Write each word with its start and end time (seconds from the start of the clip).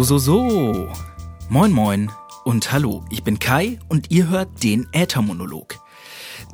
So, 0.00 0.04
so, 0.04 0.18
so. 0.18 0.92
Moin, 1.50 1.72
moin 1.72 2.10
und 2.44 2.72
hallo. 2.72 3.04
Ich 3.10 3.22
bin 3.22 3.38
Kai 3.38 3.78
und 3.88 4.10
ihr 4.10 4.30
hört 4.30 4.62
den 4.62 4.88
Äthermonolog. 4.92 5.78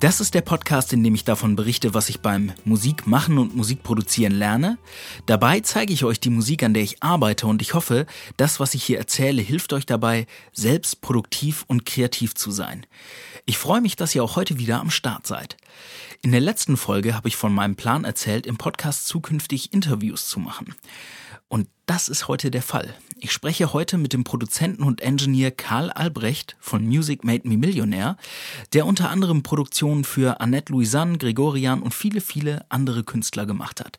Das 0.01 0.21
ist 0.21 0.35
der 0.35 0.41
Podcast, 0.41 0.93
in 0.93 1.05
dem 1.05 1.15
ich 1.15 1.23
davon 1.23 1.55
berichte, 1.55 1.95
was 1.95 2.09
ich 2.09 2.19
beim 2.19 2.53
Musik 2.65 3.07
machen 3.07 3.39
und 3.39 3.55
Musik 3.55 3.85
produzieren 3.85 4.33
lerne. 4.33 4.79
Dabei 5.27 5.61
zeige 5.61 5.93
ich 5.93 6.03
euch 6.03 6.19
die 6.19 6.30
Musik, 6.30 6.65
an 6.65 6.75
der 6.75 6.83
ich 6.83 7.05
arbeite 7.05 7.47
und 7.47 7.62
ich 7.62 7.73
hoffe, 7.75 8.07
das, 8.37 8.59
was 8.59 8.75
ich 8.75 8.83
hier 8.83 8.98
erzähle, 8.98 9.43
hilft 9.43 9.73
euch 9.73 9.87
dabei, 9.87 10.27
selbst 10.53 11.01
produktiv 11.01 11.65
und 11.69 11.87
kreativ 11.87 12.34
zu 12.34 12.51
sein. 12.51 12.84
Ich 13.45 13.59
freue 13.59 13.81
mich, 13.81 13.95
dass 13.95 14.12
ihr 14.12 14.25
auch 14.25 14.34
heute 14.34 14.59
wieder 14.59 14.81
am 14.81 14.91
Start 14.91 15.25
seid. 15.25 15.56
In 16.20 16.33
der 16.33 16.41
letzten 16.41 16.77
Folge 16.77 17.15
habe 17.15 17.28
ich 17.28 17.37
von 17.37 17.55
meinem 17.55 17.77
Plan 17.77 18.03
erzählt, 18.03 18.45
im 18.45 18.56
Podcast 18.56 19.06
zukünftig 19.06 19.73
Interviews 19.73 20.27
zu 20.27 20.41
machen. 20.41 20.75
Und 21.48 21.68
das 21.86 22.09
ist 22.09 22.27
heute 22.27 22.50
der 22.50 22.62
Fall. 22.62 22.95
Ich 23.18 23.32
spreche 23.32 23.73
heute 23.73 23.96
mit 23.96 24.12
dem 24.12 24.24
Produzenten 24.24 24.82
und 24.82 25.00
Engineer 25.00 25.52
Karl 25.52 25.91
Albrecht 25.91 26.56
von 26.60 26.84
Music 26.84 27.24
Made 27.24 27.48
Me 27.48 27.56
Millionaire, 27.56 28.16
der 28.72 28.84
unter 28.84 29.09
anderem 29.09 29.42
Produktionen 29.42 30.05
für 30.05 30.41
Annette 30.41 30.72
Louisanne, 30.72 31.16
Gregorian 31.16 31.82
und 31.82 31.95
viele, 31.95 32.20
viele 32.20 32.66
andere 32.69 33.05
Künstler 33.05 33.46
gemacht 33.46 33.80
hat. 33.80 33.98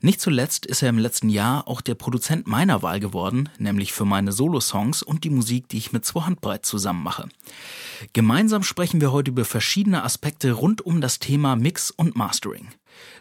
Nicht 0.00 0.20
zuletzt 0.20 0.64
ist 0.64 0.82
er 0.82 0.88
im 0.88 0.98
letzten 0.98 1.28
Jahr 1.28 1.68
auch 1.68 1.82
der 1.82 1.94
Produzent 1.94 2.46
meiner 2.46 2.82
Wahl 2.82 2.98
geworden, 2.98 3.50
nämlich 3.58 3.92
für 3.92 4.06
meine 4.06 4.32
Solo-Songs 4.32 5.02
und 5.02 5.22
die 5.22 5.30
Musik, 5.30 5.68
die 5.68 5.78
ich 5.78 5.92
mit 5.92 6.06
zwei 6.06 6.22
Handbreit 6.22 6.64
zusammen 6.64 7.04
mache. 7.04 7.28
Gemeinsam 8.14 8.62
sprechen 8.62 9.02
wir 9.02 9.12
heute 9.12 9.30
über 9.30 9.44
verschiedene 9.44 10.02
Aspekte 10.02 10.52
rund 10.52 10.80
um 10.80 11.02
das 11.02 11.18
Thema 11.18 11.54
Mix 11.54 11.90
und 11.90 12.16
Mastering. 12.16 12.68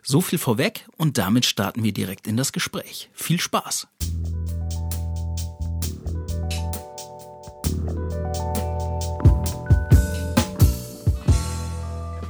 So 0.03 0.22
viel 0.22 0.39
vorweg 0.39 0.85
und 0.97 1.17
damit 1.17 1.45
starten 1.45 1.83
wir 1.83 1.91
direkt 1.91 2.27
in 2.27 2.38
das 2.38 2.52
Gespräch. 2.52 3.09
Viel 3.13 3.39
Spaß! 3.39 3.88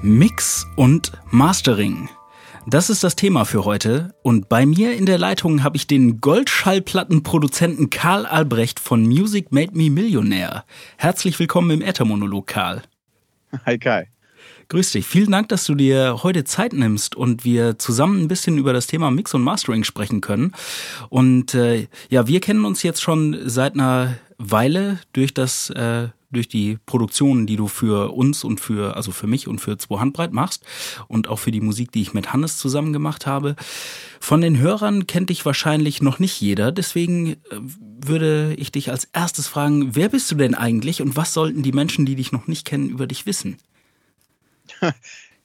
Mix 0.02 0.66
und 0.78 1.12
Mastering. 1.30 2.10
Das 2.68 2.90
ist 2.90 3.04
das 3.04 3.16
Thema 3.16 3.46
für 3.46 3.66
heute 3.66 4.14
und 4.22 4.48
bei 4.48 4.66
mir 4.66 4.96
in 4.96 5.06
der 5.06 5.18
Leitung 5.18 5.64
habe 5.64 5.76
ich 5.76 5.88
den 5.88 6.22
Goldschallplattenproduzenten 6.22 7.90
Karl 7.90 8.26
Albrecht 8.26 8.80
von 8.80 9.02
Music 9.02 9.52
Made 9.52 9.72
Me 9.74 9.90
Millionaire. 9.90 10.64
Herzlich 10.98 11.38
willkommen 11.40 11.72
im 11.72 11.82
Äthermonolog, 11.82 12.48
Karl. 12.48 12.84
Hi 13.66 13.78
Kai. 13.78 14.08
Grüß 14.70 14.92
dich. 14.92 15.06
Vielen 15.06 15.32
Dank, 15.32 15.50
dass 15.50 15.66
du 15.66 15.76
dir 15.76 16.20
heute 16.22 16.44
Zeit 16.44 16.74
nimmst 16.74 17.16
und 17.16 17.44
wir 17.44 17.80
zusammen 17.80 18.22
ein 18.22 18.28
bisschen 18.28 18.58
über 18.58 18.74
das 18.74 18.88
Thema 18.88 19.10
Mix 19.10 19.34
und 19.34 19.42
Mastering 19.42 19.84
sprechen 19.84 20.22
können. 20.22 20.54
Und 21.10 21.56
äh, 21.56 21.88
ja, 22.10 22.28
wir 22.28 22.40
kennen 22.40 22.66
uns 22.66 22.84
jetzt 22.84 23.02
schon 23.02 23.38
seit 23.46 23.74
einer 23.74 24.18
Weile 24.38 25.00
durch 25.12 25.34
das 25.34 25.70
äh, 25.72 26.10
durch 26.32 26.48
die 26.48 26.78
Produktionen, 26.86 27.48
die 27.48 27.56
du 27.56 27.68
für 27.68 28.14
uns 28.14 28.44
und 28.44 28.60
für, 28.60 28.96
also 28.96 29.12
für 29.12 29.28
mich 29.28 29.48
und 29.48 29.60
für 29.60 29.78
zwei 29.78 30.00
Handbreit 30.00 30.32
machst 30.32 30.64
und 31.08 31.28
auch 31.28 31.40
für 31.40 31.52
die 31.52 31.62
Musik, 31.62 31.92
die 31.92 32.02
ich 32.02 32.14
mit 32.14 32.34
Hannes 32.34 32.58
zusammen 32.58 32.94
gemacht 32.94 33.26
habe. 33.26 33.56
Von 34.20 34.42
den 34.42 34.60
Hörern 34.60 35.08
kennt 35.08 35.30
dich 35.30 35.46
wahrscheinlich 35.46 36.02
noch 36.02 36.20
nicht 36.20 36.40
jeder, 36.40 36.72
deswegen 36.72 37.32
äh, 37.32 37.38
würde 38.02 38.54
ich 38.58 38.72
dich 38.72 38.92
als 38.92 39.06
erstes 39.06 39.48
fragen, 39.48 39.96
wer 39.96 40.10
bist 40.10 40.30
du 40.32 40.36
denn 40.36 40.56
eigentlich 40.56 41.02
und 41.02 41.16
was 41.16 41.34
sollten 41.34 41.64
die 41.64 41.72
Menschen, 41.72 42.06
die 42.06 42.16
dich 42.16 42.32
noch 42.32 42.48
nicht 42.48 42.66
kennen, 42.66 42.90
über 42.90 43.08
dich 43.08 43.26
wissen? 43.26 43.58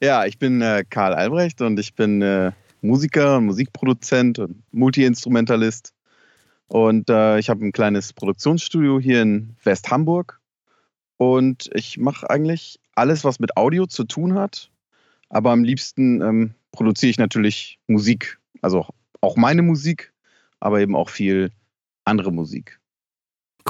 Ja, 0.01 0.25
ich 0.25 0.37
bin 0.37 0.61
äh, 0.61 0.83
Karl 0.89 1.13
Albrecht 1.13 1.61
und 1.61 1.79
ich 1.79 1.95
bin 1.95 2.21
äh, 2.21 2.51
Musiker, 2.81 3.39
Musikproduzent 3.39 4.39
und 4.39 4.61
Multiinstrumentalist. 4.71 5.93
Und 6.67 7.09
äh, 7.09 7.39
ich 7.39 7.49
habe 7.49 7.65
ein 7.65 7.71
kleines 7.71 8.11
Produktionsstudio 8.11 8.99
hier 8.99 9.21
in 9.21 9.55
West-Hamburg. 9.63 10.41
Und 11.17 11.69
ich 11.73 11.97
mache 11.97 12.29
eigentlich 12.29 12.79
alles, 12.93 13.23
was 13.23 13.39
mit 13.39 13.55
Audio 13.55 13.85
zu 13.85 14.03
tun 14.03 14.33
hat. 14.33 14.69
Aber 15.29 15.51
am 15.51 15.63
liebsten 15.63 16.21
ähm, 16.21 16.55
produziere 16.71 17.09
ich 17.09 17.17
natürlich 17.17 17.79
Musik. 17.87 18.39
Also 18.61 18.85
auch 19.21 19.37
meine 19.37 19.61
Musik, 19.61 20.13
aber 20.59 20.81
eben 20.81 20.95
auch 20.95 21.09
viel 21.09 21.51
andere 22.03 22.31
Musik. 22.33 22.79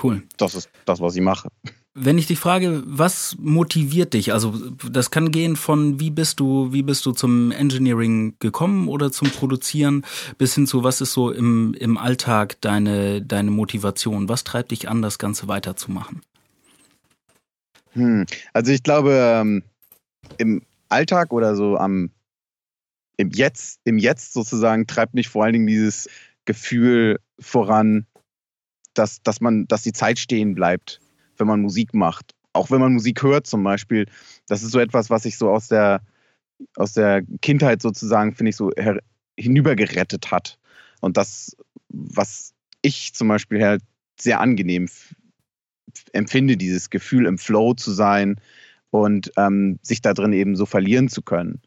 Cool. 0.02 0.24
Das 0.38 0.56
ist 0.56 0.70
das, 0.86 1.00
was 1.00 1.16
ich 1.16 1.22
mache. 1.22 1.50
Wenn 1.98 2.18
ich 2.18 2.28
dich 2.28 2.40
frage, 2.40 2.84
was 2.86 3.38
motiviert 3.40 4.14
dich? 4.14 4.34
Also 4.34 4.52
das 4.92 5.12
kann 5.12 5.32
gehen 5.32 5.56
von 5.56 5.98
wie 5.98 6.12
bist 6.12 6.42
du, 6.42 6.74
wie 6.74 6.84
bist 6.84 7.06
du 7.06 7.14
zum 7.14 7.52
Engineering 7.52 8.36
gekommen 8.40 8.90
oder 8.90 9.14
zum 9.14 9.30
Produzieren, 9.30 10.06
bis 10.38 10.56
hin 10.56 10.68
zu 10.68 10.84
was 10.84 11.00
ist 11.00 11.14
so 11.14 11.32
im, 11.32 11.74
im 11.80 11.98
Alltag 11.98 12.60
deine, 12.60 13.22
deine 13.22 13.50
Motivation? 13.50 14.28
Was 14.28 14.44
treibt 14.44 14.72
dich 14.72 14.90
an, 14.90 15.02
das 15.02 15.20
Ganze 15.20 15.48
weiterzumachen? 15.48 16.22
Hm. 17.94 18.26
Also 18.52 18.74
ich 18.74 18.84
glaube, 18.84 19.14
ähm, 19.14 19.64
im 20.38 20.64
Alltag 20.90 21.32
oder 21.32 21.56
so 21.56 21.78
am 21.78 22.12
im 23.16 23.30
Jetzt, 23.30 23.80
im 23.86 23.98
Jetzt 23.98 24.34
sozusagen 24.34 24.86
treibt 24.86 25.14
mich 25.14 25.30
vor 25.30 25.46
allen 25.46 25.54
Dingen 25.54 25.68
dieses 25.68 26.10
Gefühl 26.44 27.22
voran, 27.40 28.06
dass, 28.94 29.24
dass 29.24 29.40
man, 29.40 29.66
dass 29.68 29.84
die 29.84 29.94
Zeit 29.94 30.20
stehen 30.20 30.56
bleibt 30.56 31.00
wenn 31.38 31.48
man 31.48 31.62
Musik 31.62 31.94
macht. 31.94 32.34
Auch 32.54 32.72
wenn 32.72 32.80
man 32.80 32.94
Musik 32.94 33.22
hört 33.24 33.48
zum 33.48 33.64
Beispiel. 33.64 34.06
Das 34.48 34.64
ist 34.64 34.72
so 34.72 34.80
etwas, 34.80 35.10
was 35.10 35.26
ich 35.26 35.38
so 35.38 35.50
aus 35.50 35.68
der, 35.68 36.02
aus 36.76 36.94
der 36.94 37.24
Kindheit 37.42 37.82
sozusagen, 37.82 38.34
finde 38.34 38.52
ich, 38.52 38.56
so 38.56 38.72
hinübergerettet 39.38 40.32
hat. 40.32 40.58
Und 41.02 41.18
das, 41.18 41.56
was 41.90 42.54
ich 42.82 43.14
zum 43.14 43.28
Beispiel 43.28 43.64
halt 43.64 43.82
sehr 44.20 44.40
angenehm 44.40 44.88
empfinde, 46.14 46.58
dieses 46.58 46.90
Gefühl 46.90 47.26
im 47.26 47.38
Flow 47.38 47.74
zu 47.74 47.92
sein 47.92 48.40
und 48.90 49.32
ähm, 49.38 49.80
sich 49.82 50.02
da 50.02 50.14
drin 50.14 50.34
eben 50.34 50.56
so 50.56 50.66
verlieren 50.66 51.10
zu 51.10 51.22
können. 51.22 51.62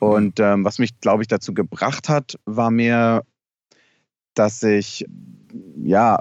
Mhm. 0.00 0.08
Und 0.08 0.40
ähm, 0.40 0.64
was 0.64 0.78
mich, 0.78 1.00
glaube 1.00 1.22
ich, 1.22 1.28
dazu 1.28 1.54
gebracht 1.54 2.08
hat, 2.08 2.38
war 2.44 2.70
mehr, 2.70 3.24
dass 4.34 4.62
ich 4.62 5.04
ja 5.76 6.20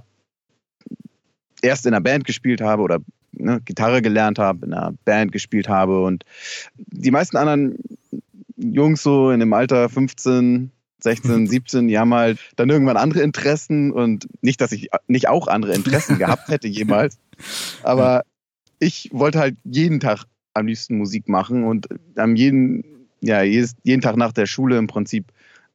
erst 1.61 1.85
in 1.85 1.93
einer 1.93 2.01
Band 2.01 2.25
gespielt 2.25 2.61
habe 2.61 2.81
oder 2.83 2.99
ne, 3.31 3.61
Gitarre 3.63 4.01
gelernt 4.01 4.39
habe, 4.39 4.65
in 4.65 4.73
einer 4.73 4.93
Band 5.05 5.31
gespielt 5.31 5.69
habe 5.69 6.03
und 6.03 6.23
die 6.75 7.11
meisten 7.11 7.37
anderen 7.37 7.77
Jungs 8.57 9.03
so 9.03 9.31
in 9.31 9.39
dem 9.39 9.53
Alter 9.53 9.89
15, 9.89 10.71
16, 11.01 11.47
17, 11.47 11.87
die 11.87 11.97
haben 11.97 12.13
halt 12.13 12.39
dann 12.57 12.69
irgendwann 12.69 12.97
andere 12.97 13.21
Interessen 13.21 13.91
und 13.91 14.27
nicht, 14.41 14.59
dass 14.59 14.71
ich 14.71 14.89
nicht 15.07 15.29
auch 15.29 15.47
andere 15.47 15.73
Interessen 15.73 16.17
gehabt 16.19 16.49
hätte 16.49 16.67
jemals, 16.67 17.17
aber 17.83 18.23
ich 18.79 19.09
wollte 19.13 19.39
halt 19.39 19.57
jeden 19.63 19.99
Tag 19.99 20.25
am 20.53 20.67
liebsten 20.67 20.97
Musik 20.97 21.29
machen 21.29 21.63
und 21.63 21.87
am 22.15 22.35
jeden, 22.35 22.83
ja, 23.21 23.41
jedes, 23.43 23.75
jeden 23.83 24.01
Tag 24.01 24.17
nach 24.17 24.33
der 24.33 24.45
Schule 24.45 24.77
im 24.77 24.87
Prinzip 24.87 25.25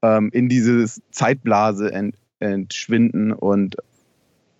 ähm, 0.02 0.30
in 0.32 0.48
diese 0.48 0.86
Zeitblase 1.10 1.92
ent, 1.92 2.16
entschwinden 2.38 3.32
und 3.32 3.76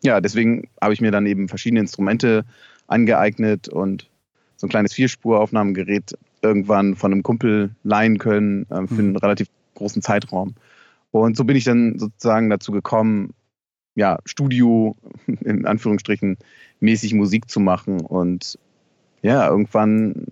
ja, 0.04 0.20
deswegen 0.20 0.69
habe 0.81 0.92
ich 0.92 1.00
mir 1.00 1.10
dann 1.10 1.26
eben 1.26 1.48
verschiedene 1.48 1.81
Instrumente 1.81 2.44
angeeignet 2.87 3.69
und 3.69 4.09
so 4.56 4.66
ein 4.66 4.70
kleines 4.70 4.92
Vierspuraufnahmegerät 4.92 6.16
irgendwann 6.42 6.94
von 6.94 7.12
einem 7.12 7.22
Kumpel 7.22 7.75
leihen 7.82 8.19
können 8.19 8.65
äh, 8.70 8.87
für 8.87 8.98
einen 8.98 9.10
mhm. 9.10 9.16
relativ 9.16 9.48
großen 9.75 10.03
Zeitraum. 10.03 10.54
Und 11.10 11.37
so 11.37 11.44
bin 11.44 11.56
ich 11.56 11.65
dann 11.65 11.98
sozusagen 11.98 12.50
dazu 12.50 12.70
gekommen, 12.70 13.34
ja, 13.94 14.19
Studio, 14.25 14.97
in 15.27 15.66
Anführungsstrichen, 15.66 16.36
mäßig 16.80 17.15
Musik 17.15 17.51
zu 17.51 17.60
machen. 17.60 18.01
Und 18.01 18.59
ja, 19.22 19.48
irgendwann 19.48 20.27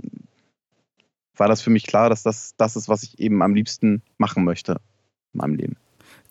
war 1.37 1.49
das 1.49 1.63
für 1.63 1.71
mich 1.71 1.87
klar, 1.87 2.11
dass 2.11 2.23
das 2.23 2.55
das 2.57 2.77
ist, 2.77 2.89
was 2.89 3.03
ich 3.05 3.19
eben 3.19 3.43
am 3.43 3.55
liebsten 3.55 4.03
machen 4.19 4.45
möchte 4.45 4.81
in 5.33 5.39
meinem 5.39 5.55
Leben. 5.55 5.77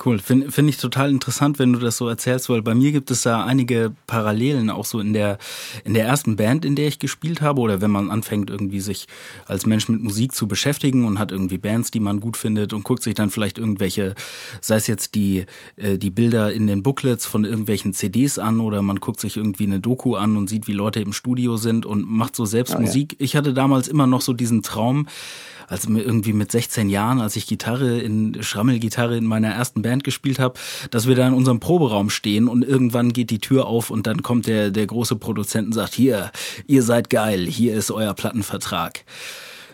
Cool, 0.03 0.17
finde 0.17 0.51
find 0.51 0.67
ich 0.67 0.77
total 0.77 1.11
interessant, 1.11 1.59
wenn 1.59 1.73
du 1.73 1.79
das 1.79 1.97
so 1.97 2.07
erzählst, 2.07 2.49
weil 2.49 2.63
bei 2.63 2.73
mir 2.73 2.91
gibt 2.91 3.11
es 3.11 3.21
da 3.21 3.45
einige 3.45 3.93
Parallelen 4.07 4.71
auch 4.71 4.85
so 4.85 4.99
in 4.99 5.13
der 5.13 5.37
in 5.83 5.93
der 5.93 6.05
ersten 6.05 6.35
Band, 6.37 6.65
in 6.65 6.75
der 6.75 6.87
ich 6.87 6.97
gespielt 6.97 7.41
habe 7.41 7.61
oder 7.61 7.81
wenn 7.81 7.91
man 7.91 8.09
anfängt 8.09 8.49
irgendwie 8.49 8.79
sich 8.79 9.07
als 9.45 9.67
Mensch 9.67 9.89
mit 9.89 10.01
Musik 10.01 10.33
zu 10.33 10.47
beschäftigen 10.47 11.05
und 11.05 11.19
hat 11.19 11.31
irgendwie 11.31 11.59
Bands, 11.59 11.91
die 11.91 11.99
man 11.99 12.19
gut 12.19 12.35
findet 12.35 12.73
und 12.73 12.83
guckt 12.83 13.03
sich 13.03 13.13
dann 13.13 13.29
vielleicht 13.29 13.59
irgendwelche, 13.59 14.15
sei 14.59 14.77
es 14.77 14.87
jetzt 14.87 15.13
die 15.13 15.45
äh, 15.75 15.99
die 15.99 16.09
Bilder 16.09 16.51
in 16.51 16.65
den 16.65 16.81
Booklets 16.81 17.27
von 17.27 17.45
irgendwelchen 17.45 17.93
CDs 17.93 18.39
an 18.39 18.59
oder 18.59 18.81
man 18.81 18.99
guckt 18.99 19.19
sich 19.19 19.37
irgendwie 19.37 19.65
eine 19.65 19.81
Doku 19.81 20.15
an 20.15 20.35
und 20.35 20.49
sieht, 20.49 20.67
wie 20.67 20.73
Leute 20.73 20.99
im 20.99 21.13
Studio 21.13 21.57
sind 21.57 21.85
und 21.85 22.09
macht 22.09 22.35
so 22.35 22.45
selbst 22.45 22.75
oh, 22.75 22.81
Musik. 22.81 23.13
Ja. 23.13 23.17
Ich 23.25 23.35
hatte 23.35 23.53
damals 23.53 23.87
immer 23.87 24.07
noch 24.07 24.21
so 24.21 24.33
diesen 24.33 24.63
Traum, 24.63 25.07
also 25.67 25.89
irgendwie 25.91 26.33
mit 26.33 26.51
16 26.51 26.89
Jahren, 26.89 27.19
als 27.19 27.35
ich 27.35 27.47
Gitarre 27.47 27.99
in 27.99 28.41
Schrammelgitarre 28.41 29.17
in 29.17 29.25
meiner 29.25 29.49
ersten 29.49 29.81
Band 29.81 30.03
gespielt 30.03 30.39
habe, 30.39 30.59
dass 30.89 31.07
wir 31.07 31.15
da 31.15 31.27
in 31.27 31.33
unserem 31.33 31.59
Proberaum 31.59 32.09
stehen 32.09 32.47
und 32.47 32.63
irgendwann 32.63 33.13
geht 33.13 33.29
die 33.29 33.39
Tür 33.39 33.67
auf 33.67 33.89
und 33.89 34.07
dann 34.07 34.21
kommt 34.21 34.47
der 34.47 34.71
der 34.71 34.87
große 34.87 35.15
Produzent 35.15 35.67
und 35.67 35.73
sagt: 35.73 35.93
"Hier, 35.93 36.31
ihr 36.67 36.83
seid 36.83 37.09
geil, 37.09 37.45
hier 37.45 37.75
ist 37.75 37.91
euer 37.91 38.13
Plattenvertrag." 38.13 39.03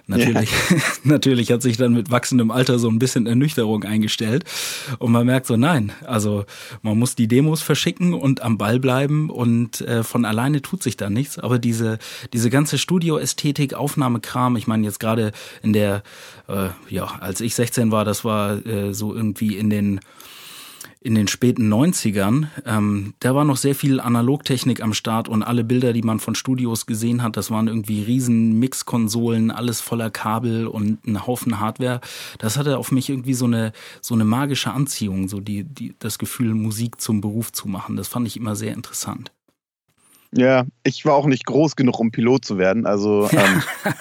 Natürlich, 0.07 0.49
ja. 0.69 0.77
natürlich 1.03 1.51
hat 1.51 1.61
sich 1.61 1.75
dann 1.75 1.93
mit 1.93 2.09
wachsendem 2.09 2.49
Alter 2.49 2.79
so 2.79 2.89
ein 2.89 2.97
bisschen 2.97 3.27
Ernüchterung 3.27 3.83
eingestellt. 3.83 4.45
Und 4.99 5.11
man 5.11 5.25
merkt 5.25 5.45
so, 5.47 5.57
nein, 5.57 5.91
also 6.05 6.45
man 6.81 6.97
muss 6.97 7.15
die 7.15 7.27
Demos 7.27 7.61
verschicken 7.61 8.13
und 8.13 8.41
am 8.41 8.57
Ball 8.57 8.79
bleiben 8.79 9.29
und 9.29 9.81
äh, 9.81 10.03
von 10.03 10.23
alleine 10.23 10.61
tut 10.61 10.81
sich 10.81 10.95
da 10.95 11.09
nichts. 11.09 11.37
Aber 11.37 11.59
diese, 11.59 11.99
diese 12.31 12.49
ganze 12.49 12.77
Studio-Ästhetik, 12.77 13.73
Aufnahmekram, 13.73 14.55
ich 14.55 14.65
meine 14.65 14.85
jetzt 14.85 15.01
gerade 15.01 15.33
in 15.61 15.73
der, 15.73 16.03
äh, 16.47 16.69
ja, 16.89 17.17
als 17.19 17.41
ich 17.41 17.53
16 17.53 17.91
war, 17.91 18.05
das 18.05 18.23
war 18.23 18.65
äh, 18.65 18.93
so 18.93 19.13
irgendwie 19.13 19.57
in 19.57 19.69
den 19.69 19.99
in 21.07 21.15
den 21.15 21.29
späten 21.29 21.73
90ern, 21.73 22.47
ähm, 22.65 23.13
da 23.21 23.33
war 23.33 23.45
noch 23.45 23.55
sehr 23.55 23.75
viel 23.75 24.01
Analogtechnik 24.01 24.83
am 24.83 24.93
Start 24.93 25.29
und 25.29 25.41
alle 25.41 25.63
Bilder, 25.63 25.93
die 25.93 26.01
man 26.01 26.19
von 26.19 26.35
Studios 26.35 26.85
gesehen 26.85 27.23
hat, 27.23 27.37
das 27.37 27.49
waren 27.49 27.69
irgendwie 27.69 28.03
riesen 28.03 28.59
Mixkonsolen, 28.59 29.49
alles 29.49 29.79
voller 29.79 30.09
Kabel 30.09 30.67
und 30.67 31.07
ein 31.07 31.25
Haufen 31.25 31.61
Hardware. 31.61 32.01
Das 32.39 32.57
hatte 32.57 32.77
auf 32.77 32.91
mich 32.91 33.09
irgendwie 33.09 33.35
so 33.35 33.45
eine, 33.45 33.71
so 34.01 34.15
eine 34.15 34.25
magische 34.25 34.71
Anziehung, 34.71 35.29
so 35.29 35.39
die, 35.39 35.63
die, 35.63 35.95
das 35.97 36.19
Gefühl, 36.19 36.53
Musik 36.53 36.99
zum 36.99 37.21
Beruf 37.21 37.53
zu 37.53 37.69
machen. 37.69 37.95
Das 37.95 38.09
fand 38.09 38.27
ich 38.27 38.35
immer 38.35 38.57
sehr 38.57 38.73
interessant. 38.73 39.31
Ja, 40.31 40.65
ich 40.83 41.05
war 41.05 41.13
auch 41.15 41.25
nicht 41.25 41.45
groß 41.45 41.75
genug, 41.75 41.99
um 41.99 42.11
Pilot 42.11 42.43
zu 42.43 42.57
werden. 42.57 42.85
Also 42.85 43.29
ähm, 43.31 43.63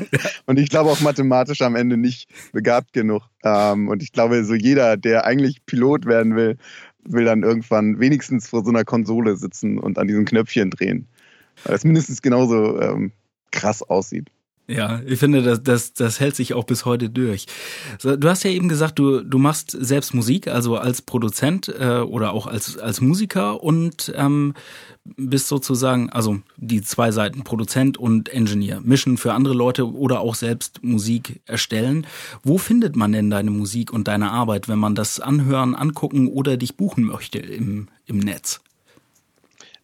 und 0.46 0.58
ich 0.58 0.70
glaube 0.70 0.90
auch 0.90 1.00
mathematisch 1.00 1.62
am 1.62 1.76
Ende 1.76 1.96
nicht 1.96 2.30
begabt 2.52 2.92
genug. 2.92 3.22
Ähm, 3.44 3.88
und 3.88 4.02
ich 4.02 4.12
glaube, 4.12 4.44
so 4.44 4.54
jeder, 4.54 4.96
der 4.96 5.24
eigentlich 5.24 5.64
Pilot 5.66 6.06
werden 6.06 6.36
will, 6.36 6.56
will 7.04 7.24
dann 7.24 7.42
irgendwann 7.42 8.00
wenigstens 8.00 8.48
vor 8.48 8.64
so 8.64 8.70
einer 8.70 8.84
Konsole 8.84 9.36
sitzen 9.36 9.78
und 9.78 9.98
an 9.98 10.08
diesen 10.08 10.24
Knöpfchen 10.24 10.70
drehen. 10.70 11.06
Weil 11.64 11.72
das 11.72 11.84
mindestens 11.84 12.22
genauso 12.22 12.80
ähm, 12.80 13.12
krass 13.50 13.82
aussieht. 13.82 14.30
Ja, 14.70 15.00
ich 15.06 15.18
finde, 15.18 15.42
das, 15.42 15.62
das, 15.62 15.94
das 15.94 16.20
hält 16.20 16.36
sich 16.36 16.52
auch 16.52 16.64
bis 16.64 16.84
heute 16.84 17.08
durch. 17.08 17.46
Du 18.02 18.28
hast 18.28 18.44
ja 18.44 18.50
eben 18.50 18.68
gesagt, 18.68 18.98
du, 18.98 19.22
du 19.22 19.38
machst 19.38 19.70
selbst 19.70 20.12
Musik, 20.12 20.46
also 20.46 20.76
als 20.76 21.00
Produzent 21.00 21.68
äh, 21.68 22.00
oder 22.00 22.32
auch 22.32 22.46
als, 22.46 22.76
als 22.76 23.00
Musiker 23.00 23.62
und 23.62 24.12
ähm, 24.14 24.52
bist 25.16 25.48
sozusagen, 25.48 26.10
also 26.10 26.40
die 26.58 26.82
zwei 26.82 27.12
Seiten, 27.12 27.44
Produzent 27.44 27.96
und 27.96 28.28
Engineer, 28.28 28.82
mischen 28.82 29.16
für 29.16 29.32
andere 29.32 29.54
Leute 29.54 29.90
oder 29.90 30.20
auch 30.20 30.34
selbst 30.34 30.84
Musik 30.84 31.40
erstellen. 31.46 32.06
Wo 32.42 32.58
findet 32.58 32.94
man 32.94 33.12
denn 33.12 33.30
deine 33.30 33.50
Musik 33.50 33.90
und 33.90 34.06
deine 34.06 34.32
Arbeit, 34.32 34.68
wenn 34.68 34.78
man 34.78 34.94
das 34.94 35.18
anhören, 35.18 35.74
angucken 35.74 36.28
oder 36.28 36.58
dich 36.58 36.76
buchen 36.76 37.04
möchte 37.04 37.38
im, 37.38 37.88
im 38.04 38.18
Netz? 38.18 38.60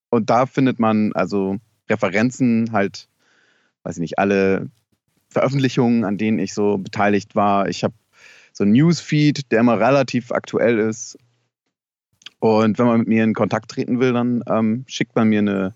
Und 0.10 0.32
da 0.32 0.48
findet 0.48 0.80
man 0.80 1.14
also 1.14 1.58
Referenzen, 1.88 2.72
halt, 2.72 3.10
weiß 3.84 3.98
ich 3.98 4.02
nicht, 4.02 4.18
alle 4.18 4.72
Veröffentlichungen, 5.30 6.04
an 6.04 6.18
denen 6.18 6.40
ich 6.40 6.56
so 6.56 6.80
beteiligt 6.80 7.36
war. 7.36 7.70
Ich 7.70 7.84
habe 7.84 7.94
so 8.52 8.64
ein 8.64 8.72
Newsfeed, 8.72 9.52
der 9.52 9.62
immer 9.62 9.80
relativ 9.80 10.32
aktuell 10.32 10.80
ist. 10.80 11.18
Und 12.40 12.80
wenn 12.80 12.86
man 12.86 13.00
mit 13.00 13.08
mir 13.08 13.24
in 13.24 13.34
Kontakt 13.34 13.72
treten 13.72 14.00
will, 14.00 14.14
dann 14.14 14.44
ähm, 14.48 14.84
schickt 14.88 15.16
man 15.16 15.30
mir 15.30 15.40
eine 15.40 15.74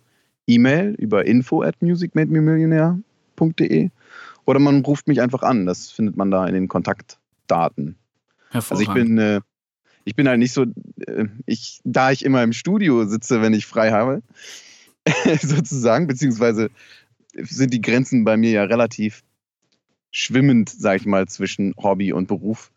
E-Mail 0.48 0.96
über 0.98 1.26
info 1.26 1.62
at 1.62 1.82
musicmadememillionär.de 1.82 3.90
oder 4.46 4.60
man 4.60 4.84
ruft 4.84 5.08
mich 5.08 5.22
einfach 5.22 5.44
an. 5.44 5.66
Das 5.66 5.92
findet 5.92 6.18
man 6.18 6.32
da 6.32 6.46
in 6.48 6.54
den 6.54 6.68
Kontaktdaten. 6.68 7.96
Also 8.52 8.80
ich 8.80 8.90
bin, 8.90 9.18
äh, 9.18 9.42
ich 10.06 10.16
bin 10.16 10.28
halt 10.28 10.40
nicht 10.40 10.54
so, 10.54 10.66
äh, 11.08 11.26
ich, 11.46 11.82
da 11.84 12.12
ich 12.12 12.24
immer 12.24 12.44
im 12.44 12.54
Studio 12.54 13.06
sitze, 13.06 13.42
wenn 13.42 13.54
ich 13.54 13.66
frei 13.66 13.92
habe, 13.92 14.22
sozusagen, 15.42 16.08
beziehungsweise 16.08 16.70
sind 17.34 17.74
die 17.74 17.82
Grenzen 17.82 18.24
bei 18.24 18.38
mir 18.38 18.52
ja 18.52 18.64
relativ 18.64 19.24
schwimmend, 20.16 20.70
sag 20.70 21.02
ich 21.02 21.06
mal, 21.06 21.28
zwischen 21.28 21.74
Hobby 21.78 22.14
und 22.14 22.28
Beruf. 22.28 22.72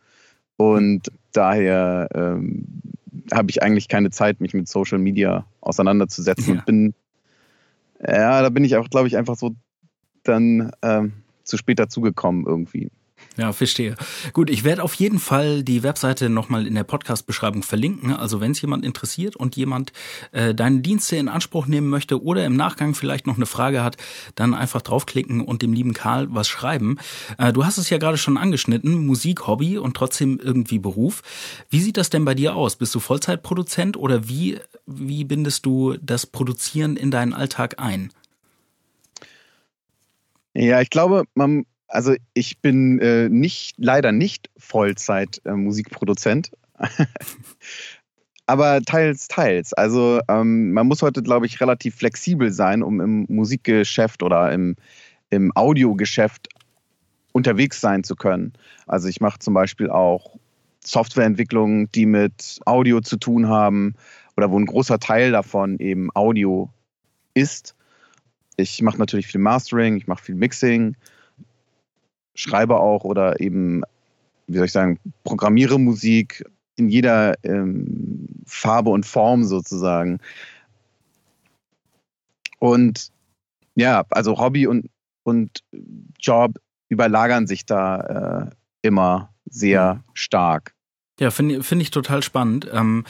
Und 0.57 1.13
daher 1.33 2.09
ähm, 2.13 2.67
habe 3.33 3.51
ich 3.51 3.63
eigentlich 3.63 3.87
keine 3.87 4.11
Zeit, 4.11 4.41
mich 4.41 4.55
mit 4.55 4.67
Social 4.67 4.99
Media 4.99 5.47
auseinanderzusetzen. 5.61 6.55
Ja. 6.55 6.59
Und 6.59 6.67
bin, 6.67 6.95
ja, 8.01 8.43
da 8.43 8.49
bin 8.49 8.65
ich 8.65 8.77
auch, 8.77 8.91
glaube 8.91 9.07
ich, 9.07 9.17
einfach 9.17 9.37
so 9.37 9.55
dann 10.25 10.73
ähm, 10.83 11.13
zu 11.45 11.57
spät 11.57 11.79
dazugekommen 11.79 12.45
irgendwie. 12.45 12.91
Ja, 13.39 13.53
verstehe. 13.53 13.95
Gut, 14.33 14.51
ich 14.51 14.65
werde 14.65 14.83
auf 14.83 14.95
jeden 14.95 15.21
Fall 15.21 15.63
die 15.63 15.85
Webseite 15.85 16.29
nochmal 16.29 16.67
in 16.67 16.75
der 16.75 16.83
Podcast-Beschreibung 16.83 17.63
verlinken. 17.63 18.13
Also 18.13 18.41
wenn 18.41 18.51
es 18.51 18.61
jemand 18.61 18.85
interessiert 18.85 19.37
und 19.37 19.55
jemand 19.55 19.93
äh, 20.33 20.57
deine 20.57 20.81
Dienste 20.81 21.15
in 21.15 21.29
Anspruch 21.29 21.69
nehmen 21.69 21.89
möchte 21.89 22.21
oder 22.21 22.45
im 22.45 22.57
Nachgang 22.57 22.97
vielleicht 22.97 23.29
noch 23.29 23.37
eine 23.37 23.47
Frage 23.47 23.85
hat, 23.85 23.97
dann 24.35 24.55
einfach 24.55 24.83
draufklicken 24.83 25.41
und 25.41 25.63
dem 25.63 25.73
lieben 25.73 25.95
Karl 25.95 26.27
was 26.31 26.49
schreiben. 26.49 26.99
Äh, 27.39 27.53
du 27.53 27.65
hast 27.65 27.79
es 27.79 27.91
ja 27.91 27.99
gerade 27.99 28.19
schon 28.19 28.37
angeschnitten, 28.37 29.07
Musik, 29.07 29.47
Hobby 29.47 29.79
und 29.79 29.97
trotzdem 29.97 30.41
irgendwie 30.43 30.81
Beruf. 30.81 31.23
Wie 31.71 31.81
sieht 31.81 31.97
das 31.97 32.11
denn 32.11 32.25
bei 32.25 32.35
dir 32.35 32.57
aus? 32.57 32.75
Bist 32.75 32.93
du 32.97 32.99
Vollzeitproduzent 32.99 33.97
oder 33.97 34.29
wie, 34.29 34.59
wie 34.85 35.23
bindest 35.23 35.65
du 35.65 35.97
das 36.03 36.27
Produzieren 36.27 36.97
in 36.97 37.13
deinen 37.13 37.35
Alltag 37.35 37.77
ein? 37.79 38.11
Ja, 40.55 40.81
ich 40.81 40.91
glaube, 40.91 41.23
man 41.35 41.67
also 41.89 42.15
ich 42.35 42.61
bin 42.61 42.99
äh, 43.01 43.29
nicht, 43.29 43.75
leider 43.79 44.13
nicht 44.13 44.51
Vollzeit 44.57 45.41
äh, 45.45 45.53
Musikproduzent. 45.53 46.51
Aber 48.47 48.81
teils, 48.81 49.29
teils. 49.29 49.75
Also 49.75 50.21
ähm, 50.29 50.73
man 50.73 50.87
muss 50.87 51.03
heute, 51.03 51.23
glaube 51.23 51.47
ich, 51.47 51.61
relativ 51.61 51.97
flexibel 51.97 52.51
sein, 52.51 52.83
um 52.83 53.01
im 53.01 53.27
Musikgeschäft 53.29 54.23
oder 54.23 54.53
im, 54.53 54.77
im 55.29 55.55
Audiogeschäft 55.55 56.49
unterwegs 57.33 57.81
sein 57.81 58.05
zu 58.05 58.17
können. 58.17 58.53
Also 58.87 59.09
ich 59.09 59.21
mache 59.21 59.39
zum 59.39 59.53
Beispiel 59.53 59.91
auch 59.91 60.37
Softwareentwicklungen, 60.83 61.91
die 61.93 62.07
mit 62.07 62.61
Audio 62.65 63.01
zu 63.01 63.19
tun 63.19 63.49
haben 63.49 63.95
oder 64.37 64.51
wo 64.51 64.59
ein 64.59 64.67
großer 64.67 64.99
Teil 64.99 65.33
davon 65.33 65.79
eben 65.79 66.09
Audio 66.15 66.71
ist. 67.35 67.75
Ich 68.57 68.81
mache 68.81 68.99
natürlich 68.99 69.27
viel 69.27 69.41
Mastering, 69.41 69.97
ich 69.97 70.07
mache 70.07 70.25
viel 70.25 70.35
Mixing, 70.35 70.97
schreibe 72.39 72.79
auch 72.79 73.05
oder 73.05 73.41
eben, 73.41 73.83
wie 74.47 74.57
soll 74.57 74.67
ich 74.67 74.73
sagen, 74.73 74.99
programmiere 75.25 75.79
Musik 75.79 76.45
in 76.77 76.89
jeder 76.89 77.35
ähm, 77.45 78.29
Farbe 78.47 78.91
und 78.91 79.05
Form 79.05 79.45
sozusagen. 79.45 80.21
Und 82.61 83.11
ja, 83.75 84.05
also 84.11 84.39
Hobby 84.39 84.67
und, 84.67 84.89
und 85.25 85.65
Job 86.21 86.59
überlagern 86.89 87.47
sich 87.47 87.67
da 87.67 88.47
äh, 88.47 88.51
immer 88.83 89.33
sehr 89.51 89.95
mhm. 89.95 90.01
stark. 90.15 90.75
Ja, 91.21 91.33
finde 91.33 91.65
find 91.65 91.83
ich 91.83 91.91
total 91.91 92.23
spannend. 92.23 92.69
Ähm, 92.73 93.05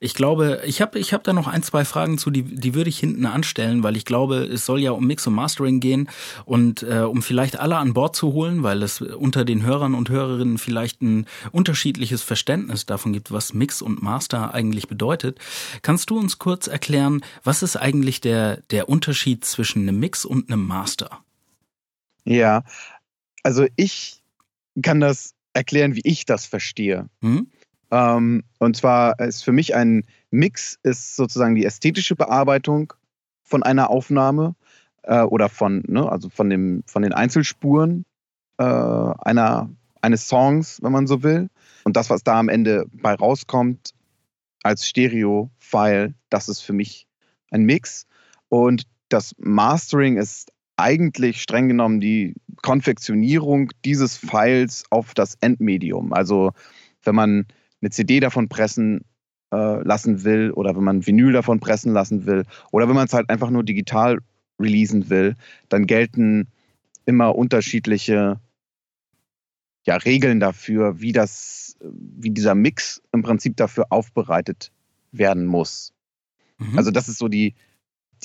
ich 0.00 0.14
glaube, 0.14 0.62
ich 0.66 0.82
habe 0.82 0.98
ich 0.98 1.12
hab 1.12 1.22
da 1.22 1.32
noch 1.32 1.46
ein, 1.46 1.62
zwei 1.62 1.84
Fragen 1.84 2.18
zu, 2.18 2.30
die, 2.30 2.42
die 2.42 2.74
würde 2.74 2.90
ich 2.90 2.98
hinten 2.98 3.24
anstellen, 3.24 3.84
weil 3.84 3.96
ich 3.96 4.04
glaube, 4.04 4.38
es 4.38 4.66
soll 4.66 4.80
ja 4.80 4.90
um 4.90 5.06
Mix 5.06 5.26
und 5.28 5.34
Mastering 5.34 5.78
gehen 5.78 6.08
und 6.44 6.82
äh, 6.82 7.00
um 7.00 7.22
vielleicht 7.22 7.60
alle 7.60 7.76
an 7.76 7.94
Bord 7.94 8.16
zu 8.16 8.32
holen, 8.32 8.64
weil 8.64 8.82
es 8.82 9.00
unter 9.00 9.44
den 9.44 9.62
Hörern 9.62 9.94
und 9.94 10.08
Hörerinnen 10.08 10.58
vielleicht 10.58 11.02
ein 11.02 11.26
unterschiedliches 11.52 12.22
Verständnis 12.22 12.84
davon 12.84 13.12
gibt, 13.12 13.30
was 13.30 13.54
Mix 13.54 13.80
und 13.80 14.02
Master 14.02 14.52
eigentlich 14.54 14.88
bedeutet. 14.88 15.38
Kannst 15.82 16.10
du 16.10 16.18
uns 16.18 16.40
kurz 16.40 16.66
erklären, 16.66 17.20
was 17.44 17.62
ist 17.62 17.76
eigentlich 17.76 18.20
der, 18.20 18.56
der 18.70 18.88
Unterschied 18.88 19.44
zwischen 19.44 19.82
einem 19.82 20.00
Mix 20.00 20.24
und 20.24 20.50
einem 20.50 20.66
Master? 20.66 21.20
Ja, 22.24 22.64
also 23.44 23.66
ich 23.76 24.20
kann 24.82 25.00
das 25.00 25.34
erklären, 25.52 25.94
wie 25.94 26.02
ich 26.04 26.24
das 26.24 26.46
verstehe. 26.46 27.08
Mhm. 27.20 27.48
Ähm, 27.90 28.44
und 28.58 28.76
zwar 28.76 29.18
ist 29.20 29.44
für 29.44 29.52
mich 29.52 29.74
ein 29.74 30.04
Mix 30.30 30.78
ist 30.82 31.16
sozusagen 31.16 31.54
die 31.54 31.64
ästhetische 31.64 32.16
Bearbeitung 32.16 32.94
von 33.42 33.62
einer 33.62 33.90
Aufnahme 33.90 34.54
äh, 35.02 35.22
oder 35.22 35.48
von, 35.48 35.82
ne, 35.86 36.10
also 36.10 36.28
von, 36.30 36.48
dem, 36.48 36.82
von 36.86 37.02
den 37.02 37.12
Einzelspuren 37.12 38.04
äh, 38.58 38.64
einer, 38.64 39.70
eines 40.00 40.26
Songs, 40.26 40.82
wenn 40.82 40.92
man 40.92 41.06
so 41.06 41.22
will. 41.22 41.48
Und 41.84 41.96
das, 41.96 42.10
was 42.10 42.22
da 42.22 42.38
am 42.38 42.48
Ende 42.48 42.86
bei 42.92 43.14
rauskommt, 43.14 43.92
als 44.62 44.86
Stereo-File, 44.86 46.14
das 46.30 46.48
ist 46.48 46.60
für 46.60 46.72
mich 46.72 47.06
ein 47.50 47.64
Mix. 47.64 48.06
Und 48.48 48.84
das 49.08 49.34
Mastering 49.38 50.16
ist 50.16 50.51
eigentlich 50.82 51.40
streng 51.40 51.68
genommen 51.68 52.00
die 52.00 52.34
Konfektionierung 52.62 53.70
dieses 53.84 54.16
Files 54.16 54.84
auf 54.90 55.14
das 55.14 55.36
Endmedium. 55.40 56.12
Also 56.12 56.52
wenn 57.04 57.14
man 57.14 57.46
eine 57.80 57.90
CD 57.90 58.20
davon 58.20 58.48
pressen 58.48 59.04
äh, 59.52 59.82
lassen 59.82 60.24
will 60.24 60.50
oder 60.50 60.76
wenn 60.76 60.84
man 60.84 61.06
Vinyl 61.06 61.32
davon 61.32 61.60
pressen 61.60 61.92
lassen 61.92 62.26
will 62.26 62.44
oder 62.72 62.88
wenn 62.88 62.94
man 62.94 63.06
es 63.06 63.14
halt 63.14 63.30
einfach 63.30 63.50
nur 63.50 63.64
digital 63.64 64.18
releasen 64.60 65.08
will, 65.08 65.36
dann 65.68 65.86
gelten 65.86 66.48
immer 67.06 67.34
unterschiedliche 67.34 68.40
ja, 69.84 69.96
Regeln 69.96 70.40
dafür, 70.40 71.00
wie 71.00 71.12
das, 71.12 71.76
wie 71.80 72.30
dieser 72.30 72.54
Mix 72.54 73.02
im 73.12 73.22
Prinzip 73.22 73.56
dafür 73.56 73.86
aufbereitet 73.90 74.70
werden 75.10 75.46
muss. 75.46 75.92
Mhm. 76.58 76.78
Also 76.78 76.90
das 76.90 77.08
ist 77.08 77.18
so 77.18 77.28
die, 77.28 77.54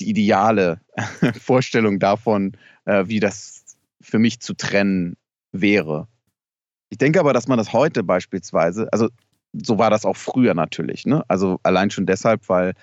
die 0.00 0.08
ideale 0.08 0.80
Vorstellung 1.40 1.98
davon, 1.98 2.52
äh, 2.84 3.04
wie 3.06 3.20
das 3.20 3.64
für 4.00 4.18
mich 4.18 4.40
zu 4.40 4.54
trennen 4.54 5.16
wäre. 5.52 6.08
Ich 6.90 6.98
denke 6.98 7.20
aber, 7.20 7.32
dass 7.32 7.48
man 7.48 7.58
das 7.58 7.72
heute 7.72 8.02
beispielsweise, 8.02 8.88
also 8.92 9.08
so 9.52 9.78
war 9.78 9.90
das 9.90 10.04
auch 10.04 10.16
früher 10.16 10.54
natürlich, 10.54 11.06
ne? 11.06 11.24
Also 11.28 11.58
allein 11.62 11.90
schon 11.90 12.06
deshalb, 12.06 12.48
weil 12.48 12.74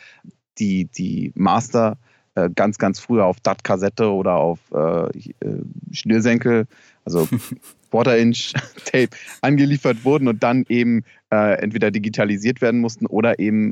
die, 0.57 0.85
die 0.85 1.31
Master 1.35 1.97
äh, 2.35 2.49
ganz, 2.53 2.77
ganz 2.77 2.99
früher 2.99 3.25
auf 3.25 3.39
DAT-Kassette 3.39 4.11
oder 4.11 4.35
auf 4.35 4.59
äh, 4.73 5.07
äh 5.07 5.61
Schnürsenkel, 5.91 6.67
also 7.03 7.27
Quarter-Inch-Tape 7.91 9.09
angeliefert 9.41 10.03
wurden 10.03 10.27
und 10.27 10.43
dann 10.43 10.65
eben 10.67 11.03
äh, 11.31 11.57
entweder 11.61 11.91
digitalisiert 11.91 12.61
werden 12.61 12.81
mussten 12.81 13.05
oder 13.05 13.39
eben 13.39 13.71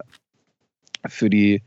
für 1.07 1.29
die 1.29 1.61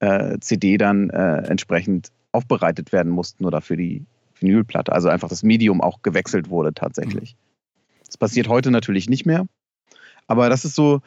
äh, 0.00 0.38
CD 0.40 0.78
dann 0.78 1.10
äh, 1.10 1.38
entsprechend 1.48 2.10
aufbereitet 2.32 2.92
werden 2.92 3.10
mussten 3.10 3.44
oder 3.44 3.60
für 3.60 3.76
die 3.76 4.04
Vinylplatte. 4.38 4.92
Also 4.92 5.08
einfach 5.08 5.28
das 5.28 5.42
Medium 5.42 5.80
auch 5.80 6.02
gewechselt 6.02 6.50
wurde 6.50 6.72
tatsächlich. 6.74 7.34
Mhm. 7.34 8.02
Das 8.06 8.16
passiert 8.16 8.48
heute 8.48 8.70
natürlich 8.70 9.08
nicht 9.08 9.26
mehr. 9.26 9.46
Aber 10.26 10.48
das 10.48 10.64
ist 10.64 10.74
so 10.74 11.00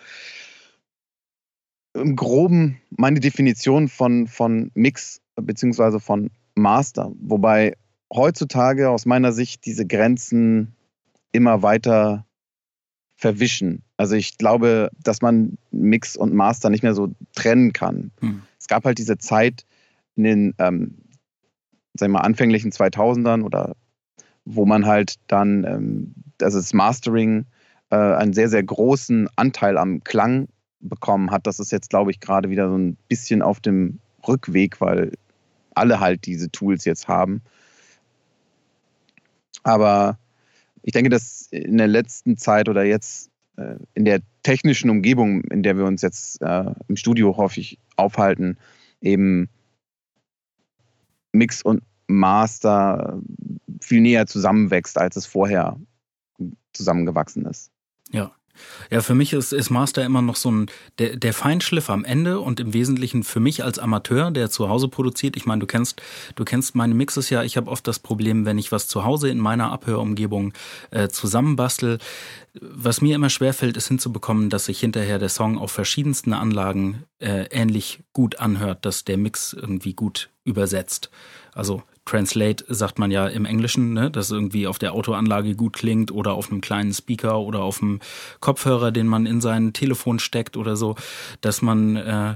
im 1.94 2.16
Groben 2.16 2.80
meine 2.90 3.20
Definition 3.20 3.88
von, 3.88 4.28
von 4.28 4.72
Mix 4.74 5.22
beziehungsweise 5.36 6.00
von 6.00 6.30
Master. 6.56 7.12
Wobei 7.20 7.76
heutzutage 8.14 8.90
aus 8.90 9.06
meiner 9.06 9.32
Sicht 9.32 9.66
diese 9.66 9.86
Grenzen 9.86 10.76
immer 11.32 11.62
weiter 11.62 12.26
verwischen. 13.16 13.84
Also 13.98 14.16
ich 14.16 14.38
glaube, 14.38 14.90
dass 15.02 15.22
man 15.22 15.58
Mix 15.72 16.16
und 16.16 16.34
Master 16.34 16.70
nicht 16.70 16.84
mehr 16.84 16.96
so 16.96 17.14
trennen 17.36 17.72
kann. 17.72 18.12
Hm. 18.20 18.42
Es 18.62 18.68
gab 18.68 18.86
halt 18.86 19.00
diese 19.00 19.18
Zeit 19.18 19.66
in 20.16 20.24
den, 20.24 20.56
ähm, 20.60 20.96
sagen 21.96 22.14
wir 22.14 22.20
mal, 22.20 22.26
anfänglichen 22.26 22.72
2000ern 22.72 23.42
oder 23.42 23.76
wo 24.46 24.68
man 24.68 24.86
halt 24.86 25.16
dann, 25.26 25.64
ähm, 25.64 26.14
also 26.40 26.60
das 26.60 26.72
Mastering 26.74 27.46
äh, 27.90 27.96
einen 27.96 28.34
sehr, 28.34 28.50
sehr 28.50 28.62
großen 28.62 29.28
Anteil 29.36 29.80
am 29.80 30.04
Klang 30.04 30.48
bekommen 30.80 31.32
hat. 31.32 31.48
Das 31.48 31.60
ist 31.60 31.72
jetzt, 31.72 31.90
glaube 31.90 32.12
ich, 32.12 32.20
gerade 32.20 32.52
wieder 32.52 32.70
so 32.70 32.78
ein 32.78 32.98
bisschen 33.08 33.42
auf 33.42 33.60
dem 33.62 34.00
Rückweg, 34.28 34.80
weil 34.80 35.14
alle 35.74 36.00
halt 36.00 36.28
diese 36.28 36.52
Tools 36.52 36.86
jetzt 36.86 37.08
haben. 37.08 37.42
Aber 39.64 40.20
ich 40.84 40.92
denke, 40.94 41.10
dass 41.10 41.48
in 41.50 41.80
der 41.80 41.88
letzten 41.88 42.38
Zeit 42.38 42.70
oder 42.70 42.84
jetzt 42.84 43.31
in 43.94 44.06
der 44.06 44.22
technischen 44.44 44.90
Umgebung, 44.90 45.44
in 45.46 45.64
der 45.64 45.78
wir 45.78 45.86
uns 45.86 46.02
jetzt 46.02 46.42
äh, 46.42 46.72
im 46.88 46.96
Studio 46.96 47.38
häufig 47.38 47.80
aufhalten, 47.96 48.58
eben 49.02 49.50
Mix 51.32 51.62
und 51.62 51.84
Master 52.08 53.22
viel 53.82 54.02
näher 54.02 54.28
zusammenwächst, 54.28 54.98
als 54.98 55.16
es 55.16 55.26
vorher 55.26 55.80
zusammengewachsen 56.74 57.46
ist. 57.46 57.72
Ja. 58.12 58.32
Ja, 58.90 59.02
für 59.02 59.16
mich 59.16 59.34
ist, 59.34 59.54
ist 59.54 59.70
Master 59.70 60.04
immer 60.04 60.22
noch 60.22 60.36
so 60.36 60.52
ein 60.52 60.68
der, 61.00 61.16
der 61.16 61.34
Feinschliff 61.34 61.90
am 61.90 62.04
Ende 62.04 62.40
und 62.40 62.60
im 62.60 62.74
Wesentlichen 62.74 63.24
für 63.24 63.40
mich 63.40 63.64
als 63.64 63.80
Amateur, 63.80 64.32
der 64.32 64.50
zu 64.50 64.70
Hause 64.70 64.88
produziert. 64.88 65.38
Ich 65.38 65.46
meine, 65.46 65.60
du 65.60 65.68
kennst, 65.68 66.02
du 66.36 66.44
kennst 66.44 66.76
meine 66.76 66.94
Mixes 66.94 67.30
ja. 67.30 67.44
Ich 67.44 67.58
habe 67.58 67.72
oft 67.72 67.88
das 67.88 68.00
Problem, 68.00 68.46
wenn 68.46 68.58
ich 68.58 68.72
was 68.72 68.88
zu 68.88 69.06
Hause 69.06 69.30
in 69.30 69.40
meiner 69.40 69.72
Abhörumgebung 69.72 70.54
äh, 70.92 71.08
zusammenbastel. 71.10 72.00
Was 72.60 73.02
mir 73.02 73.16
immer 73.16 73.30
schwerfällt, 73.30 73.78
ist 73.78 73.88
hinzubekommen, 73.88 74.50
dass 74.50 74.66
sich 74.66 74.80
hinterher 74.80 75.20
der 75.20 75.30
Song 75.30 75.58
auf 75.58 75.72
verschiedensten 75.72 76.34
Anlagen 76.34 77.04
äh, 77.20 77.46
ähnlich 77.52 78.00
gut 78.14 78.40
anhört, 78.40 78.86
dass 78.86 79.06
der 79.06 79.18
Mix 79.18 79.54
irgendwie 79.54 79.94
gut 79.94 80.30
übersetzt. 80.44 81.10
Also 81.54 81.84
Translate 82.06 82.66
sagt 82.68 83.00
man 83.00 83.12
ja 83.12 83.28
im 83.28 83.46
Englischen, 83.46 83.94
ne, 83.94 84.10
dass 84.10 84.32
irgendwie 84.32 84.68
auf 84.68 84.80
der 84.80 84.94
Autoanlage 84.94 85.56
gut 85.56 85.74
klingt 85.74 86.12
oder 86.12 86.34
auf 86.34 86.52
einem 86.52 86.62
kleinen 86.62 86.94
Speaker 86.94 87.40
oder 87.40 87.60
auf 87.60 87.82
einem 87.82 88.00
Kopfhörer, 88.40 88.92
den 88.92 89.08
man 89.08 89.26
in 89.26 89.40
sein 89.40 89.74
Telefon 89.74 90.20
steckt 90.20 90.58
oder 90.58 90.76
so, 90.76 90.96
dass 91.42 91.62
man 91.62 91.96
äh, 91.96 92.36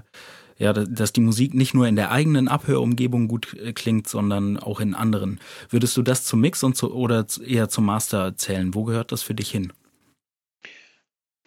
ja, 0.57 0.71
dass 0.71 1.11
die 1.11 1.21
Musik 1.21 1.53
nicht 1.53 1.73
nur 1.73 1.87
in 1.87 1.95
der 1.95 2.11
eigenen 2.11 2.47
Abhörumgebung 2.47 3.27
gut 3.27 3.53
äh, 3.55 3.73
klingt, 3.73 4.07
sondern 4.07 4.57
auch 4.57 4.79
in 4.79 4.93
anderen. 4.93 5.39
Würdest 5.69 5.97
du 5.97 6.01
das 6.01 6.23
zum 6.23 6.41
Mix 6.41 6.63
und 6.63 6.77
zu, 6.77 6.93
oder 6.93 7.25
eher 7.45 7.67
zum 7.67 7.85
Master 7.85 8.37
zählen? 8.37 8.73
Wo 8.73 8.85
gehört 8.85 9.11
das 9.11 9.21
für 9.21 9.35
dich 9.35 9.51
hin? 9.51 9.73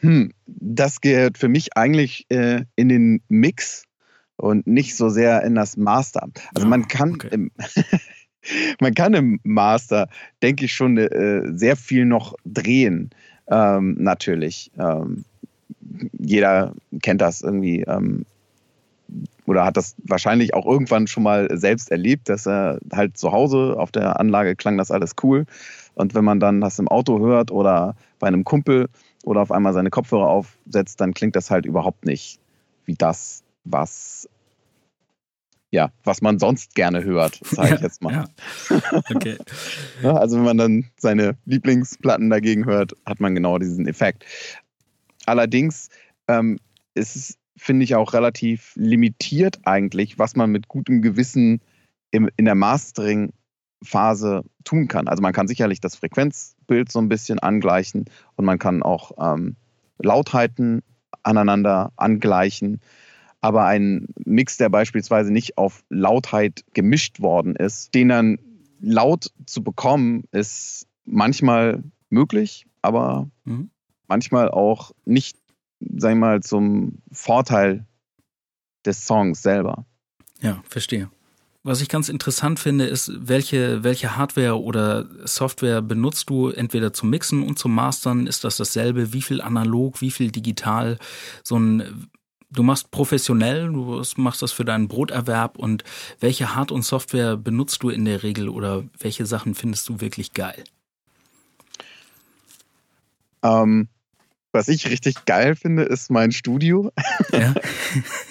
Hm, 0.00 0.32
das 0.46 1.00
gehört 1.00 1.38
für 1.38 1.48
mich 1.48 1.76
eigentlich 1.76 2.26
äh, 2.28 2.64
in 2.76 2.88
den 2.88 3.22
Mix 3.28 3.84
und 4.38 4.66
nicht 4.66 4.96
so 4.96 5.08
sehr 5.08 5.42
in 5.42 5.54
das 5.54 5.76
Master. 5.76 6.28
Also 6.54 6.66
man 6.66 6.84
ah, 6.84 6.86
kann 6.88 7.14
okay. 7.14 7.28
im 7.32 7.50
man 8.80 8.94
kann 8.94 9.14
im 9.14 9.40
Master, 9.42 10.08
denke 10.42 10.64
ich, 10.64 10.72
schon 10.72 10.96
äh, 10.96 11.42
sehr 11.52 11.76
viel 11.76 12.06
noch 12.06 12.34
drehen. 12.44 13.10
Ähm, 13.48 13.96
natürlich. 13.98 14.70
Ähm, 14.78 15.24
jeder 16.18 16.74
kennt 17.02 17.20
das 17.20 17.42
irgendwie 17.42 17.82
ähm, 17.82 18.24
oder 19.46 19.64
hat 19.64 19.76
das 19.76 19.96
wahrscheinlich 20.04 20.54
auch 20.54 20.66
irgendwann 20.66 21.06
schon 21.06 21.22
mal 21.22 21.48
selbst 21.56 21.90
erlebt, 21.90 22.28
dass 22.28 22.46
er 22.46 22.78
halt 22.92 23.16
zu 23.16 23.32
Hause 23.32 23.76
auf 23.78 23.90
der 23.90 24.20
Anlage 24.20 24.54
klang 24.54 24.76
das 24.76 24.90
alles 24.90 25.14
cool. 25.22 25.46
Und 25.94 26.14
wenn 26.14 26.24
man 26.24 26.38
dann 26.38 26.60
das 26.60 26.78
im 26.78 26.88
Auto 26.88 27.18
hört 27.18 27.50
oder 27.50 27.96
bei 28.18 28.28
einem 28.28 28.44
Kumpel 28.44 28.88
oder 29.24 29.40
auf 29.40 29.50
einmal 29.50 29.72
seine 29.72 29.90
Kopfhörer 29.90 30.28
aufsetzt, 30.28 31.00
dann 31.00 31.14
klingt 31.14 31.34
das 31.34 31.50
halt 31.50 31.66
überhaupt 31.66 32.04
nicht 32.04 32.38
wie 32.84 32.94
das, 32.94 33.42
was 33.70 34.28
ja, 35.70 35.90
was 36.02 36.22
man 36.22 36.38
sonst 36.38 36.74
gerne 36.74 37.04
hört, 37.04 37.40
sage 37.44 37.74
ich 37.74 37.80
jetzt 37.82 38.02
mal. 38.02 38.12
Ja. 38.12 38.24
Okay. 39.14 39.36
also 40.02 40.36
wenn 40.36 40.44
man 40.44 40.56
dann 40.56 40.84
seine 40.98 41.36
Lieblingsplatten 41.44 42.30
dagegen 42.30 42.64
hört, 42.64 42.94
hat 43.04 43.20
man 43.20 43.34
genau 43.34 43.58
diesen 43.58 43.86
Effekt. 43.86 44.24
Allerdings 45.26 45.90
ähm, 46.26 46.58
ist 46.94 47.16
es, 47.16 47.38
finde 47.56 47.84
ich, 47.84 47.94
auch 47.94 48.14
relativ 48.14 48.72
limitiert 48.76 49.58
eigentlich, 49.64 50.18
was 50.18 50.36
man 50.36 50.50
mit 50.50 50.68
gutem 50.68 51.02
Gewissen 51.02 51.60
im, 52.10 52.30
in 52.36 52.46
der 52.46 52.54
Mastering-Phase 52.54 54.44
tun 54.64 54.88
kann. 54.88 55.06
Also 55.08 55.22
man 55.22 55.32
kann 55.34 55.48
sicherlich 55.48 55.80
das 55.80 55.96
Frequenzbild 55.96 56.90
so 56.90 56.98
ein 56.98 57.10
bisschen 57.10 57.38
angleichen 57.40 58.06
und 58.36 58.44
man 58.44 58.58
kann 58.58 58.82
auch 58.82 59.12
ähm, 59.20 59.56
Lautheiten 59.98 60.82
aneinander 61.22 61.92
angleichen. 61.96 62.80
Aber 63.40 63.66
ein 63.66 64.08
Mix, 64.24 64.56
der 64.56 64.68
beispielsweise 64.68 65.32
nicht 65.32 65.58
auf 65.58 65.84
Lautheit 65.90 66.64
gemischt 66.74 67.20
worden 67.20 67.54
ist, 67.56 67.94
den 67.94 68.08
dann 68.08 68.38
laut 68.80 69.30
zu 69.46 69.62
bekommen, 69.62 70.24
ist 70.32 70.86
manchmal 71.04 71.82
möglich, 72.10 72.66
aber 72.82 73.30
mhm. 73.44 73.70
manchmal 74.08 74.50
auch 74.50 74.92
nicht, 75.04 75.36
sag 75.80 76.12
ich 76.12 76.18
mal, 76.18 76.42
zum 76.42 76.98
Vorteil 77.12 77.86
des 78.84 79.06
Songs 79.06 79.42
selber. 79.42 79.84
Ja, 80.40 80.62
verstehe. 80.68 81.10
Was 81.64 81.82
ich 81.82 81.88
ganz 81.88 82.08
interessant 82.08 82.60
finde, 82.60 82.86
ist, 82.86 83.10
welche, 83.14 83.82
welche 83.82 84.16
Hardware 84.16 84.62
oder 84.62 85.06
Software 85.24 85.82
benutzt 85.82 86.30
du 86.30 86.48
entweder 86.48 86.92
zum 86.92 87.10
Mixen 87.10 87.42
und 87.42 87.58
zum 87.58 87.74
Mastern? 87.74 88.26
Ist 88.26 88.44
das 88.44 88.56
dasselbe? 88.56 89.12
Wie 89.12 89.22
viel 89.22 89.40
analog, 89.40 90.00
wie 90.00 90.10
viel 90.10 90.30
digital? 90.30 90.98
So 91.42 91.58
ein 91.58 92.08
du 92.50 92.62
machst 92.62 92.90
professionell, 92.90 93.66
du 93.66 94.02
machst 94.16 94.42
das 94.42 94.52
für 94.52 94.64
deinen 94.64 94.88
Broterwerb 94.88 95.58
und 95.58 95.84
welche 96.20 96.54
Hard- 96.54 96.72
und 96.72 96.82
Software 96.82 97.36
benutzt 97.36 97.82
du 97.82 97.90
in 97.90 98.04
der 98.04 98.22
Regel 98.22 98.48
oder 98.48 98.84
welche 98.98 99.26
Sachen 99.26 99.54
findest 99.54 99.88
du 99.88 100.00
wirklich 100.00 100.32
geil? 100.32 100.64
Ähm, 103.42 103.88
was 104.52 104.68
ich 104.68 104.88
richtig 104.88 105.24
geil 105.26 105.54
finde, 105.56 105.82
ist 105.82 106.10
mein 106.10 106.32
Studio. 106.32 106.90
Ja. 107.32 107.54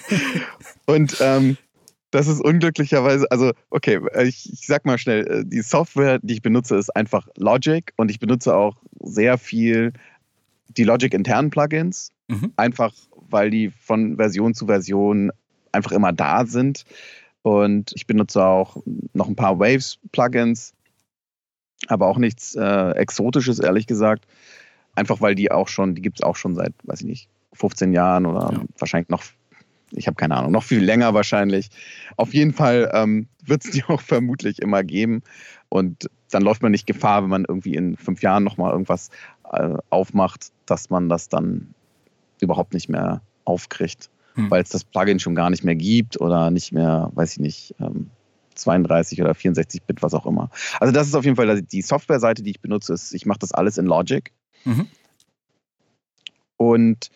und 0.86 1.18
ähm, 1.22 1.58
das 2.12 2.28
ist 2.28 2.42
unglücklicherweise, 2.42 3.30
also 3.32 3.52
okay, 3.70 4.00
ich, 4.24 4.52
ich, 4.52 4.66
sag 4.66 4.86
mal 4.86 4.98
schnell, 4.98 5.28
äh, 5.28 5.44
die 5.46 5.62
Software, 5.62 6.20
die 6.22 6.36
ich 6.36 6.42
benutze, 6.42 6.76
ist 6.76 6.96
einfach 6.96 7.28
Logic 7.36 7.94
und 7.98 8.10
ich 8.10 8.20
benutze 8.20 8.56
auch 8.56 8.82
sehr 9.00 9.38
viel 9.38 9.94
die 10.70 10.84
Logic 10.84 11.14
internen 11.14 11.50
Plugins. 11.50 12.12
Mhm. 12.28 12.54
Einfach 12.56 12.94
weil 13.30 13.50
die 13.50 13.70
von 13.70 14.18
Version 14.18 14.54
zu 14.54 14.66
Version 14.66 15.32
einfach 15.72 15.92
immer 15.92 16.14
da 16.14 16.46
sind. 16.46 16.86
Und 17.42 17.94
ich 17.96 18.08
benutze 18.08 18.44
auch 18.44 18.78
noch 19.14 19.28
ein 19.28 19.36
paar 19.36 19.60
Waves-Plugins, 19.60 20.74
aber 21.88 22.08
auch 22.08 22.18
nichts 22.18 22.56
äh, 22.56 22.92
Exotisches, 22.92 23.60
ehrlich 23.60 23.88
gesagt. 23.88 24.26
Einfach 24.96 25.22
weil 25.22 25.36
die 25.36 25.52
auch 25.52 25.68
schon, 25.68 25.96
die 25.96 26.02
gibt 26.02 26.20
es 26.20 26.24
auch 26.24 26.36
schon 26.36 26.56
seit, 26.56 26.74
weiß 26.84 27.02
ich 27.02 27.06
nicht, 27.06 27.30
15 27.54 27.94
Jahren 27.94 28.26
oder 28.26 28.52
ja. 28.52 28.62
wahrscheinlich 28.78 29.10
noch, 29.10 29.24
ich 29.92 30.08
habe 30.08 30.16
keine 30.16 30.36
Ahnung, 30.36 30.52
noch 30.52 30.64
viel 30.64 30.84
länger 30.84 31.14
wahrscheinlich. 31.14 31.70
Auf 32.18 32.34
jeden 32.34 32.54
Fall 32.54 32.92
ähm, 32.94 33.28
wird 33.46 33.64
es 33.64 33.72
die 33.72 33.84
auch 33.84 34.02
vermutlich 34.02 34.62
immer 34.62 34.84
geben. 34.84 35.22
Und 35.70 36.10
dann 36.32 36.44
läuft 36.44 36.62
man 36.62 36.72
nicht 36.72 36.88
Gefahr, 36.88 37.24
wenn 37.24 37.30
man 37.30 37.46
irgendwie 37.48 37.76
in 37.76 37.96
fünf 37.96 38.22
Jahren 38.22 38.44
nochmal 38.44 38.72
irgendwas 38.72 39.10
äh, 39.52 39.76
aufmacht, 39.90 40.52
dass 40.66 40.90
man 40.90 41.08
das 41.10 41.30
dann 41.30 41.74
überhaupt 42.42 42.74
nicht 42.74 42.90
mehr 42.90 43.22
aufkriegt, 43.46 44.10
hm. 44.36 44.52
weil 44.52 44.62
es 44.62 44.70
das 44.70 44.84
Plugin 44.84 45.20
schon 45.20 45.36
gar 45.36 45.50
nicht 45.50 45.64
mehr 45.64 45.76
gibt 45.76 46.20
oder 46.20 46.52
nicht 46.52 46.72
mehr, 46.72 47.12
weiß 47.16 47.34
ich 47.34 47.40
nicht, 47.40 47.76
ähm, 47.80 48.10
32 48.56 49.22
oder 49.22 49.34
64 49.34 49.84
Bit, 49.84 50.02
was 50.02 50.14
auch 50.14 50.26
immer. 50.26 50.50
Also 50.80 50.92
das 50.92 51.08
ist 51.08 51.16
auf 51.16 51.24
jeden 51.24 51.36
Fall 51.36 51.62
die 51.62 51.82
Softwareseite, 51.82 52.44
die 52.44 52.52
ich 52.52 52.60
benutze. 52.60 52.94
Ist, 52.94 53.14
ich 53.14 53.26
mache 53.26 53.40
das 53.40 53.52
alles 53.52 53.78
in 53.78 53.86
Logic. 53.86 54.32
Mhm. 54.66 54.88
Und 56.58 57.10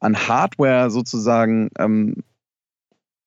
an 0.00 0.28
Hardware 0.28 0.90
sozusagen, 0.90 1.70
ähm, 1.78 2.22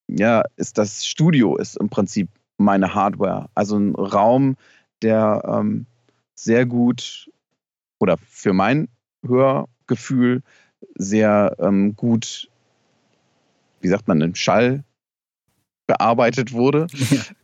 ja, 0.07 0.43
ist 0.55 0.77
das 0.77 1.05
Studio 1.05 1.57
ist 1.57 1.77
im 1.77 1.89
Prinzip 1.89 2.29
meine 2.57 2.93
Hardware. 2.93 3.49
Also 3.55 3.77
ein 3.77 3.95
Raum, 3.95 4.55
der 5.01 5.43
ähm, 5.45 5.85
sehr 6.35 6.65
gut 6.65 7.29
oder 7.99 8.17
für 8.17 8.53
mein 8.53 8.87
Hörgefühl 9.25 10.41
sehr 10.95 11.55
ähm, 11.59 11.95
gut, 11.95 12.49
wie 13.81 13.87
sagt 13.87 14.07
man, 14.07 14.21
im 14.21 14.35
Schall 14.35 14.83
bearbeitet 15.87 16.53
wurde. 16.53 16.87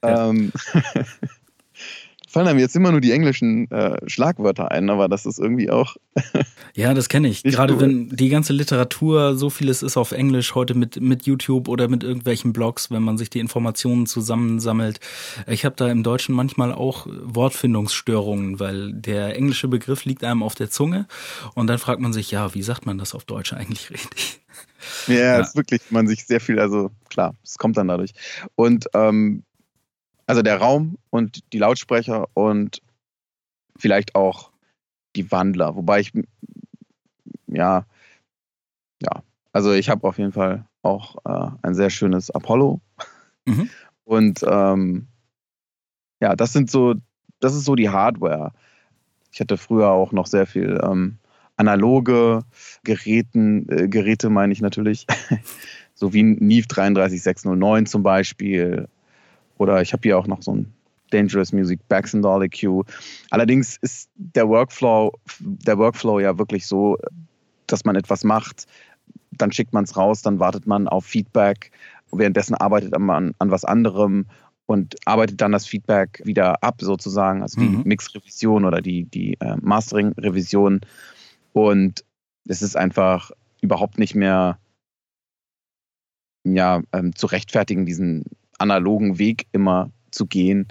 Ja. 0.03 0.29
Ähm, 0.29 0.51
fallen 2.37 2.49
einem 2.49 2.59
jetzt 2.59 2.75
immer 2.75 2.91
nur 2.91 3.01
die 3.01 3.13
englischen 3.13 3.71
äh, 3.71 3.97
Schlagwörter 4.05 4.69
ein, 4.69 4.91
aber 4.91 5.09
das 5.09 5.25
ist 5.25 5.39
irgendwie 5.39 5.71
auch. 5.71 5.95
ja, 6.75 6.93
das 6.93 7.09
kenne 7.09 7.29
ich. 7.29 7.41
Gerade 7.41 7.73
cool. 7.73 7.81
wenn 7.81 8.09
die 8.09 8.29
ganze 8.29 8.53
Literatur, 8.53 9.35
so 9.35 9.49
vieles 9.49 9.81
ist 9.81 9.97
auf 9.97 10.11
Englisch 10.11 10.53
heute 10.53 10.75
mit, 10.75 11.01
mit 11.01 11.25
YouTube 11.25 11.67
oder 11.67 11.87
mit 11.87 12.03
irgendwelchen 12.03 12.53
Blogs, 12.53 12.91
wenn 12.91 13.01
man 13.01 13.17
sich 13.17 13.31
die 13.31 13.39
Informationen 13.39 14.05
zusammensammelt. 14.05 14.99
Ich 15.47 15.65
habe 15.65 15.75
da 15.75 15.89
im 15.89 16.03
Deutschen 16.03 16.35
manchmal 16.35 16.73
auch 16.73 17.07
Wortfindungsstörungen, 17.09 18.59
weil 18.59 18.93
der 18.93 19.35
englische 19.35 19.67
Begriff 19.67 20.05
liegt 20.05 20.23
einem 20.23 20.43
auf 20.43 20.53
der 20.53 20.69
Zunge 20.69 21.07
und 21.55 21.65
dann 21.65 21.79
fragt 21.79 22.01
man 22.01 22.13
sich, 22.13 22.29
ja, 22.29 22.53
wie 22.53 22.61
sagt 22.61 22.85
man 22.85 22.99
das 22.99 23.15
auf 23.15 23.25
Deutsch 23.25 23.53
eigentlich 23.53 23.89
richtig? 23.89 24.41
Ja, 25.07 25.15
ja. 25.15 25.39
ist 25.39 25.55
wirklich, 25.55 25.81
man 25.89 26.07
sich 26.07 26.25
sehr 26.25 26.39
viel, 26.39 26.59
also 26.59 26.91
klar, 27.09 27.33
es 27.43 27.57
kommt 27.57 27.77
dann 27.77 27.87
dadurch. 27.87 28.11
Und 28.55 28.85
ähm, 28.93 29.43
also 30.27 30.41
der 30.41 30.57
Raum 30.57 30.97
und 31.09 31.41
die 31.53 31.59
Lautsprecher 31.59 32.27
und 32.33 32.81
vielleicht 33.77 34.13
auch 34.13 34.51
die 35.15 35.31
Wandler. 35.31 35.75
Wobei 35.75 36.01
ich, 36.01 36.11
ja, 37.47 37.85
ja, 39.01 39.23
also 39.51 39.71
ich 39.71 39.89
habe 39.89 40.07
auf 40.07 40.17
jeden 40.17 40.33
Fall 40.33 40.67
auch 40.83 41.15
äh, 41.25 41.51
ein 41.63 41.73
sehr 41.73 41.89
schönes 41.89 42.29
Apollo. 42.29 42.79
Mhm. 43.45 43.69
Und 44.03 44.39
ähm, 44.47 45.07
ja, 46.21 46.35
das 46.37 46.53
sind 46.53 46.71
so, 46.71 46.95
das 47.41 47.53
ist 47.53 47.65
so 47.65 47.75
die 47.75 47.89
Hardware. 47.89 48.53
Ich 49.33 49.41
hatte 49.41 49.57
früher 49.57 49.89
auch 49.89 50.13
noch 50.13 50.27
sehr 50.27 50.47
viel 50.47 50.79
ähm, 50.81 51.17
analoge 51.57 52.43
Geräten, 52.85 53.67
äh, 53.69 53.89
Geräte 53.89 54.29
meine 54.29 54.53
ich 54.53 54.61
natürlich, 54.61 55.05
so 55.93 56.13
wie 56.13 56.23
Neve 56.23 56.67
33609 56.67 57.85
zum 57.85 58.01
Beispiel 58.01 58.87
oder 59.57 59.81
ich 59.81 59.93
habe 59.93 60.01
hier 60.03 60.17
auch 60.17 60.27
noch 60.27 60.41
so 60.41 60.55
ein 60.55 60.73
Dangerous 61.09 61.53
Music 61.53 61.79
Baxendall 61.87 62.43
EQ. 62.43 62.85
Allerdings 63.29 63.77
ist 63.81 64.09
der 64.15 64.47
Workflow, 64.49 65.13
der 65.39 65.77
Workflow 65.77 66.19
ja 66.19 66.37
wirklich 66.37 66.67
so, 66.67 66.97
dass 67.65 67.85
man 67.85 67.95
etwas 67.95 68.23
macht, 68.23 68.65
dann 69.31 69.51
schickt 69.51 69.73
man 69.73 69.83
es 69.83 69.95
raus, 69.95 70.21
dann 70.21 70.39
wartet 70.39 70.67
man 70.67 70.87
auf 70.87 71.05
Feedback, 71.05 71.71
währenddessen 72.11 72.55
arbeitet 72.55 72.97
man 72.97 73.33
an, 73.39 73.51
was 73.51 73.65
anderem 73.65 74.25
und 74.65 74.95
arbeitet 75.05 75.41
dann 75.41 75.53
das 75.53 75.65
Feedback 75.65 76.21
wieder 76.25 76.61
ab, 76.63 76.81
sozusagen, 76.81 77.41
also 77.41 77.59
die 77.59 77.67
mhm. 77.67 77.83
Mix-Revision 77.85 78.65
oder 78.65 78.81
die, 78.81 79.05
die 79.05 79.35
äh, 79.39 79.55
Mastering-Revision. 79.61 80.81
Und 81.53 82.03
es 82.47 82.61
ist 82.61 82.75
einfach 82.75 83.31
überhaupt 83.61 83.97
nicht 83.97 84.15
mehr 84.15 84.59
ja, 86.43 86.81
ähm, 86.93 87.15
zu 87.15 87.27
rechtfertigen, 87.27 87.85
diesen 87.85 88.25
analogen 88.57 89.19
Weg 89.19 89.47
immer 89.51 89.91
zu 90.11 90.25
gehen, 90.25 90.67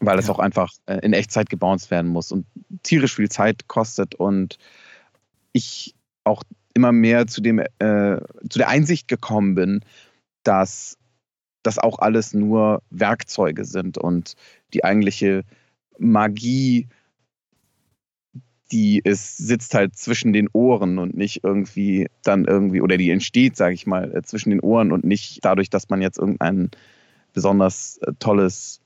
weil 0.00 0.18
es 0.18 0.26
ja. 0.26 0.32
auch 0.32 0.38
einfach 0.38 0.72
äh, 0.86 0.98
in 0.98 1.12
Echtzeit 1.12 1.48
gebounced 1.48 1.90
werden 1.90 2.10
muss 2.10 2.32
und 2.32 2.46
tierisch 2.82 3.14
viel 3.14 3.30
Zeit 3.30 3.68
kostet 3.68 4.14
und 4.14 4.58
ich 5.52 5.94
auch 6.24 6.42
immer 6.74 6.92
mehr 6.92 7.26
zu 7.26 7.40
dem 7.40 7.58
äh, 7.58 7.66
zu 8.48 8.58
der 8.58 8.68
Einsicht 8.68 9.08
gekommen 9.08 9.54
bin, 9.54 9.84
dass 10.42 10.98
das 11.62 11.78
auch 11.78 11.98
alles 11.98 12.34
nur 12.34 12.82
Werkzeuge 12.90 13.64
sind 13.64 13.96
und 13.96 14.34
die 14.74 14.84
eigentliche 14.84 15.44
Magie 15.98 16.88
die 18.74 18.98
ist, 18.98 19.38
sitzt 19.38 19.72
halt 19.74 19.96
zwischen 19.96 20.32
den 20.32 20.48
Ohren 20.52 20.98
und 20.98 21.16
nicht 21.16 21.44
irgendwie 21.44 22.08
dann 22.24 22.44
irgendwie, 22.44 22.80
oder 22.80 22.96
die 22.96 23.10
entsteht, 23.10 23.56
sage 23.56 23.74
ich 23.74 23.86
mal, 23.86 24.12
äh, 24.16 24.22
zwischen 24.22 24.50
den 24.50 24.58
Ohren 24.58 24.90
und 24.90 25.04
nicht 25.04 25.44
dadurch, 25.44 25.70
dass 25.70 25.88
man 25.90 26.02
jetzt 26.02 26.18
irgendein 26.18 26.72
besonders 27.32 27.98
äh, 27.98 28.12
tolles 28.18 28.80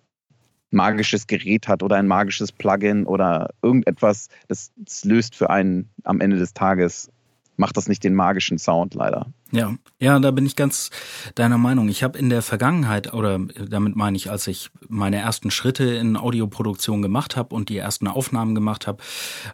magisches 0.70 1.26
Gerät 1.26 1.68
hat 1.68 1.82
oder 1.82 1.96
ein 1.96 2.06
magisches 2.06 2.52
Plugin 2.52 3.06
oder 3.06 3.54
irgendetwas, 3.62 4.28
das, 4.46 4.72
das 4.76 5.06
löst 5.06 5.34
für 5.34 5.48
einen 5.48 5.88
am 6.04 6.20
Ende 6.20 6.36
des 6.36 6.52
Tages 6.52 7.10
macht 7.58 7.76
das 7.76 7.88
nicht 7.88 8.04
den 8.04 8.14
magischen 8.14 8.58
Sound 8.58 8.94
leider. 8.94 9.26
Ja, 9.50 9.74
ja, 9.98 10.18
da 10.18 10.30
bin 10.30 10.46
ich 10.46 10.56
ganz 10.56 10.90
deiner 11.34 11.58
Meinung. 11.58 11.88
Ich 11.88 12.02
habe 12.02 12.18
in 12.18 12.28
der 12.28 12.42
Vergangenheit, 12.42 13.12
oder 13.14 13.38
damit 13.38 13.96
meine 13.96 14.16
ich, 14.16 14.30
als 14.30 14.46
ich 14.46 14.70
meine 14.88 15.16
ersten 15.16 15.50
Schritte 15.50 15.84
in 15.84 16.16
Audioproduktion 16.16 17.02
gemacht 17.02 17.36
habe 17.36 17.54
und 17.54 17.68
die 17.68 17.78
ersten 17.78 18.06
Aufnahmen 18.08 18.54
gemacht 18.54 18.86
habe, 18.86 19.02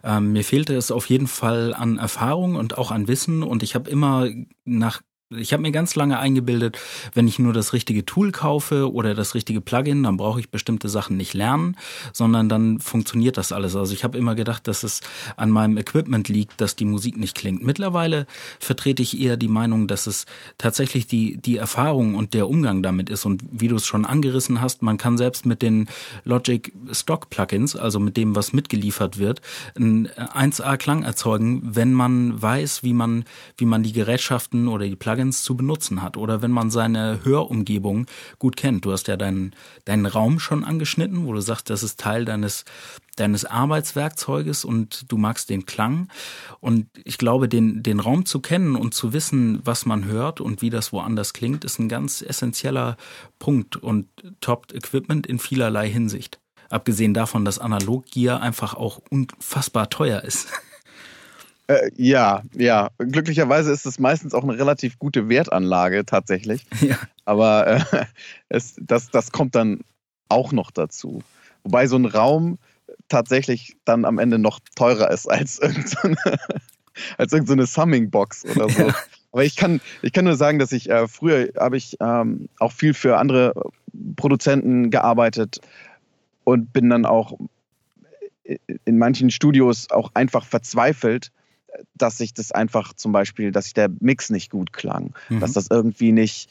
ähm, 0.03 0.33
mir 0.33 0.43
fehlte 0.43 0.75
es 0.75 0.91
auf 0.91 1.07
jeden 1.07 1.27
Fall 1.27 1.73
an 1.73 1.97
Erfahrung 1.97 2.55
und 2.55 2.77
auch 2.77 2.91
an 2.91 3.07
Wissen 3.07 3.41
und 3.41 3.63
ich 3.63 3.75
habe 3.75 3.89
immer 3.89 4.29
nach 4.65 5.01
ich 5.31 5.53
habe 5.53 5.63
mir 5.63 5.71
ganz 5.71 5.95
lange 5.95 6.19
eingebildet, 6.19 6.77
wenn 7.15 7.27
ich 7.27 7.39
nur 7.39 7.51
das 7.51 7.73
richtige 7.73 8.05
Tool 8.05 8.31
kaufe 8.31 8.91
oder 8.93 9.15
das 9.15 9.33
richtige 9.33 9.59
Plugin, 9.59 10.03
dann 10.03 10.17
brauche 10.17 10.39
ich 10.39 10.51
bestimmte 10.51 10.87
Sachen 10.87 11.17
nicht 11.17 11.33
lernen, 11.33 11.77
sondern 12.13 12.47
dann 12.47 12.79
funktioniert 12.79 13.37
das 13.37 13.51
alles. 13.51 13.75
Also 13.75 13.93
ich 13.93 14.03
habe 14.03 14.19
immer 14.19 14.35
gedacht, 14.35 14.67
dass 14.67 14.83
es 14.83 15.01
an 15.35 15.49
meinem 15.49 15.77
Equipment 15.77 16.29
liegt, 16.29 16.61
dass 16.61 16.75
die 16.75 16.85
Musik 16.85 17.17
nicht 17.17 17.35
klingt. 17.35 17.63
Mittlerweile 17.63 18.27
vertrete 18.59 19.01
ich 19.01 19.19
eher 19.19 19.35
die 19.35 19.47
Meinung, 19.47 19.87
dass 19.87 20.05
es 20.05 20.27
tatsächlich 20.59 21.07
die, 21.07 21.37
die 21.37 21.57
Erfahrung 21.57 22.13
und 22.13 22.35
der 22.35 22.47
Umgang 22.47 22.83
damit 22.83 23.09
ist. 23.09 23.25
Und 23.25 23.43
wie 23.49 23.67
du 23.67 23.77
es 23.77 23.87
schon 23.87 24.05
angerissen 24.05 24.61
hast, 24.61 24.83
man 24.83 24.97
kann 24.97 25.17
selbst 25.17 25.47
mit 25.47 25.63
den 25.63 25.87
Logic 26.23 26.71
Stock 26.91 27.31
Plugins, 27.31 27.75
also 27.75 27.99
mit 27.99 28.15
dem, 28.15 28.35
was 28.35 28.53
mitgeliefert 28.53 29.17
wird, 29.17 29.41
ein 29.75 30.07
1A 30.07 30.77
Klang 30.77 31.01
erzeugen, 31.01 31.63
wenn 31.63 31.93
man 31.93 32.39
weiß, 32.39 32.83
wie 32.83 32.93
man, 32.93 33.25
wie 33.57 33.65
man 33.65 33.81
die 33.81 33.93
Gerätschaften 33.93 34.67
oder 34.67 34.85
die 34.85 34.95
Plugins 34.95 35.14
Plugins 35.15 35.43
zu 35.43 35.55
benutzen 35.55 36.01
hat 36.01 36.17
oder 36.17 36.41
wenn 36.41 36.51
man 36.51 36.69
seine 36.69 37.21
Hörumgebung 37.23 38.05
gut 38.37 38.57
kennt. 38.57 38.83
Du 38.83 38.91
hast 38.91 39.07
ja 39.07 39.15
deinen, 39.15 39.55
deinen 39.85 40.05
Raum 40.05 40.39
schon 40.39 40.65
angeschnitten, 40.65 41.25
wo 41.25 41.31
du 41.31 41.39
sagst, 41.39 41.69
das 41.69 41.83
ist 41.83 41.99
Teil 41.99 42.25
deines, 42.25 42.65
deines 43.15 43.45
Arbeitswerkzeuges 43.45 44.65
und 44.65 45.09
du 45.09 45.17
magst 45.17 45.49
den 45.49 45.65
Klang. 45.65 46.09
Und 46.59 46.87
ich 47.05 47.17
glaube, 47.17 47.47
den, 47.47 47.81
den 47.81 48.01
Raum 48.01 48.25
zu 48.25 48.41
kennen 48.41 48.75
und 48.75 48.93
zu 48.93 49.13
wissen, 49.13 49.61
was 49.63 49.85
man 49.85 50.03
hört 50.03 50.41
und 50.41 50.61
wie 50.61 50.69
das 50.69 50.91
woanders 50.91 51.31
klingt, 51.31 51.63
ist 51.63 51.79
ein 51.79 51.87
ganz 51.87 52.21
essentieller 52.21 52.97
Punkt 53.39 53.77
und 53.77 54.07
Top 54.41 54.73
Equipment 54.73 55.25
in 55.27 55.39
vielerlei 55.39 55.89
Hinsicht. 55.89 56.39
Abgesehen 56.69 57.13
davon, 57.13 57.45
dass 57.45 57.59
Analoggear 57.59 58.41
einfach 58.41 58.73
auch 58.73 58.99
unfassbar 59.09 59.89
teuer 59.89 60.23
ist. 60.23 60.49
Äh, 61.67 61.89
ja, 61.95 62.43
ja. 62.53 62.89
Glücklicherweise 62.97 63.71
ist 63.71 63.85
es 63.85 63.99
meistens 63.99 64.33
auch 64.33 64.43
eine 64.43 64.57
relativ 64.57 64.99
gute 64.99 65.29
Wertanlage 65.29 66.05
tatsächlich. 66.05 66.65
Ja. 66.81 66.97
Aber 67.23 67.65
äh, 67.67 68.05
es, 68.49 68.75
das, 68.79 69.09
das 69.09 69.31
kommt 69.31 69.55
dann 69.55 69.79
auch 70.29 70.51
noch 70.51 70.69
dazu. 70.69 71.23
Wobei 71.63 71.87
so 71.87 71.95
ein 71.95 72.05
Raum 72.05 72.59
tatsächlich 73.09 73.75
dann 73.85 74.05
am 74.05 74.19
Ende 74.19 74.37
noch 74.37 74.59
teurer 74.75 75.09
ist 75.09 75.27
als 75.27 75.57
irgendeine, 75.61 76.37
als 77.17 77.33
irgendeine 77.33 77.65
Summing-Box 77.65 78.45
oder 78.45 78.69
so. 78.69 78.87
Ja. 78.87 78.95
Aber 79.31 79.43
ich 79.43 79.55
kann, 79.55 79.81
ich 80.03 80.13
kann 80.13 80.25
nur 80.25 80.35
sagen, 80.35 80.59
dass 80.59 80.71
ich 80.71 80.89
äh, 80.89 81.07
früher 81.07 81.49
habe 81.57 81.77
ich 81.77 81.97
ähm, 81.99 82.47
auch 82.59 82.71
viel 82.71 82.93
für 82.93 83.17
andere 83.17 83.53
Produzenten 84.15 84.91
gearbeitet 84.91 85.59
und 86.43 86.71
bin 86.71 86.89
dann 86.89 87.05
auch 87.05 87.37
in 88.85 88.97
manchen 88.97 89.31
Studios 89.31 89.89
auch 89.89 90.11
einfach 90.13 90.45
verzweifelt, 90.45 91.31
dass 91.95 92.17
sich 92.17 92.33
das 92.33 92.51
einfach 92.51 92.93
zum 92.93 93.11
Beispiel, 93.11 93.51
dass 93.51 93.65
sich 93.65 93.73
der 93.73 93.89
Mix 93.99 94.29
nicht 94.29 94.51
gut 94.51 94.73
klang, 94.73 95.13
mhm. 95.29 95.39
dass 95.39 95.53
das 95.53 95.67
irgendwie 95.69 96.11
nicht 96.11 96.49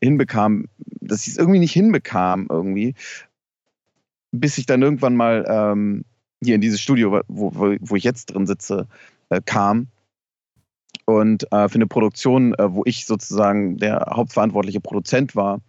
hinbekam, 0.00 0.66
dass 1.00 1.26
ich 1.26 1.34
es 1.34 1.38
irgendwie 1.38 1.58
nicht 1.58 1.72
hinbekam 1.72 2.46
irgendwie, 2.50 2.94
bis 4.30 4.58
ich 4.58 4.66
dann 4.66 4.82
irgendwann 4.82 5.16
mal 5.16 5.44
ähm, 5.48 6.04
hier 6.42 6.54
in 6.54 6.60
dieses 6.60 6.80
Studio, 6.80 7.20
wo, 7.28 7.54
wo, 7.54 7.76
wo 7.80 7.96
ich 7.96 8.04
jetzt 8.04 8.26
drin 8.26 8.46
sitze, 8.46 8.86
äh, 9.30 9.40
kam 9.44 9.88
und 11.04 11.50
äh, 11.52 11.68
für 11.68 11.76
eine 11.76 11.86
Produktion, 11.86 12.54
äh, 12.54 12.72
wo 12.72 12.82
ich 12.84 13.06
sozusagen 13.06 13.78
der 13.78 14.06
hauptverantwortliche 14.12 14.80
Produzent 14.80 15.34
war, 15.34 15.60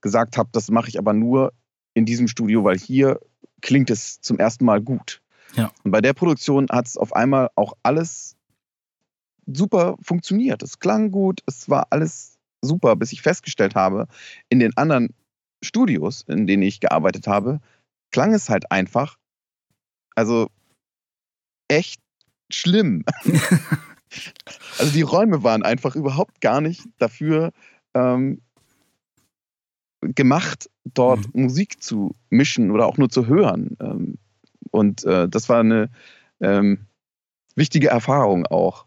gesagt 0.00 0.36
habe, 0.36 0.48
das 0.52 0.70
mache 0.70 0.88
ich 0.88 0.98
aber 0.98 1.12
nur 1.12 1.52
in 1.94 2.04
diesem 2.04 2.28
Studio, 2.28 2.64
weil 2.64 2.78
hier 2.78 3.20
klingt 3.60 3.90
es 3.90 4.20
zum 4.20 4.38
ersten 4.38 4.64
Mal 4.64 4.80
gut. 4.80 5.20
Ja. 5.54 5.70
Und 5.84 5.90
bei 5.90 6.00
der 6.00 6.12
Produktion 6.12 6.66
hat 6.70 6.86
es 6.86 6.96
auf 6.96 7.14
einmal 7.14 7.50
auch 7.54 7.74
alles 7.82 8.36
super 9.46 9.96
funktioniert. 10.02 10.62
Es 10.62 10.78
klang 10.78 11.10
gut, 11.10 11.40
es 11.46 11.68
war 11.68 11.88
alles 11.90 12.38
super, 12.62 12.96
bis 12.96 13.12
ich 13.12 13.22
festgestellt 13.22 13.74
habe, 13.74 14.06
in 14.48 14.60
den 14.60 14.76
anderen 14.76 15.14
Studios, 15.62 16.22
in 16.28 16.46
denen 16.46 16.62
ich 16.62 16.80
gearbeitet 16.80 17.26
habe, 17.26 17.60
klang 18.10 18.32
es 18.32 18.48
halt 18.48 18.70
einfach, 18.70 19.16
also 20.14 20.48
echt 21.68 22.00
schlimm. 22.52 23.04
also 24.78 24.92
die 24.92 25.02
Räume 25.02 25.42
waren 25.42 25.62
einfach 25.62 25.96
überhaupt 25.96 26.40
gar 26.40 26.60
nicht 26.60 26.82
dafür 26.98 27.52
ähm, 27.94 28.40
gemacht, 30.00 30.70
dort 30.84 31.34
mhm. 31.34 31.44
Musik 31.44 31.82
zu 31.82 32.14
mischen 32.30 32.70
oder 32.70 32.86
auch 32.86 32.98
nur 32.98 33.10
zu 33.10 33.26
hören. 33.26 33.76
Ähm, 33.80 33.99
und 34.70 35.04
äh, 35.04 35.28
das 35.28 35.48
war 35.48 35.60
eine 35.60 35.90
ähm, 36.40 36.86
wichtige 37.54 37.88
Erfahrung 37.88 38.46
auch. 38.46 38.86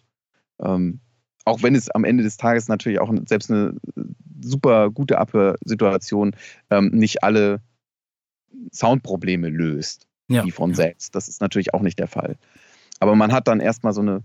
Ähm, 0.60 1.00
auch 1.46 1.62
wenn 1.62 1.76
es 1.76 1.90
am 1.90 2.04
Ende 2.06 2.24
des 2.24 2.38
Tages 2.38 2.68
natürlich 2.68 3.00
auch 3.00 3.14
selbst 3.26 3.52
eine 3.52 3.76
super 4.42 4.90
gute 4.92 5.18
Abhörsituation 5.18 6.36
ähm, 6.70 6.90
nicht 6.90 7.24
alle 7.24 7.62
Soundprobleme 8.72 9.50
löst, 9.50 10.08
ja. 10.30 10.46
wie 10.46 10.52
von 10.52 10.72
ja. 10.72 10.76
selbst. 10.76 11.16
Das 11.16 11.28
ist 11.28 11.42
natürlich 11.42 11.74
auch 11.74 11.82
nicht 11.82 12.00
der 12.00 12.08
Fall. 12.08 12.38
Aber 13.00 13.16
man 13.16 13.32
hat 13.32 13.48
dann 13.48 13.60
erstmal 13.60 13.94
so 13.94 14.02
eine, 14.02 14.24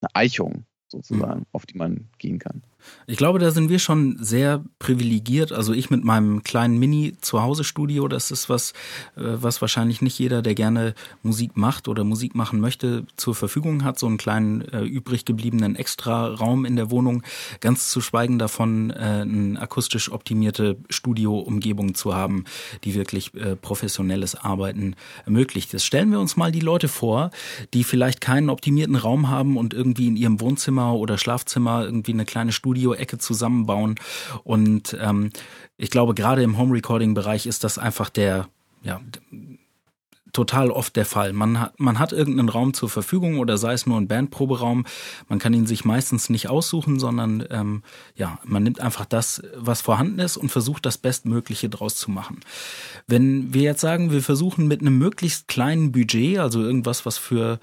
eine 0.00 0.14
Eichung 0.14 0.64
sozusagen, 0.88 1.40
mhm. 1.40 1.46
auf 1.52 1.66
die 1.66 1.76
man 1.76 2.08
gehen 2.18 2.38
kann. 2.38 2.62
Ich 3.06 3.16
glaube, 3.16 3.38
da 3.38 3.50
sind 3.50 3.68
wir 3.68 3.78
schon 3.78 4.16
sehr 4.20 4.62
privilegiert. 4.78 5.52
Also 5.52 5.72
ich 5.72 5.90
mit 5.90 6.04
meinem 6.04 6.42
kleinen 6.42 6.78
Mini-Zuhause-Studio, 6.78 8.08
das 8.08 8.30
ist 8.30 8.48
was, 8.48 8.72
äh, 9.16 9.22
was 9.22 9.60
wahrscheinlich 9.60 10.02
nicht 10.02 10.18
jeder, 10.18 10.42
der 10.42 10.54
gerne 10.54 10.94
Musik 11.22 11.56
macht 11.56 11.88
oder 11.88 12.04
Musik 12.04 12.34
machen 12.34 12.60
möchte, 12.60 13.06
zur 13.16 13.34
Verfügung 13.34 13.84
hat. 13.84 13.98
So 13.98 14.06
einen 14.06 14.18
kleinen 14.18 14.62
äh, 14.62 14.82
übrig 14.82 15.24
gebliebenen 15.24 15.76
Extra-Raum 15.76 16.64
in 16.64 16.76
der 16.76 16.90
Wohnung. 16.90 17.22
Ganz 17.60 17.90
zu 17.90 18.00
schweigen 18.00 18.38
davon, 18.38 18.90
äh, 18.90 18.94
eine 19.22 19.60
akustisch 19.60 20.10
optimierte 20.10 20.76
Studio-Umgebung 20.90 21.94
zu 21.94 22.14
haben, 22.14 22.44
die 22.84 22.94
wirklich 22.94 23.34
äh, 23.34 23.56
professionelles 23.56 24.34
Arbeiten 24.34 24.96
ermöglicht. 25.24 25.74
Das 25.74 25.84
stellen 25.84 26.10
wir 26.10 26.20
uns 26.20 26.36
mal 26.36 26.52
die 26.52 26.60
Leute 26.60 26.88
vor, 26.88 27.30
die 27.74 27.84
vielleicht 27.84 28.20
keinen 28.20 28.50
optimierten 28.50 28.96
Raum 28.96 29.28
haben 29.28 29.56
und 29.56 29.74
irgendwie 29.74 30.08
in 30.08 30.16
ihrem 30.16 30.40
Wohnzimmer 30.40 30.94
oder 30.94 31.18
Schlafzimmer 31.18 31.84
irgendwie 31.84 32.12
eine 32.12 32.24
kleine 32.24 32.52
Studio 32.52 32.71
Studio-Ecke 32.72 33.18
zusammenbauen. 33.18 33.96
Und 34.44 34.96
ähm, 35.00 35.30
ich 35.76 35.90
glaube, 35.90 36.14
gerade 36.14 36.42
im 36.42 36.58
Home-Recording-Bereich 36.58 37.46
ist 37.46 37.64
das 37.64 37.78
einfach 37.78 38.08
der, 38.08 38.48
ja, 38.82 39.00
total 40.32 40.70
oft 40.70 40.96
der 40.96 41.04
Fall. 41.04 41.34
Man 41.34 41.60
hat, 41.60 41.78
man 41.78 41.98
hat 41.98 42.12
irgendeinen 42.12 42.48
Raum 42.48 42.72
zur 42.72 42.88
Verfügung 42.88 43.38
oder 43.38 43.58
sei 43.58 43.74
es 43.74 43.86
nur 43.86 43.98
ein 43.98 44.08
Bandproberaum. 44.08 44.86
Man 45.28 45.38
kann 45.38 45.52
ihn 45.52 45.66
sich 45.66 45.84
meistens 45.84 46.30
nicht 46.30 46.48
aussuchen, 46.48 46.98
sondern 46.98 47.44
ähm, 47.50 47.82
ja, 48.16 48.38
man 48.44 48.62
nimmt 48.62 48.80
einfach 48.80 49.04
das, 49.04 49.42
was 49.56 49.82
vorhanden 49.82 50.18
ist 50.20 50.38
und 50.38 50.50
versucht 50.50 50.86
das 50.86 50.96
Bestmögliche 50.96 51.68
draus 51.68 51.96
zu 51.96 52.10
machen. 52.10 52.40
Wenn 53.06 53.52
wir 53.52 53.62
jetzt 53.62 53.82
sagen, 53.82 54.10
wir 54.10 54.22
versuchen 54.22 54.68
mit 54.68 54.80
einem 54.80 54.96
möglichst 54.96 55.48
kleinen 55.48 55.92
Budget, 55.92 56.38
also 56.38 56.62
irgendwas, 56.62 57.04
was 57.04 57.18
für 57.18 57.60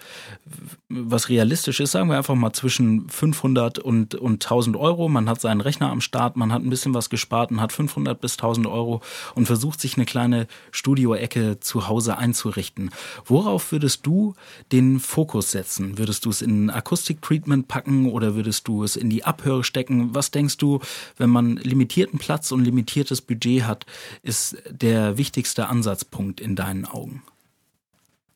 was 0.90 1.30
realistisch 1.30 1.80
ist, 1.80 1.92
sagen 1.92 2.10
wir 2.10 2.18
einfach 2.18 2.36
mal 2.36 2.54
zwischen 2.54 3.10
500 3.10 3.80
und, 3.80 4.14
und 4.14 4.46
1000 4.46 4.76
Euro. 4.78 5.10
Man 5.10 5.28
hat 5.28 5.42
seinen 5.42 5.62
Rechner 5.62 5.90
am 5.90 6.02
Start, 6.02 6.38
man 6.38 6.52
hat 6.52 6.62
ein 6.62 6.70
bisschen 6.70 6.94
was 6.94 7.10
gespart 7.10 7.50
und 7.50 7.62
hat 7.62 7.74
500 7.74 8.22
bis 8.22 8.34
1000 8.34 8.68
Euro 8.68 9.02
und 9.34 9.48
versucht 9.48 9.82
sich 9.82 9.96
eine 9.96 10.06
kleine 10.06 10.46
Studioecke 10.72 11.60
zu 11.60 11.88
Hause 11.88 12.18
einzurichten 12.18 12.59
einrichten. 12.60 12.92
Worauf 13.26 13.72
würdest 13.72 14.06
du 14.06 14.36
den 14.72 15.00
Fokus 15.00 15.52
setzen? 15.52 15.98
Würdest 15.98 16.26
du 16.26 16.30
es 16.30 16.42
in 16.42 16.70
Akustik-Treatment 16.70 17.68
packen 17.68 18.12
oder 18.12 18.36
würdest 18.36 18.68
du 18.68 18.84
es 18.84 18.96
in 18.96 19.10
die 19.10 19.24
Abhöre 19.24 19.64
stecken? 19.64 20.14
Was 20.14 20.32
denkst 20.32 20.58
du, 20.58 20.80
wenn 21.18 21.30
man 21.30 21.58
limitierten 21.58 22.20
Platz 22.20 22.52
und 22.52 22.64
limitiertes 22.64 23.22
Budget 23.22 23.64
hat, 23.64 23.86
ist 24.22 24.58
der 24.70 25.18
wichtigste 25.18 25.68
Ansatzpunkt 25.68 26.42
in 26.42 26.56
deinen 26.56 26.86
Augen? 26.86 27.24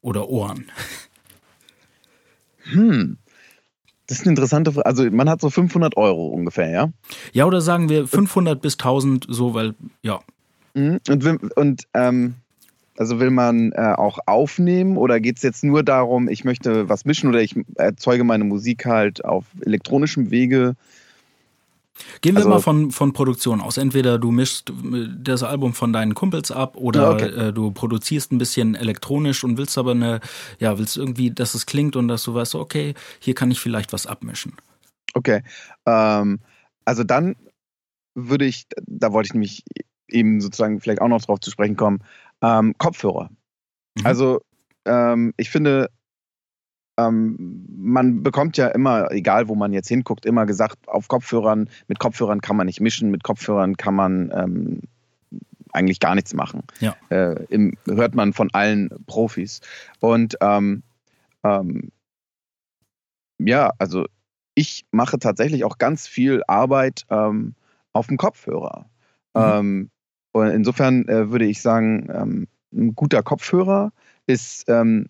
Oder 0.01 0.29
Ohren? 0.29 0.71
Hm, 2.71 3.17
das 4.07 4.19
ist 4.19 4.23
eine 4.23 4.31
interessante 4.31 4.71
Frage. 4.71 4.85
Also 4.85 5.03
man 5.11 5.29
hat 5.29 5.41
so 5.41 5.49
500 5.49 5.97
Euro 5.97 6.27
ungefähr, 6.27 6.69
ja? 6.69 6.93
Ja, 7.33 7.43
oder 7.43 7.59
sagen 7.59 7.89
wir 7.89 8.07
500 8.07 8.61
bis 8.61 8.75
1000, 8.75 9.25
so, 9.27 9.53
weil, 9.53 9.75
ja. 10.01 10.21
Mhm. 10.73 11.01
Und, 11.09 11.57
und 11.57 11.87
ähm, 11.93 12.35
also 12.97 13.19
will 13.19 13.31
man 13.31 13.71
äh, 13.71 13.93
auch 13.97 14.19
aufnehmen 14.25 14.97
oder 14.97 15.19
geht 15.19 15.37
es 15.37 15.43
jetzt 15.43 15.63
nur 15.63 15.83
darum, 15.83 16.27
ich 16.27 16.43
möchte 16.43 16.89
was 16.89 17.05
mischen 17.05 17.29
oder 17.29 17.41
ich 17.41 17.55
erzeuge 17.75 18.23
meine 18.23 18.43
Musik 18.43 18.85
halt 18.85 19.25
auf 19.25 19.45
elektronischem 19.61 20.31
Wege? 20.31 20.75
Gehen 22.21 22.33
wir 22.33 22.39
also, 22.39 22.49
mal 22.49 22.59
von, 22.59 22.91
von 22.91 23.13
Produktion 23.13 23.61
aus. 23.61 23.77
Entweder 23.77 24.17
du 24.17 24.31
mischst 24.31 24.73
das 25.17 25.43
Album 25.43 25.73
von 25.73 25.93
deinen 25.93 26.15
Kumpels 26.15 26.51
ab 26.51 26.75
oder 26.75 27.13
okay. 27.13 27.25
äh, 27.25 27.53
du 27.53 27.71
produzierst 27.71 28.31
ein 28.31 28.39
bisschen 28.39 28.75
elektronisch 28.75 29.43
und 29.43 29.57
willst 29.57 29.77
aber 29.77 29.91
eine, 29.91 30.19
ja, 30.59 30.77
willst 30.79 30.97
irgendwie, 30.97 31.31
dass 31.31 31.53
es 31.53 31.65
klingt 31.65 31.95
und 31.95 32.07
dass 32.07 32.23
du 32.23 32.33
weißt, 32.33 32.55
okay, 32.55 32.95
hier 33.19 33.35
kann 33.35 33.51
ich 33.51 33.59
vielleicht 33.59 33.93
was 33.93 34.07
abmischen. 34.07 34.53
Okay. 35.13 35.43
Ähm, 35.85 36.39
also 36.85 37.03
dann 37.03 37.35
würde 38.15 38.45
ich, 38.45 38.65
da 38.85 39.13
wollte 39.13 39.27
ich 39.27 39.33
nämlich 39.33 39.63
eben 40.09 40.41
sozusagen 40.41 40.79
vielleicht 40.79 41.01
auch 41.01 41.07
noch 41.07 41.21
drauf 41.21 41.39
zu 41.39 41.51
sprechen 41.51 41.75
kommen, 41.75 41.99
ähm, 42.43 42.75
Kopfhörer. 42.77 43.29
Mhm. 43.97 44.05
Also 44.05 44.41
ähm, 44.85 45.33
ich 45.37 45.49
finde, 45.49 45.89
ähm, 46.97 47.65
man 47.69 48.21
bekommt 48.21 48.57
ja 48.57 48.67
immer, 48.67 49.11
egal 49.11 49.47
wo 49.47 49.55
man 49.55 49.73
jetzt 49.73 49.87
hinguckt, 49.87 50.25
immer 50.25 50.45
gesagt, 50.45 50.87
auf 50.87 51.07
Kopfhörern, 51.07 51.69
mit 51.87 51.99
Kopfhörern 51.99 52.41
kann 52.41 52.55
man 52.55 52.67
nicht 52.67 52.81
mischen, 52.81 53.09
mit 53.09 53.23
Kopfhörern 53.23 53.77
kann 53.77 53.95
man 53.95 54.31
ähm, 54.35 54.81
eigentlich 55.71 55.99
gar 55.99 56.13
nichts 56.13 56.33
machen. 56.35 56.63
Ja. 56.79 56.95
Äh, 57.09 57.45
im, 57.49 57.75
hört 57.87 58.13
man 58.13 58.33
von 58.33 58.49
allen 58.53 58.89
Profis. 59.07 59.61
Und 59.99 60.37
ähm, 60.41 60.83
ähm, 61.43 61.91
ja, 63.39 63.71
also 63.79 64.05
ich 64.53 64.85
mache 64.91 65.17
tatsächlich 65.17 65.63
auch 65.63 65.79
ganz 65.79 66.07
viel 66.07 66.43
Arbeit 66.47 67.05
ähm, 67.09 67.55
auf 67.91 68.07
dem 68.07 68.17
Kopfhörer. 68.17 68.85
Mhm. 69.35 69.89
Und 70.33 70.49
insofern 70.49 71.07
äh, 71.07 71.31
würde 71.31 71.45
ich 71.45 71.61
sagen, 71.61 72.09
ähm, 72.13 72.47
ein 72.73 72.95
guter 72.95 73.23
Kopfhörer 73.23 73.93
ist 74.27 74.65
ähm, 74.67 75.07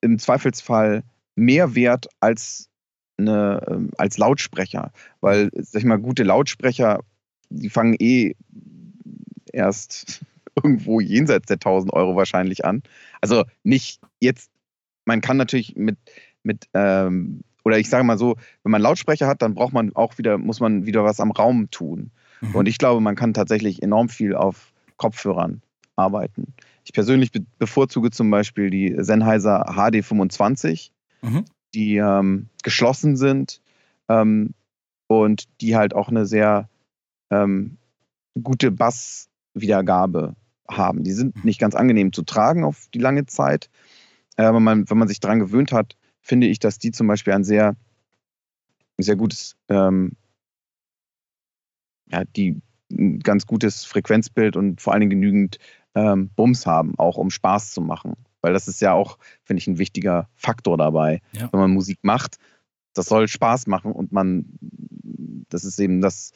im 0.00 0.18
Zweifelsfall 0.18 1.02
mehr 1.36 1.74
wert 1.74 2.08
als, 2.20 2.68
eine, 3.16 3.64
ähm, 3.68 3.90
als 3.96 4.18
Lautsprecher. 4.18 4.92
Weil, 5.20 5.50
sag 5.54 5.80
ich 5.80 5.86
mal, 5.86 5.98
gute 5.98 6.24
Lautsprecher, 6.24 7.00
die 7.48 7.70
fangen 7.70 7.94
eh 7.98 8.34
erst 9.52 10.24
irgendwo 10.56 11.00
jenseits 11.00 11.46
der 11.46 11.56
1000 11.56 11.92
Euro 11.92 12.16
wahrscheinlich 12.16 12.64
an. 12.64 12.82
Also 13.20 13.44
nicht 13.62 14.00
jetzt, 14.20 14.50
man 15.04 15.20
kann 15.20 15.36
natürlich 15.36 15.76
mit, 15.76 15.96
mit 16.42 16.68
ähm, 16.74 17.42
oder 17.64 17.78
ich 17.78 17.88
sage 17.88 18.04
mal 18.04 18.18
so, 18.18 18.36
wenn 18.62 18.72
man 18.72 18.82
Lautsprecher 18.82 19.26
hat, 19.26 19.42
dann 19.42 19.54
braucht 19.54 19.72
man 19.72 19.94
auch 19.94 20.18
wieder, 20.18 20.38
muss 20.38 20.60
man 20.60 20.86
wieder 20.86 21.04
was 21.04 21.20
am 21.20 21.32
Raum 21.32 21.70
tun. 21.70 22.10
Mhm. 22.40 22.54
Und 22.54 22.68
ich 22.68 22.78
glaube, 22.78 23.00
man 23.00 23.16
kann 23.16 23.34
tatsächlich 23.34 23.82
enorm 23.82 24.08
viel 24.08 24.34
auf 24.34 24.72
Kopfhörern 24.96 25.62
arbeiten. 25.96 26.54
Ich 26.84 26.92
persönlich 26.92 27.32
bevorzuge 27.58 28.10
zum 28.10 28.30
Beispiel 28.30 28.70
die 28.70 28.94
Sennheiser 28.98 29.66
HD25, 29.68 30.90
mhm. 31.22 31.44
die 31.74 31.96
ähm, 31.96 32.48
geschlossen 32.62 33.16
sind 33.16 33.60
ähm, 34.08 34.54
und 35.06 35.44
die 35.60 35.76
halt 35.76 35.94
auch 35.94 36.08
eine 36.08 36.26
sehr 36.26 36.68
ähm, 37.30 37.78
gute 38.42 38.70
Basswiedergabe 38.70 40.36
haben. 40.68 41.04
Die 41.04 41.12
sind 41.12 41.36
mhm. 41.36 41.42
nicht 41.44 41.60
ganz 41.60 41.74
angenehm 41.74 42.12
zu 42.12 42.22
tragen 42.22 42.64
auf 42.64 42.88
die 42.92 42.98
lange 42.98 43.26
Zeit. 43.26 43.70
Aber 44.36 44.60
man, 44.60 44.88
wenn 44.90 44.98
man 44.98 45.08
sich 45.08 45.20
daran 45.20 45.38
gewöhnt 45.38 45.72
hat, 45.72 45.96
finde 46.20 46.46
ich, 46.46 46.58
dass 46.58 46.78
die 46.78 46.90
zum 46.90 47.06
Beispiel 47.06 47.32
ein 47.32 47.44
sehr, 47.44 47.76
sehr 48.98 49.16
gutes 49.16 49.56
ähm, 49.68 50.12
ja, 52.10 52.24
die 52.24 52.60
ein 52.90 53.20
ganz 53.20 53.46
gutes 53.46 53.84
Frequenzbild 53.84 54.56
und 54.56 54.80
vor 54.80 54.92
allen 54.92 55.00
Dingen 55.00 55.20
genügend 55.20 55.58
ähm, 55.94 56.30
Bums 56.36 56.66
haben, 56.66 56.94
auch 56.98 57.16
um 57.16 57.30
Spaß 57.30 57.72
zu 57.72 57.80
machen. 57.80 58.14
Weil 58.42 58.52
das 58.52 58.68
ist 58.68 58.80
ja 58.80 58.92
auch, 58.92 59.18
finde 59.42 59.58
ich, 59.58 59.66
ein 59.66 59.78
wichtiger 59.78 60.28
Faktor 60.34 60.76
dabei. 60.76 61.20
Ja. 61.32 61.48
Wenn 61.52 61.60
man 61.60 61.70
Musik 61.72 61.98
macht, 62.02 62.38
das 62.94 63.06
soll 63.06 63.28
Spaß 63.28 63.66
machen 63.66 63.92
und 63.92 64.12
man, 64.12 64.46
das 65.48 65.64
ist 65.64 65.80
eben 65.80 66.00
das, 66.00 66.32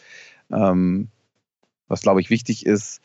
ähm, 0.51 1.09
was 1.89 2.03
glaube 2.03 2.21
ich 2.21 2.31
wichtig 2.31 2.67
ist. 2.67 3.01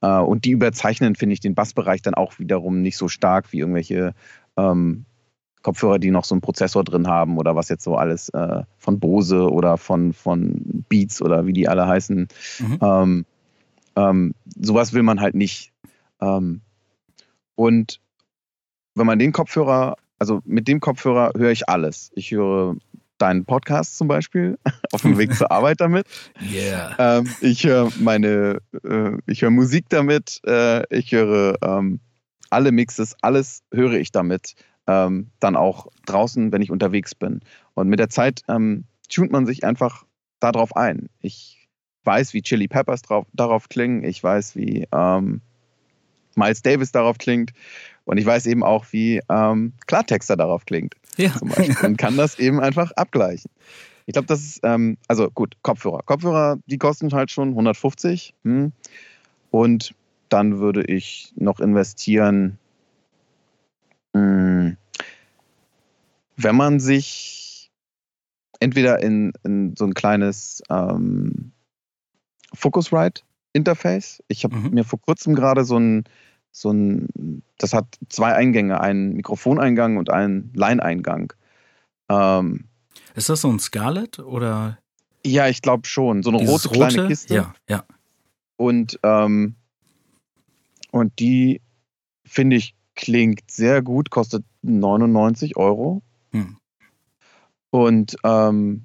Äh, 0.00 0.18
und 0.18 0.44
die 0.44 0.50
überzeichnen, 0.50 1.14
finde 1.14 1.34
ich, 1.34 1.40
den 1.40 1.54
Bassbereich 1.54 2.02
dann 2.02 2.14
auch 2.14 2.38
wiederum 2.38 2.82
nicht 2.82 2.96
so 2.96 3.08
stark 3.08 3.52
wie 3.52 3.60
irgendwelche 3.60 4.14
ähm, 4.56 5.04
Kopfhörer, 5.64 5.98
die 5.98 6.10
noch 6.10 6.24
so 6.24 6.34
einen 6.34 6.42
Prozessor 6.42 6.84
drin 6.84 7.08
haben 7.08 7.38
oder 7.38 7.56
was 7.56 7.68
jetzt 7.68 7.82
so 7.82 7.96
alles 7.96 8.28
äh, 8.28 8.62
von 8.78 9.00
Bose 9.00 9.50
oder 9.50 9.78
von, 9.78 10.12
von 10.12 10.84
Beats 10.88 11.20
oder 11.20 11.46
wie 11.46 11.52
die 11.52 11.68
alle 11.68 11.88
heißen. 11.88 12.28
Mhm. 12.60 12.78
Ähm, 12.80 13.26
ähm, 13.96 14.34
sowas 14.60 14.92
will 14.92 15.02
man 15.02 15.20
halt 15.20 15.34
nicht. 15.34 15.72
Ähm, 16.20 16.60
und 17.56 18.00
wenn 18.94 19.06
man 19.06 19.18
den 19.18 19.32
Kopfhörer, 19.32 19.96
also 20.18 20.42
mit 20.44 20.68
dem 20.68 20.80
Kopfhörer 20.80 21.32
höre 21.36 21.50
ich 21.50 21.68
alles. 21.68 22.12
Ich 22.14 22.30
höre 22.30 22.76
deinen 23.16 23.46
Podcast 23.46 23.96
zum 23.96 24.06
Beispiel 24.06 24.58
auf 24.92 25.00
dem 25.00 25.16
Weg 25.16 25.34
zur 25.34 25.50
Arbeit 25.50 25.80
damit. 25.80 26.06
Yeah. 26.42 27.18
Ähm, 27.18 27.30
ich 27.40 27.64
höre 27.64 27.90
meine, 27.98 28.58
äh, 28.84 29.12
ich 29.26 29.40
höre 29.40 29.50
Musik 29.50 29.86
damit. 29.88 30.40
Äh, 30.46 30.84
ich 30.94 31.10
höre 31.12 31.56
ähm, 31.62 32.00
alle 32.50 32.70
Mixes, 32.70 33.16
alles 33.22 33.62
höre 33.72 33.94
ich 33.94 34.12
damit. 34.12 34.54
Ähm, 34.86 35.30
dann 35.40 35.56
auch 35.56 35.88
draußen, 36.06 36.52
wenn 36.52 36.62
ich 36.62 36.70
unterwegs 36.70 37.14
bin. 37.14 37.40
Und 37.74 37.88
mit 37.88 37.98
der 37.98 38.10
Zeit 38.10 38.42
ähm, 38.48 38.84
tunt 39.08 39.32
man 39.32 39.46
sich 39.46 39.64
einfach 39.64 40.04
darauf 40.40 40.76
ein. 40.76 41.08
Ich 41.20 41.68
weiß, 42.04 42.34
wie 42.34 42.42
Chili 42.42 42.68
Peppers 42.68 43.02
drauf, 43.02 43.26
darauf 43.32 43.68
klingen. 43.68 44.04
Ich 44.04 44.22
weiß, 44.22 44.56
wie 44.56 44.86
ähm, 44.92 45.40
Miles 46.36 46.62
Davis 46.62 46.92
darauf 46.92 47.18
klingt. 47.18 47.52
Und 48.04 48.18
ich 48.18 48.26
weiß 48.26 48.46
eben 48.46 48.62
auch, 48.62 48.86
wie 48.90 49.20
ähm, 49.30 49.72
Klartexter 49.86 50.36
darauf 50.36 50.66
klingt. 50.66 50.94
Ja. 51.16 51.32
Zum 51.32 51.48
Beispiel. 51.48 51.76
Und 51.86 51.96
kann 51.96 52.16
das 52.16 52.38
eben 52.38 52.60
einfach 52.60 52.92
abgleichen. 52.92 53.50
Ich 54.06 54.12
glaube, 54.12 54.26
das 54.26 54.40
ist, 54.40 54.60
ähm, 54.62 54.98
also 55.08 55.30
gut, 55.30 55.56
Kopfhörer. 55.62 56.02
Kopfhörer, 56.04 56.58
die 56.66 56.78
kosten 56.78 57.12
halt 57.12 57.30
schon 57.30 57.50
150. 57.50 58.34
Hm. 58.44 58.72
Und 59.50 59.94
dann 60.28 60.58
würde 60.58 60.84
ich 60.84 61.32
noch 61.36 61.60
investieren, 61.60 62.58
wenn 64.14 64.76
man 66.56 66.80
sich 66.80 67.70
entweder 68.60 69.02
in, 69.02 69.32
in 69.44 69.76
so 69.76 69.84
ein 69.84 69.94
kleines 69.94 70.62
ähm, 70.70 71.52
Focusrite-Interface, 72.54 74.22
ich 74.28 74.44
habe 74.44 74.56
mhm. 74.56 74.70
mir 74.70 74.84
vor 74.84 75.00
kurzem 75.00 75.34
gerade 75.34 75.64
so 75.64 75.78
ein 75.78 76.04
so 76.56 76.70
ein, 76.70 77.42
das 77.58 77.72
hat 77.72 77.98
zwei 78.08 78.32
Eingänge, 78.32 78.80
einen 78.80 79.14
Mikrofoneingang 79.14 79.96
und 79.96 80.08
einen 80.10 80.52
Line-Eingang. 80.54 81.32
Ähm, 82.08 82.66
ist 83.16 83.28
das 83.28 83.40
so 83.40 83.50
ein 83.50 83.58
Scarlett 83.58 84.20
oder? 84.20 84.78
Ja, 85.26 85.48
ich 85.48 85.62
glaube 85.62 85.88
schon. 85.88 86.22
So 86.22 86.30
eine 86.30 86.38
rote, 86.38 86.68
rote, 86.68 86.68
kleine 86.68 87.08
Kiste. 87.08 87.34
Ja, 87.34 87.54
ja. 87.68 87.84
Und, 88.56 89.00
ähm, 89.02 89.56
und 90.92 91.18
die, 91.18 91.60
finde 92.24 92.54
ich, 92.54 92.76
klingt 92.94 93.50
sehr 93.50 93.82
gut, 93.82 94.10
kostet 94.10 94.44
99 94.62 95.56
Euro. 95.56 96.02
Hm. 96.32 96.56
Und 97.70 98.16
ähm, 98.24 98.84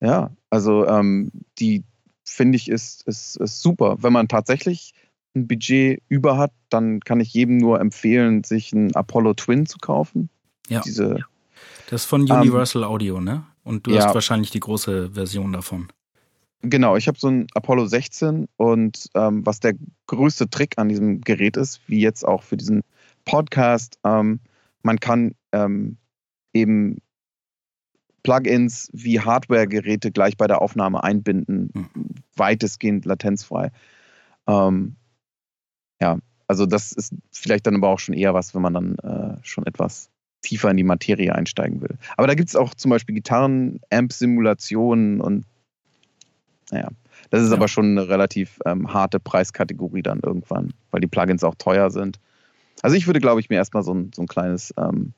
ja, 0.00 0.30
also 0.50 0.86
ähm, 0.86 1.30
die 1.58 1.84
finde 2.24 2.56
ich 2.56 2.68
ist, 2.68 3.06
ist, 3.06 3.36
ist 3.36 3.62
super. 3.62 3.96
Wenn 4.00 4.12
man 4.12 4.28
tatsächlich 4.28 4.94
ein 5.34 5.46
Budget 5.46 6.02
über 6.08 6.36
hat, 6.36 6.52
dann 6.68 7.00
kann 7.00 7.20
ich 7.20 7.32
jedem 7.32 7.56
nur 7.56 7.80
empfehlen, 7.80 8.44
sich 8.44 8.72
einen 8.72 8.94
Apollo 8.94 9.34
Twin 9.34 9.66
zu 9.66 9.78
kaufen. 9.78 10.28
Ja. 10.68 10.80
Diese, 10.80 11.20
das 11.88 12.02
ist 12.02 12.06
von 12.06 12.30
Universal 12.30 12.82
ähm, 12.82 12.88
Audio, 12.88 13.20
ne? 13.20 13.44
Und 13.64 13.86
du 13.86 13.92
ja. 13.92 14.04
hast 14.04 14.14
wahrscheinlich 14.14 14.50
die 14.50 14.60
große 14.60 15.12
Version 15.12 15.52
davon. 15.52 15.88
Genau, 16.62 16.96
ich 16.96 17.08
habe 17.08 17.18
so 17.18 17.28
ein 17.28 17.48
Apollo 17.54 17.86
16 17.86 18.48
und 18.56 19.08
ähm, 19.14 19.44
was 19.44 19.58
der 19.58 19.74
größte 20.06 20.48
Trick 20.48 20.78
an 20.78 20.88
diesem 20.88 21.20
Gerät 21.20 21.56
ist, 21.56 21.80
wie 21.88 22.00
jetzt 22.00 22.24
auch 22.24 22.44
für 22.44 22.56
diesen 22.56 22.82
Podcast, 23.24 23.98
ähm, 24.04 24.38
man 24.82 25.00
kann 25.00 25.34
ähm, 25.50 25.96
eben 26.52 26.98
Plugins 28.22 28.90
wie 28.92 29.18
Hardware-Geräte 29.18 30.12
gleich 30.12 30.36
bei 30.36 30.46
der 30.46 30.62
Aufnahme 30.62 31.02
einbinden, 31.02 31.70
mhm. 31.74 31.88
weitestgehend 32.36 33.06
latenzfrei. 33.06 33.72
Ähm, 34.46 34.94
ja, 36.00 36.18
also 36.46 36.66
das 36.66 36.92
ist 36.92 37.12
vielleicht 37.32 37.66
dann 37.66 37.74
aber 37.74 37.88
auch 37.88 37.98
schon 37.98 38.14
eher 38.14 38.34
was, 38.34 38.54
wenn 38.54 38.62
man 38.62 38.74
dann 38.74 38.94
äh, 38.98 39.38
schon 39.42 39.66
etwas 39.66 40.10
tiefer 40.42 40.70
in 40.70 40.76
die 40.76 40.84
Materie 40.84 41.34
einsteigen 41.34 41.80
will. 41.80 41.98
Aber 42.16 42.28
da 42.28 42.34
gibt 42.34 42.50
es 42.50 42.56
auch 42.56 42.74
zum 42.74 42.90
Beispiel 42.90 43.16
Gitarren-Amp-Simulationen 43.16 45.20
und 45.20 45.44
naja, 46.72 46.88
das 47.30 47.42
ist 47.42 47.50
ja. 47.50 47.56
aber 47.56 47.68
schon 47.68 47.96
eine 47.96 48.08
relativ 48.08 48.58
ähm, 48.64 48.92
harte 48.92 49.20
Preiskategorie 49.20 50.02
dann 50.02 50.20
irgendwann, 50.20 50.72
weil 50.90 51.00
die 51.00 51.06
Plugins 51.06 51.44
auch 51.44 51.54
teuer 51.54 51.90
sind. 51.90 52.18
Also 52.82 52.96
ich 52.96 53.06
würde, 53.06 53.20
glaube 53.20 53.40
ich, 53.40 53.48
mir 53.48 53.56
erstmal 53.56 53.84
so 53.84 53.94
ein, 53.94 54.10
so 54.14 54.22
ein 54.22 54.26
kleines 54.26 54.74
ähm, 54.76 55.12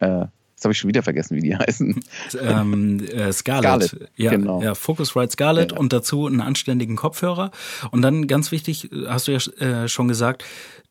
äh, 0.00 0.26
Jetzt 0.60 0.66
habe 0.66 0.72
ich 0.72 0.78
schon 0.78 0.88
wieder 0.88 1.02
vergessen, 1.02 1.38
wie 1.38 1.40
die 1.40 1.56
heißen. 1.58 2.04
Ähm, 2.38 3.00
äh, 3.00 3.32
Scarlett. 3.32 3.82
Scarlett. 3.84 4.10
Ja, 4.16 4.30
genau. 4.30 4.60
ja, 4.62 4.74
Focusrite 4.74 5.32
Scarlett 5.32 5.72
ja. 5.72 5.78
und 5.78 5.94
dazu 5.94 6.26
einen 6.26 6.42
anständigen 6.42 6.96
Kopfhörer. 6.96 7.50
Und 7.92 8.02
dann 8.02 8.26
ganz 8.26 8.52
wichtig, 8.52 8.90
hast 9.06 9.26
du 9.26 9.32
ja 9.32 9.38
äh, 9.66 9.88
schon 9.88 10.06
gesagt, 10.06 10.44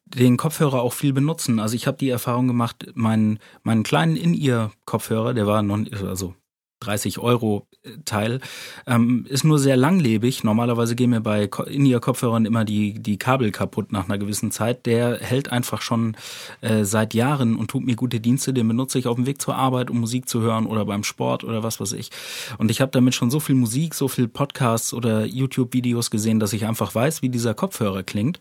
den 0.05 0.37
Kopfhörer 0.37 0.81
auch 0.81 0.93
viel 0.93 1.13
benutzen. 1.13 1.59
Also 1.59 1.75
ich 1.75 1.85
habe 1.85 1.97
die 1.97 2.09
Erfahrung 2.09 2.47
gemacht, 2.47 2.87
meinen 2.95 3.37
meinen 3.61 3.83
kleinen 3.83 4.15
In-Ear-Kopfhörer, 4.15 5.35
der 5.35 5.45
war 5.45 5.61
noch 5.61 5.77
also 6.01 6.33
30 6.79 7.19
Euro 7.19 7.67
äh, 7.83 7.91
Teil, 8.05 8.39
ähm, 8.87 9.25
ist 9.29 9.43
nur 9.43 9.59
sehr 9.59 9.77
langlebig. 9.77 10.43
Normalerweise 10.43 10.95
gehen 10.95 11.09
mir 11.09 11.21
bei 11.21 11.49
In-Ear-Kopfhörern 11.67 12.45
immer 12.45 12.65
die, 12.65 12.93
die 12.93 13.17
Kabel 13.17 13.51
kaputt 13.51 13.91
nach 13.91 14.05
einer 14.05 14.17
gewissen 14.17 14.51
Zeit. 14.51 14.85
Der 14.85 15.19
hält 15.19 15.51
einfach 15.51 15.81
schon 15.81 16.15
äh, 16.61 16.83
seit 16.83 17.13
Jahren 17.13 17.55
und 17.55 17.69
tut 17.69 17.85
mir 17.85 17.95
gute 17.95 18.19
Dienste. 18.19 18.53
Den 18.53 18.67
benutze 18.67 18.99
ich 18.99 19.07
auf 19.07 19.15
dem 19.15 19.25
Weg 19.25 19.41
zur 19.41 19.55
Arbeit, 19.55 19.89
um 19.89 19.99
Musik 19.99 20.29
zu 20.29 20.41
hören 20.41 20.65
oder 20.65 20.85
beim 20.85 21.03
Sport 21.03 21.43
oder 21.43 21.63
was 21.63 21.79
weiß 21.79 21.93
ich. 21.93 22.09
Und 22.57 22.71
ich 22.71 22.81
habe 22.81 22.91
damit 22.91 23.15
schon 23.15 23.31
so 23.31 23.39
viel 23.39 23.55
Musik, 23.55 23.93
so 23.93 24.07
viel 24.07 24.27
Podcasts 24.27 24.93
oder 24.93 25.25
YouTube-Videos 25.25 26.11
gesehen, 26.11 26.39
dass 26.39 26.53
ich 26.53 26.65
einfach 26.65 26.95
weiß, 26.95 27.21
wie 27.21 27.29
dieser 27.29 27.53
Kopfhörer 27.53 28.03
klingt. 28.03 28.39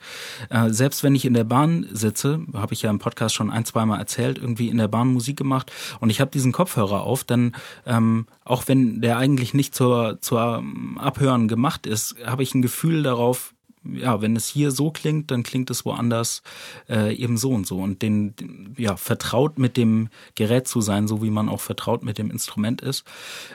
Äh, 0.50 0.70
selbst 0.70 1.02
wenn 1.02 1.14
ich 1.14 1.24
in 1.24 1.34
der 1.34 1.44
Bahn 1.44 1.86
sitze, 1.90 2.40
habe 2.54 2.74
ich 2.74 2.82
ja 2.82 2.90
im 2.90 2.98
Podcast 2.98 3.34
schon 3.34 3.50
ein, 3.50 3.64
zweimal 3.64 3.98
erzählt, 3.98 4.38
irgendwie 4.38 4.68
in 4.68 4.78
der 4.78 4.88
Bahn 4.88 5.08
Musik 5.08 5.36
gemacht 5.36 5.72
und 6.00 6.10
ich 6.10 6.20
habe 6.20 6.30
diesen 6.30 6.52
Kopfhörer 6.52 7.02
auf, 7.02 7.24
dann 7.24 7.54
ähm, 7.86 8.26
auch 8.44 8.66
wenn 8.66 9.00
der 9.00 9.18
eigentlich 9.18 9.54
nicht 9.54 9.74
zur, 9.74 10.18
zur 10.20 10.64
Abhören 10.96 11.48
gemacht 11.48 11.86
ist, 11.86 12.16
habe 12.24 12.42
ich 12.42 12.54
ein 12.54 12.62
Gefühl 12.62 13.02
darauf, 13.02 13.54
ja, 13.84 14.20
wenn 14.20 14.36
es 14.36 14.48
hier 14.48 14.70
so 14.70 14.90
klingt, 14.90 15.30
dann 15.30 15.42
klingt 15.42 15.70
es 15.70 15.84
woanders 15.84 16.42
äh, 16.88 17.14
eben 17.14 17.36
so 17.36 17.50
und 17.50 17.66
so. 17.66 17.78
Und 17.78 18.02
den, 18.02 18.74
ja, 18.76 18.96
vertraut 18.96 19.58
mit 19.58 19.76
dem 19.76 20.08
Gerät 20.34 20.66
zu 20.66 20.80
sein, 20.80 21.08
so 21.08 21.22
wie 21.22 21.30
man 21.30 21.48
auch 21.48 21.60
vertraut 21.60 22.02
mit 22.02 22.18
dem 22.18 22.30
Instrument 22.30 22.80
ist, 22.80 23.04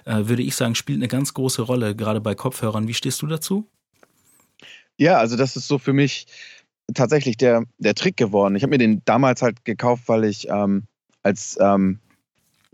äh, 0.06 0.26
würde 0.26 0.44
ich 0.44 0.56
sagen, 0.56 0.76
spielt 0.76 1.00
eine 1.00 1.08
ganz 1.08 1.34
große 1.34 1.62
Rolle, 1.62 1.96
gerade 1.96 2.22
bei 2.22 2.36
Kopfhörern. 2.36 2.88
Wie 2.88 2.94
stehst 2.94 3.22
du 3.22 3.28
dazu? 3.28 3.68
Ja, 4.98 5.18
also 5.18 5.36
das 5.36 5.56
ist 5.56 5.68
so 5.68 5.80
für 5.80 5.94
mich 5.94 6.28
tatsächlich 6.94 7.38
der, 7.38 7.66
der 7.78 7.96
Trick 7.96 8.18
geworden. 8.18 8.56
Ich 8.56 8.64
habe 8.64 8.72
mir 8.72 8.78
den 8.78 9.02
damals 9.06 9.42
halt 9.42 9.66
gekauft, 9.66 10.04
weil 10.08 10.24
ich 10.26 10.48
ähm, 10.50 10.84
als 11.24 11.58
ähm, 11.60 12.00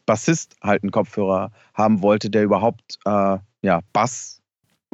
Bassist 0.09 0.55
halt 0.63 0.81
einen 0.81 0.89
Kopfhörer 0.89 1.51
haben 1.75 2.01
wollte, 2.01 2.31
der 2.31 2.41
überhaupt 2.41 2.97
äh, 3.05 3.37
ja, 3.61 3.81
Bass 3.93 4.41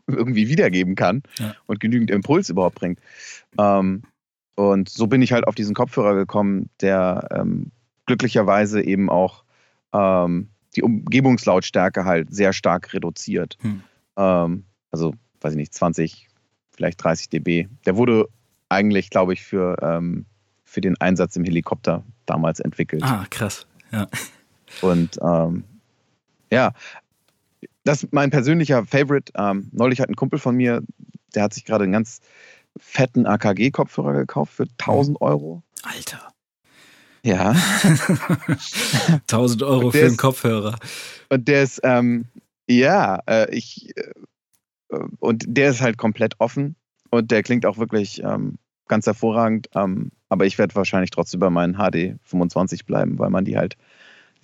irgendwie 0.08 0.50
wiedergeben 0.50 0.96
kann 0.96 1.24
ja. 1.40 1.56
und 1.68 1.80
genügend 1.80 2.12
Impuls 2.12 2.50
überhaupt 2.50 2.76
bringt. 2.76 3.00
Ähm, 3.58 4.04
und 4.56 4.90
so 4.90 5.08
bin 5.08 5.22
ich 5.22 5.32
halt 5.32 5.48
auf 5.48 5.56
diesen 5.56 5.74
Kopfhörer 5.74 6.16
gekommen, 6.16 6.70
der 6.82 7.30
ähm, 7.32 7.72
glücklicherweise 8.08 8.84
eben 8.84 9.10
auch 9.10 9.46
ähm, 9.94 10.50
die 10.76 10.84
Umgebungslautstärke 10.84 12.04
halt 12.04 12.36
sehr 12.36 12.52
stark 12.52 12.94
reduziert. 12.94 13.58
Hm. 13.62 13.84
Ähm, 14.18 14.66
also, 14.92 15.14
weiß 15.40 15.54
ich 15.54 15.58
nicht, 15.58 15.74
20, 15.74 16.28
vielleicht 16.72 17.02
30 17.02 17.30
dB. 17.30 17.70
Der 17.86 17.96
wurde 17.96 18.28
eigentlich, 18.68 19.10
glaube 19.10 19.32
ich, 19.32 19.46
für, 19.46 19.78
ähm, 19.82 20.26
für 20.66 20.82
den 20.82 21.00
Einsatz 21.00 21.38
im 21.38 21.46
Helikopter 21.46 22.04
damals 22.26 22.60
entwickelt. 22.60 23.04
Ah, 23.04 23.26
krass. 23.30 23.66
Ja. 23.94 24.08
Und 24.82 25.18
ähm, 25.22 25.64
ja, 26.52 26.74
das 27.84 28.04
ist 28.04 28.14
mein 28.14 28.32
persönlicher 28.32 28.86
Favorite. 28.86 29.32
Ähm, 29.36 29.70
neulich 29.72 30.00
hat 30.00 30.10
ein 30.10 30.16
Kumpel 30.16 30.40
von 30.40 30.56
mir, 30.56 30.82
der 31.34 31.44
hat 31.44 31.54
sich 31.54 31.66
gerade 31.66 31.84
einen 31.84 31.94
ganz 31.94 32.22
fetten 32.78 33.26
AKG-Kopfhörer 33.26 34.14
gekauft 34.14 34.54
für 34.54 34.68
1000 34.80 35.22
Euro. 35.22 35.64
Alter. 35.84 36.28
Ja. 37.24 37.52
1000 39.32 39.64
Euro 39.64 39.92
für 39.92 40.06
einen 40.06 40.18
Kopfhörer. 40.18 40.78
Und 41.30 41.48
der 41.48 41.64
ist, 41.64 41.80
ähm, 41.84 42.26
ja, 42.68 43.20
äh, 43.28 43.50
ich, 43.56 43.96
äh, 43.98 45.00
und 45.20 45.46
der 45.48 45.72
ist 45.72 45.82
halt 45.82 45.98
komplett 45.98 46.36
offen 46.40 46.76
und 47.10 47.32
der 47.32 47.44
klingt 47.44 47.66
auch 47.66 47.78
wirklich 47.78 48.22
ähm, 48.24 48.58
ganz 48.88 49.06
hervorragend. 49.06 49.70
Ähm, 49.74 50.12
aber 50.30 50.46
ich 50.46 50.58
werde 50.58 50.76
wahrscheinlich 50.76 51.12
trotzdem 51.12 51.40
bei 51.40 51.50
meinen 51.50 51.76
HD 51.76 52.20
25 52.24 52.86
bleiben, 52.86 53.18
weil 53.18 53.30
man 53.30 53.46
die 53.46 53.58
halt 53.58 53.76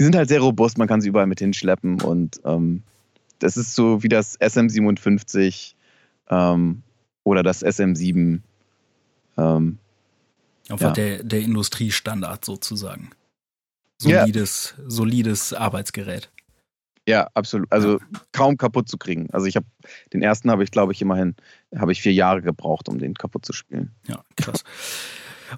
die 0.02 0.06
sind 0.06 0.16
halt 0.16 0.30
sehr 0.30 0.42
robust, 0.42 0.80
man 0.80 0.88
kann 0.88 1.00
sie 1.00 1.10
überall 1.10 1.28
mit 1.28 1.38
hinschleppen 1.38 2.02
und 2.02 2.42
ähm, 2.44 2.82
das 3.38 3.56
ist 3.56 3.76
so 3.76 4.02
wie 4.02 4.10
das 4.10 4.40
SM57 4.40 5.76
ähm, 6.32 6.82
oder 7.24 7.44
das 7.44 7.64
SM7. 7.64 8.40
Ähm, 9.38 9.78
Einfach 10.70 10.88
ja. 10.88 10.92
der, 10.94 11.24
der 11.24 11.42
Industriestandard 11.42 12.44
sozusagen. 12.44 13.12
solides, 14.00 14.74
ja. 14.76 14.84
solides 14.90 15.54
Arbeitsgerät. 15.54 16.32
Ja, 17.08 17.28
absolut. 17.36 17.72
Also 17.72 18.00
kaum 18.32 18.58
kaputt 18.58 18.90
zu 18.90 18.98
kriegen. 18.98 19.30
Also 19.32 19.46
ich 19.46 19.56
habe 19.56 19.68
den 20.14 20.24
ersten 20.24 20.50
habe 20.50 20.64
ich, 20.64 20.72
glaube 20.72 20.94
ich, 20.94 21.02
immerhin, 21.04 21.36
habe 21.76 21.92
ich 21.92 22.02
vier 22.02 22.14
Jahre 22.14 22.42
gebraucht, 22.42 22.90
um 22.90 22.98
den 22.98 23.14
kaputt 23.14 23.46
zu 23.46 23.54
spielen. 23.54 23.92
Ja, 24.08 24.24
krass. 24.36 24.64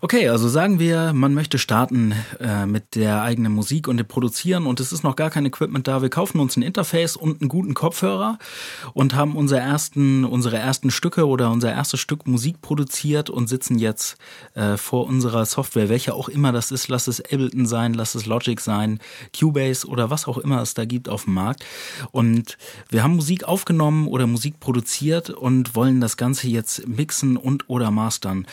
Okay, 0.01 0.27
also 0.27 0.47
sagen 0.47 0.79
wir, 0.79 1.13
man 1.13 1.35
möchte 1.35 1.59
starten 1.59 2.15
äh, 2.39 2.65
mit 2.65 2.95
der 2.95 3.21
eigenen 3.21 3.53
Musik 3.53 3.87
und 3.87 3.97
dem 3.97 4.07
Produzieren 4.07 4.65
und 4.65 4.79
es 4.79 4.91
ist 4.91 5.03
noch 5.03 5.15
gar 5.15 5.29
kein 5.29 5.45
Equipment 5.45 5.87
da. 5.87 6.01
Wir 6.01 6.09
kaufen 6.09 6.39
uns 6.39 6.57
ein 6.57 6.63
Interface 6.63 7.15
und 7.15 7.41
einen 7.41 7.49
guten 7.49 7.75
Kopfhörer 7.75 8.39
und 8.93 9.13
haben 9.13 9.35
unsere 9.35 9.61
ersten, 9.61 10.25
unsere 10.25 10.57
ersten 10.57 10.89
Stücke 10.89 11.27
oder 11.27 11.51
unser 11.51 11.71
erstes 11.71 11.99
Stück 11.99 12.27
Musik 12.27 12.61
produziert 12.61 13.29
und 13.29 13.47
sitzen 13.47 13.77
jetzt 13.77 14.17
äh, 14.55 14.77
vor 14.77 15.05
unserer 15.05 15.45
Software, 15.45 15.89
welche 15.89 16.15
auch 16.15 16.27
immer 16.27 16.51
das 16.51 16.71
ist. 16.71 16.87
Lass 16.87 17.07
es 17.07 17.21
Ableton 17.21 17.67
sein, 17.67 17.93
lass 17.93 18.15
es 18.15 18.25
Logic 18.25 18.59
sein, 18.59 18.99
Cubase 19.37 19.85
oder 19.87 20.09
was 20.09 20.27
auch 20.27 20.39
immer 20.39 20.61
es 20.61 20.73
da 20.73 20.85
gibt 20.85 21.07
auf 21.07 21.25
dem 21.25 21.35
Markt. 21.35 21.63
Und 22.11 22.57
wir 22.89 23.03
haben 23.03 23.15
Musik 23.15 23.43
aufgenommen 23.43 24.07
oder 24.07 24.25
Musik 24.25 24.59
produziert 24.59 25.29
und 25.29 25.75
wollen 25.75 26.01
das 26.01 26.17
Ganze 26.17 26.47
jetzt 26.47 26.87
mixen 26.87 27.37
und 27.37 27.69
oder 27.69 27.91
mastern. 27.91 28.47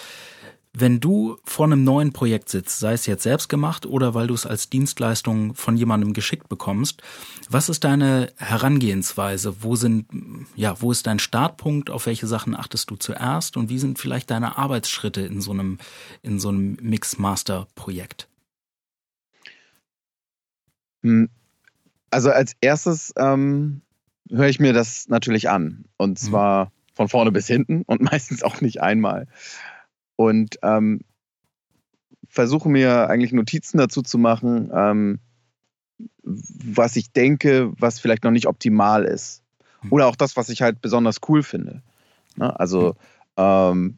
Wenn 0.72 1.00
du 1.00 1.36
vor 1.42 1.66
einem 1.66 1.82
neuen 1.82 2.12
Projekt 2.12 2.48
sitzt, 2.48 2.78
sei 2.78 2.92
es 2.92 3.06
jetzt 3.06 3.24
selbst 3.24 3.48
gemacht 3.48 3.86
oder 3.86 4.14
weil 4.14 4.28
du 4.28 4.34
es 4.34 4.46
als 4.46 4.70
Dienstleistung 4.70 5.54
von 5.54 5.76
jemandem 5.76 6.12
geschickt 6.12 6.48
bekommst, 6.48 7.02
was 7.48 7.68
ist 7.68 7.82
deine 7.82 8.32
Herangehensweise? 8.36 9.64
Wo 9.64 9.74
sind, 9.74 10.06
ja, 10.54 10.80
wo 10.80 10.92
ist 10.92 11.08
dein 11.08 11.18
Startpunkt? 11.18 11.90
Auf 11.90 12.06
welche 12.06 12.28
Sachen 12.28 12.54
achtest 12.54 12.88
du 12.90 12.96
zuerst? 12.96 13.56
Und 13.56 13.68
wie 13.68 13.80
sind 13.80 13.98
vielleicht 13.98 14.30
deine 14.30 14.58
Arbeitsschritte 14.58 15.22
in 15.22 15.40
so 15.40 15.50
einem, 15.50 15.78
in 16.22 16.38
so 16.38 16.50
einem 16.50 16.76
Mix-Master-Projekt? 16.80 18.28
Hm, 21.02 21.30
also 22.10 22.30
als 22.30 22.54
erstes 22.60 23.12
ähm, 23.16 23.82
höre 24.30 24.48
ich 24.48 24.60
mir 24.60 24.72
das 24.72 25.08
natürlich 25.08 25.50
an. 25.50 25.84
Und 25.96 26.10
mhm. 26.10 26.16
zwar 26.16 26.66
mhm. 26.66 26.70
von 26.94 27.08
vorne 27.08 27.32
bis 27.32 27.48
hinten 27.48 27.82
und 27.82 28.00
meistens 28.12 28.44
auch 28.44 28.60
nicht 28.60 28.80
einmal 28.80 29.26
und 30.20 30.58
ähm, 30.62 31.00
versuche 32.28 32.68
mir 32.68 33.08
eigentlich 33.08 33.32
Notizen 33.32 33.78
dazu 33.78 34.02
zu 34.02 34.18
machen, 34.18 34.70
ähm, 34.70 35.18
was 36.22 36.96
ich 36.96 37.10
denke, 37.12 37.72
was 37.78 38.00
vielleicht 38.00 38.24
noch 38.24 38.30
nicht 38.30 38.46
optimal 38.46 39.04
ist. 39.04 39.42
Hm. 39.80 39.92
Oder 39.92 40.08
auch 40.08 40.16
das, 40.16 40.36
was 40.36 40.50
ich 40.50 40.60
halt 40.60 40.82
besonders 40.82 41.20
cool 41.26 41.42
finde. 41.42 41.82
Ne? 42.36 42.60
Also, 42.60 42.96
ähm, 43.38 43.96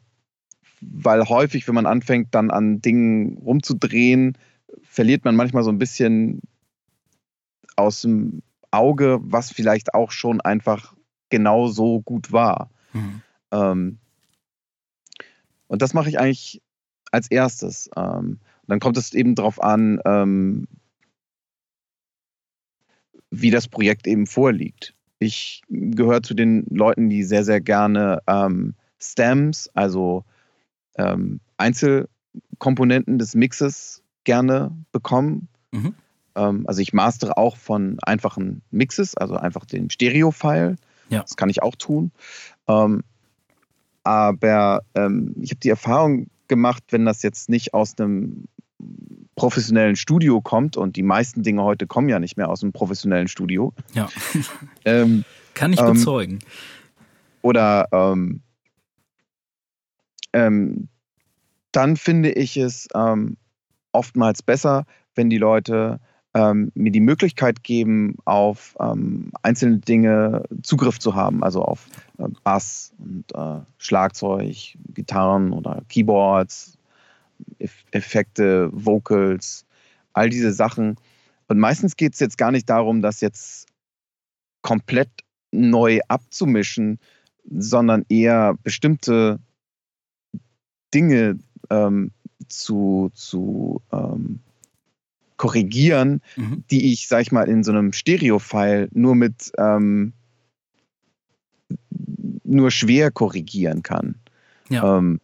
weil 0.79 1.27
häufig, 1.27 1.67
wenn 1.67 1.75
man 1.75 1.85
anfängt, 1.85 2.33
dann 2.33 2.51
an 2.51 2.81
Dingen 2.81 3.37
rumzudrehen, 3.39 4.37
verliert 4.81 5.25
man 5.25 5.35
manchmal 5.35 5.65
so 5.65 5.71
ein 5.71 5.77
bisschen 5.77 6.39
aus 7.75 8.03
dem 8.03 8.43
Auge, 8.71 9.19
was 9.23 9.51
vielleicht 9.51 9.93
auch 9.93 10.11
schon 10.11 10.39
einfach 10.39 10.93
genau 11.29 11.67
so 11.67 11.99
gut 11.99 12.31
war. 12.31 12.69
Mhm. 12.93 13.21
Ähm, 13.51 13.97
und 15.73 15.81
das 15.81 15.95
mache 15.95 16.07
ich 16.07 16.19
eigentlich 16.19 16.61
als 17.11 17.31
erstes. 17.31 17.89
Ähm, 17.97 18.37
dann 18.67 18.79
kommt 18.79 18.95
es 18.95 19.11
eben 19.15 19.33
darauf 19.33 19.59
an, 19.59 19.99
ähm, 20.05 20.67
wie 23.31 23.49
das 23.49 23.67
Projekt 23.67 24.05
eben 24.05 24.27
vorliegt. 24.27 24.93
Ich 25.17 25.63
gehöre 25.69 26.21
zu 26.21 26.35
den 26.35 26.67
Leuten, 26.69 27.09
die 27.09 27.23
sehr, 27.23 27.43
sehr 27.43 27.59
gerne 27.59 28.21
ähm, 28.27 28.75
Stems, 29.01 29.67
also 29.73 30.25
ähm, 30.95 31.39
Einzelkomponenten 31.57 33.17
des 33.17 33.33
Mixes 33.33 34.03
gerne 34.25 34.77
bekommen. 34.91 35.47
Mhm. 35.71 35.95
Ähm, 36.35 36.67
also 36.67 36.81
ich 36.81 36.93
mastere 36.93 37.35
auch 37.35 37.57
von 37.57 37.97
einfachen 38.03 38.61
Mixes, 38.69 39.17
also 39.17 39.37
einfach 39.37 39.65
den 39.65 39.89
Stereo-File. 39.89 40.75
Ja. 41.09 41.21
Das 41.21 41.35
kann 41.35 41.49
ich 41.49 41.63
auch 41.63 41.75
tun. 41.75 42.11
Ähm, 42.67 43.01
aber 44.03 44.83
ähm, 44.95 45.33
ich 45.41 45.51
habe 45.51 45.59
die 45.59 45.69
Erfahrung 45.69 46.27
gemacht, 46.47 46.83
wenn 46.89 47.05
das 47.05 47.23
jetzt 47.23 47.49
nicht 47.49 47.73
aus 47.73 47.97
einem 47.97 48.45
professionellen 49.35 49.95
Studio 49.95 50.41
kommt 50.41 50.77
und 50.77 50.95
die 50.95 51.03
meisten 51.03 51.41
Dinge 51.43 51.63
heute 51.63 51.87
kommen 51.87 52.09
ja 52.09 52.19
nicht 52.19 52.37
mehr 52.37 52.49
aus 52.49 52.61
einem 52.61 52.73
professionellen 52.73 53.27
Studio. 53.27 53.73
Ja. 53.93 54.09
ähm, 54.85 55.23
Kann 55.53 55.73
ich 55.73 55.79
ähm, 55.79 55.93
bezeugen. 55.93 56.39
Oder 57.41 57.87
ähm, 57.91 58.41
ähm, 60.33 60.89
dann 61.71 61.97
finde 61.97 62.31
ich 62.31 62.57
es 62.57 62.87
ähm, 62.93 63.37
oftmals 63.91 64.43
besser, 64.43 64.85
wenn 65.15 65.29
die 65.29 65.37
Leute 65.37 65.99
ähm, 66.33 66.71
mir 66.73 66.91
die 66.91 66.99
Möglichkeit 66.99 67.63
geben, 67.63 68.17
auf 68.25 68.75
ähm, 68.79 69.31
einzelne 69.41 69.77
Dinge 69.77 70.43
Zugriff 70.63 70.99
zu 70.99 71.15
haben, 71.15 71.43
also 71.43 71.61
auf 71.63 71.87
äh, 72.17 72.27
Bass 72.43 72.93
und 72.97 73.25
äh, 73.35 73.61
Schlagzeug, 73.77 74.77
Gitarren 74.93 75.51
oder 75.53 75.83
Keyboards, 75.89 76.77
Eff 77.59 77.83
Effekte, 77.91 78.69
Vocals, 78.71 79.65
all 80.13 80.29
diese 80.29 80.53
Sachen. 80.53 80.95
Und 81.47 81.59
meistens 81.59 81.95
geht 81.95 82.13
es 82.13 82.19
jetzt 82.19 82.37
gar 82.37 82.51
nicht 82.51 82.69
darum, 82.69 83.01
das 83.01 83.21
jetzt 83.21 83.67
komplett 84.61 85.09
neu 85.51 85.99
abzumischen, 86.07 86.99
sondern 87.49 88.05
eher 88.09 88.55
bestimmte 88.63 89.39
Dinge 90.93 91.37
ähm, 91.69 92.11
zu, 92.47 93.11
zu 93.13 93.81
ähm, 93.91 94.39
korrigieren, 95.43 96.21
mhm. 96.37 96.63
die 96.71 96.93
ich, 96.93 97.09
sag 97.09 97.23
ich 97.23 97.33
mal, 97.33 97.49
in 97.49 97.65
so 97.65 97.73
einem 97.73 97.91
Stereo-File 97.91 98.87
nur 98.93 99.13
mit 99.13 99.51
ähm, 99.57 100.13
nur 102.45 102.71
schwer 102.71 103.11
korrigieren 103.11 103.83
kann. 103.83 104.15
Ja. 104.69 104.97
Ähm, 104.97 105.19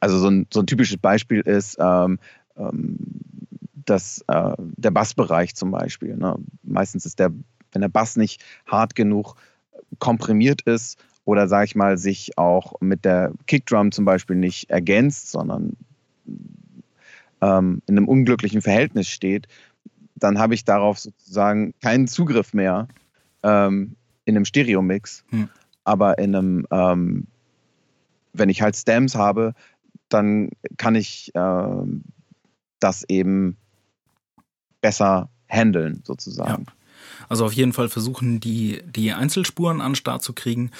also 0.00 0.18
so 0.18 0.28
ein, 0.28 0.46
so 0.52 0.60
ein 0.60 0.66
typisches 0.66 0.98
Beispiel 0.98 1.40
ist 1.40 1.78
ähm, 1.80 2.18
ähm, 2.58 2.98
das, 3.86 4.22
äh, 4.28 4.52
der 4.58 4.90
Bassbereich 4.90 5.54
zum 5.54 5.70
Beispiel. 5.70 6.14
Ne? 6.18 6.36
Meistens 6.62 7.06
ist 7.06 7.20
der, 7.20 7.32
wenn 7.72 7.80
der 7.80 7.88
Bass 7.88 8.16
nicht 8.16 8.44
hart 8.66 8.94
genug 8.94 9.36
komprimiert 9.98 10.60
ist 10.62 11.02
oder 11.24 11.48
sag 11.48 11.64
ich 11.64 11.74
mal, 11.74 11.96
sich 11.96 12.36
auch 12.36 12.74
mit 12.82 13.06
der 13.06 13.32
Kickdrum 13.46 13.92
zum 13.92 14.04
Beispiel 14.04 14.36
nicht 14.36 14.68
ergänzt, 14.68 15.30
sondern 15.30 15.74
ähm, 17.42 17.82
in 17.86 17.98
einem 17.98 18.08
unglücklichen 18.08 18.62
Verhältnis 18.62 19.08
steht, 19.08 19.48
dann 20.14 20.38
habe 20.38 20.54
ich 20.54 20.64
darauf 20.64 20.98
sozusagen 20.98 21.74
keinen 21.82 22.06
Zugriff 22.06 22.54
mehr 22.54 22.88
ähm, 23.42 23.96
in 24.24 24.36
einem 24.36 24.44
Stereo-Mix. 24.44 25.24
Hm. 25.30 25.48
Aber 25.84 26.18
in 26.18 26.34
einem, 26.34 26.66
ähm, 26.70 27.26
wenn 28.32 28.48
ich 28.48 28.62
halt 28.62 28.76
Stems 28.76 29.16
habe, 29.16 29.54
dann 30.08 30.50
kann 30.76 30.94
ich 30.94 31.34
äh, 31.34 31.82
das 32.78 33.04
eben 33.08 33.56
besser 34.80 35.28
handeln, 35.48 36.02
sozusagen. 36.04 36.64
Ja. 36.66 36.72
Also 37.28 37.44
auf 37.44 37.52
jeden 37.52 37.72
Fall 37.72 37.88
versuchen, 37.88 38.40
die, 38.40 38.82
die 38.86 39.12
Einzelspuren 39.12 39.80
an 39.80 39.90
den 39.90 39.96
Start 39.96 40.22
zu 40.22 40.32
kriegen. 40.32 40.70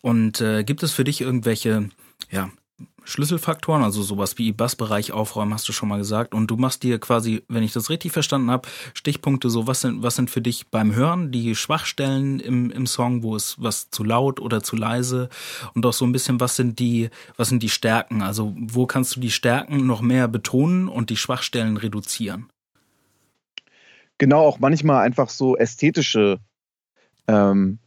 Und 0.00 0.40
äh, 0.40 0.64
gibt 0.64 0.82
es 0.82 0.92
für 0.92 1.04
dich 1.04 1.20
irgendwelche 1.20 1.88
ja, 2.30 2.50
Schlüsselfaktoren, 3.04 3.82
also 3.82 4.02
sowas 4.02 4.36
wie 4.36 4.52
Bassbereich 4.52 5.12
aufräumen, 5.12 5.54
hast 5.54 5.66
du 5.66 5.72
schon 5.72 5.88
mal 5.88 5.98
gesagt. 5.98 6.34
Und 6.34 6.48
du 6.48 6.56
machst 6.56 6.82
dir 6.82 6.98
quasi, 6.98 7.42
wenn 7.48 7.62
ich 7.62 7.72
das 7.72 7.88
richtig 7.88 8.12
verstanden 8.12 8.50
habe, 8.50 8.68
Stichpunkte 8.92 9.48
so, 9.48 9.66
was 9.66 9.80
sind, 9.80 10.02
was 10.02 10.16
sind 10.16 10.30
für 10.30 10.42
dich 10.42 10.68
beim 10.68 10.94
Hören 10.94 11.32
die 11.32 11.54
Schwachstellen 11.54 12.38
im, 12.38 12.70
im 12.70 12.86
Song, 12.86 13.22
wo 13.22 13.34
ist 13.34 13.56
was 13.60 13.90
zu 13.90 14.04
laut 14.04 14.40
oder 14.40 14.62
zu 14.62 14.76
leise? 14.76 15.28
Und 15.74 15.86
auch 15.86 15.92
so 15.92 16.04
ein 16.04 16.12
bisschen, 16.12 16.38
was 16.38 16.56
sind 16.56 16.78
die, 16.78 17.08
was 17.36 17.48
sind 17.48 17.62
die 17.62 17.70
Stärken? 17.70 18.20
Also 18.20 18.54
wo 18.56 18.86
kannst 18.86 19.16
du 19.16 19.20
die 19.20 19.30
Stärken 19.30 19.86
noch 19.86 20.02
mehr 20.02 20.28
betonen 20.28 20.88
und 20.88 21.08
die 21.08 21.16
Schwachstellen 21.16 21.78
reduzieren? 21.78 22.50
Genau, 24.18 24.40
auch 24.40 24.58
manchmal 24.58 25.04
einfach 25.04 25.30
so 25.30 25.56
ästhetische 25.56 26.40
ähm, 27.26 27.78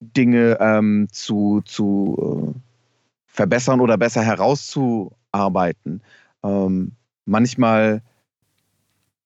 Dinge 0.00 0.58
ähm, 0.60 1.08
zu, 1.10 1.62
zu 1.64 2.54
äh 2.54 2.71
verbessern 3.32 3.80
oder 3.80 3.96
besser 3.96 4.22
herauszuarbeiten. 4.22 6.02
Ähm, 6.44 6.92
manchmal 7.24 8.02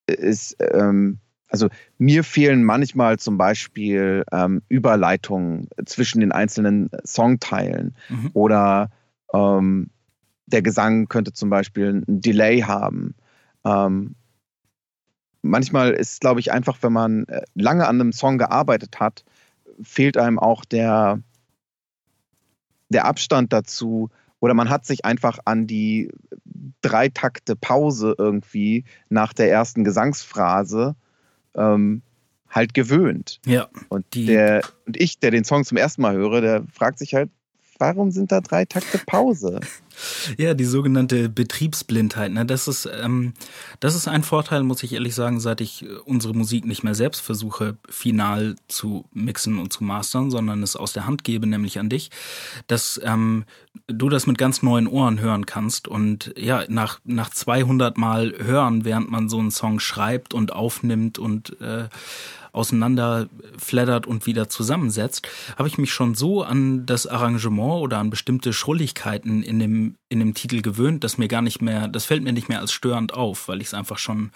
ist, 0.06 0.56
ähm, 0.60 1.18
also 1.48 1.68
mir 1.98 2.22
fehlen 2.22 2.62
manchmal 2.62 3.18
zum 3.18 3.36
Beispiel 3.36 4.24
ähm, 4.30 4.62
Überleitungen 4.68 5.68
zwischen 5.84 6.20
den 6.20 6.30
einzelnen 6.30 6.88
Songteilen 7.04 7.96
mhm. 8.08 8.30
oder 8.32 8.90
ähm, 9.34 9.90
der 10.46 10.62
Gesang 10.62 11.08
könnte 11.08 11.32
zum 11.32 11.50
Beispiel 11.50 12.04
ein 12.06 12.20
Delay 12.20 12.60
haben. 12.60 13.16
Ähm, 13.64 14.14
manchmal 15.42 15.90
ist, 15.90 16.20
glaube 16.20 16.38
ich, 16.38 16.52
einfach, 16.52 16.78
wenn 16.82 16.92
man 16.92 17.24
äh, 17.26 17.42
lange 17.54 17.88
an 17.88 18.00
einem 18.00 18.12
Song 18.12 18.38
gearbeitet 18.38 19.00
hat, 19.00 19.24
fehlt 19.82 20.16
einem 20.16 20.38
auch 20.38 20.64
der, 20.64 21.18
der 22.88 23.04
Abstand 23.04 23.52
dazu, 23.52 24.10
oder 24.40 24.54
man 24.54 24.68
hat 24.68 24.84
sich 24.84 25.04
einfach 25.04 25.38
an 25.44 25.66
die 25.66 26.10
Dreitakte 26.82 27.56
Pause 27.56 28.14
irgendwie 28.18 28.84
nach 29.08 29.32
der 29.32 29.50
ersten 29.50 29.82
Gesangsphrase 29.82 30.94
ähm, 31.54 32.02
halt 32.48 32.74
gewöhnt. 32.74 33.40
Ja. 33.46 33.68
Und, 33.88 34.14
der, 34.14 34.62
und 34.86 34.96
ich, 34.96 35.18
der 35.18 35.30
den 35.30 35.44
Song 35.44 35.64
zum 35.64 35.78
ersten 35.78 36.02
Mal 36.02 36.14
höre, 36.14 36.40
der 36.40 36.64
fragt 36.72 36.98
sich 36.98 37.14
halt, 37.14 37.30
warum 37.78 38.10
sind 38.10 38.30
da 38.30 38.40
drei 38.40 38.64
Takte 38.64 38.98
Pause? 38.98 39.60
Ja, 40.36 40.54
die 40.54 40.64
sogenannte 40.64 41.28
Betriebsblindheit. 41.28 42.32
Ne? 42.32 42.46
Das, 42.46 42.68
ist, 42.68 42.88
ähm, 43.00 43.32
das 43.80 43.94
ist 43.94 44.08
ein 44.08 44.22
Vorteil, 44.22 44.62
muss 44.62 44.82
ich 44.82 44.92
ehrlich 44.92 45.14
sagen, 45.14 45.40
seit 45.40 45.60
ich 45.60 45.84
äh, 45.84 45.88
unsere 46.04 46.34
Musik 46.34 46.66
nicht 46.66 46.82
mehr 46.82 46.94
selbst 46.94 47.20
versuche, 47.20 47.76
final 47.88 48.56
zu 48.68 49.04
mixen 49.12 49.58
und 49.58 49.72
zu 49.72 49.84
mastern, 49.84 50.30
sondern 50.30 50.62
es 50.62 50.76
aus 50.76 50.92
der 50.92 51.06
Hand 51.06 51.24
gebe, 51.24 51.46
nämlich 51.46 51.78
an 51.78 51.88
dich, 51.88 52.10
dass 52.66 53.00
ähm, 53.04 53.44
du 53.86 54.08
das 54.08 54.26
mit 54.26 54.38
ganz 54.38 54.62
neuen 54.62 54.86
Ohren 54.86 55.20
hören 55.20 55.46
kannst. 55.46 55.88
Und 55.88 56.34
ja, 56.36 56.64
nach, 56.68 57.00
nach 57.04 57.30
200 57.30 57.96
Mal 57.98 58.34
hören, 58.38 58.84
während 58.84 59.10
man 59.10 59.28
so 59.28 59.38
einen 59.38 59.50
Song 59.50 59.80
schreibt 59.80 60.34
und 60.34 60.52
aufnimmt 60.52 61.18
und 61.18 61.60
äh, 61.60 61.88
auseinanderfleddert 62.56 64.06
und 64.06 64.26
wieder 64.26 64.48
zusammensetzt, 64.48 65.28
habe 65.56 65.68
ich 65.68 65.78
mich 65.78 65.92
schon 65.92 66.14
so 66.14 66.42
an 66.42 66.86
das 66.86 67.06
Arrangement 67.06 67.82
oder 67.82 67.98
an 67.98 68.10
bestimmte 68.10 68.52
Schrulligkeiten 68.52 69.42
in 69.42 69.58
dem, 69.58 69.85
in 70.08 70.18
dem 70.18 70.34
Titel 70.34 70.62
gewöhnt, 70.62 71.04
dass 71.04 71.18
mir 71.18 71.28
gar 71.28 71.42
nicht 71.42 71.62
mehr, 71.62 71.88
das 71.88 72.04
fällt 72.04 72.22
mir 72.22 72.32
nicht 72.32 72.48
mehr 72.48 72.60
als 72.60 72.72
störend 72.72 73.14
auf, 73.14 73.48
weil 73.48 73.60
ich 73.60 73.68
es 73.68 73.74
einfach 73.74 73.98
schon 73.98 74.30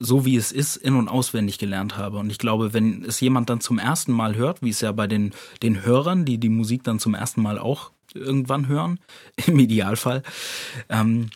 so 0.00 0.24
wie 0.24 0.36
es 0.36 0.52
ist, 0.52 0.76
in- 0.76 0.94
und 0.94 1.08
auswendig 1.08 1.58
gelernt 1.58 1.96
habe. 1.96 2.18
Und 2.18 2.30
ich 2.30 2.38
glaube, 2.38 2.72
wenn 2.72 3.04
es 3.04 3.20
jemand 3.20 3.50
dann 3.50 3.60
zum 3.60 3.78
ersten 3.78 4.12
Mal 4.12 4.36
hört, 4.36 4.62
wie 4.62 4.70
es 4.70 4.80
ja 4.80 4.92
bei 4.92 5.06
den, 5.06 5.32
den 5.62 5.84
Hörern, 5.84 6.24
die 6.24 6.38
die 6.38 6.48
Musik 6.48 6.84
dann 6.84 7.00
zum 7.00 7.14
ersten 7.14 7.42
Mal 7.42 7.58
auch 7.58 7.90
irgendwann 8.14 8.68
hören, 8.68 9.00
im 9.46 9.58
Idealfall, 9.58 10.22
ähm, 10.88 11.30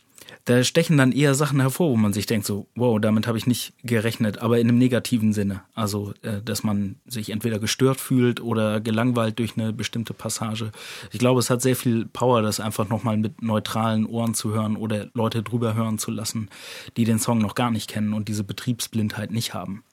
da 0.44 0.64
stechen 0.64 0.96
dann 0.96 1.12
eher 1.12 1.34
Sachen 1.34 1.60
hervor, 1.60 1.90
wo 1.90 1.96
man 1.96 2.12
sich 2.12 2.26
denkt, 2.26 2.46
so, 2.46 2.66
wow, 2.74 3.00
damit 3.00 3.26
habe 3.26 3.38
ich 3.38 3.46
nicht 3.46 3.74
gerechnet, 3.84 4.38
aber 4.38 4.58
in 4.58 4.68
einem 4.68 4.78
negativen 4.78 5.32
Sinne. 5.32 5.62
Also, 5.74 6.14
äh, 6.22 6.42
dass 6.42 6.64
man 6.64 6.96
sich 7.06 7.30
entweder 7.30 7.58
gestört 7.58 8.00
fühlt 8.00 8.40
oder 8.40 8.80
gelangweilt 8.80 9.38
durch 9.38 9.56
eine 9.56 9.72
bestimmte 9.72 10.14
Passage. 10.14 10.72
Ich 11.12 11.20
glaube, 11.20 11.38
es 11.38 11.48
hat 11.48 11.62
sehr 11.62 11.76
viel 11.76 12.06
Power, 12.06 12.42
das 12.42 12.58
einfach 12.58 12.88
nochmal 12.88 13.16
mit 13.16 13.40
neutralen 13.40 14.04
Ohren 14.04 14.34
zu 14.34 14.52
hören 14.52 14.76
oder 14.76 15.08
Leute 15.14 15.42
drüber 15.42 15.74
hören 15.74 15.98
zu 15.98 16.10
lassen, 16.10 16.50
die 16.96 17.04
den 17.04 17.20
Song 17.20 17.38
noch 17.38 17.54
gar 17.54 17.70
nicht 17.70 17.88
kennen 17.88 18.12
und 18.12 18.28
diese 18.28 18.44
Betriebsblindheit 18.44 19.30
nicht 19.30 19.54
haben. 19.54 19.84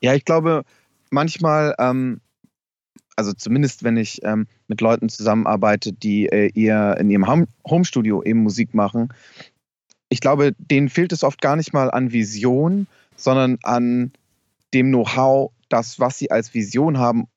Ja, 0.00 0.14
ich 0.14 0.24
glaube, 0.24 0.64
manchmal 1.10 1.76
ähm, 1.78 2.20
also 3.16 3.32
zumindest 3.32 3.84
wenn 3.84 3.96
ich 3.96 4.22
ähm, 4.24 4.46
mit 4.68 4.80
Leuten 4.80 5.08
zusammenarbeite, 5.08 5.92
die 5.92 6.26
äh, 6.26 6.50
eher 6.54 6.96
in 6.98 7.10
ihrem 7.10 7.26
Home 7.26 7.46
Homestudio 7.68 8.22
eben 8.22 8.42
Musik 8.42 8.74
machen, 8.74 9.12
ich 10.08 10.20
glaube, 10.20 10.52
denen 10.58 10.88
fehlt 10.88 11.12
es 11.12 11.24
oft 11.24 11.40
gar 11.40 11.56
nicht 11.56 11.72
mal 11.72 11.90
an 11.90 12.12
Vision, 12.12 12.86
sondern 13.16 13.58
an 13.62 14.12
dem 14.74 14.88
Know-how, 14.88 15.52
das, 15.68 15.98
was 16.00 16.18
sie 16.18 16.30
als 16.30 16.52
Vision 16.52 16.98
haben, 16.98 17.28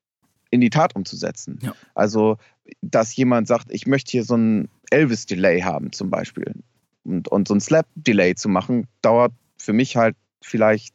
in 0.50 0.60
die 0.60 0.70
Tat 0.70 0.94
umzusetzen. 0.94 1.58
Ja. 1.62 1.74
Also, 1.94 2.36
dass 2.82 3.16
jemand 3.16 3.48
sagt, 3.48 3.66
ich 3.70 3.86
möchte 3.86 4.10
hier 4.10 4.24
so 4.24 4.36
ein 4.36 4.68
Elvis-Delay 4.90 5.62
haben 5.62 5.92
zum 5.92 6.10
Beispiel. 6.10 6.54
Und, 7.04 7.28
und 7.28 7.48
so 7.48 7.54
ein 7.54 7.60
Slap-Delay 7.60 8.34
zu 8.34 8.48
machen, 8.48 8.88
dauert 9.00 9.32
für 9.58 9.72
mich 9.72 9.96
halt 9.96 10.16
vielleicht 10.42 10.94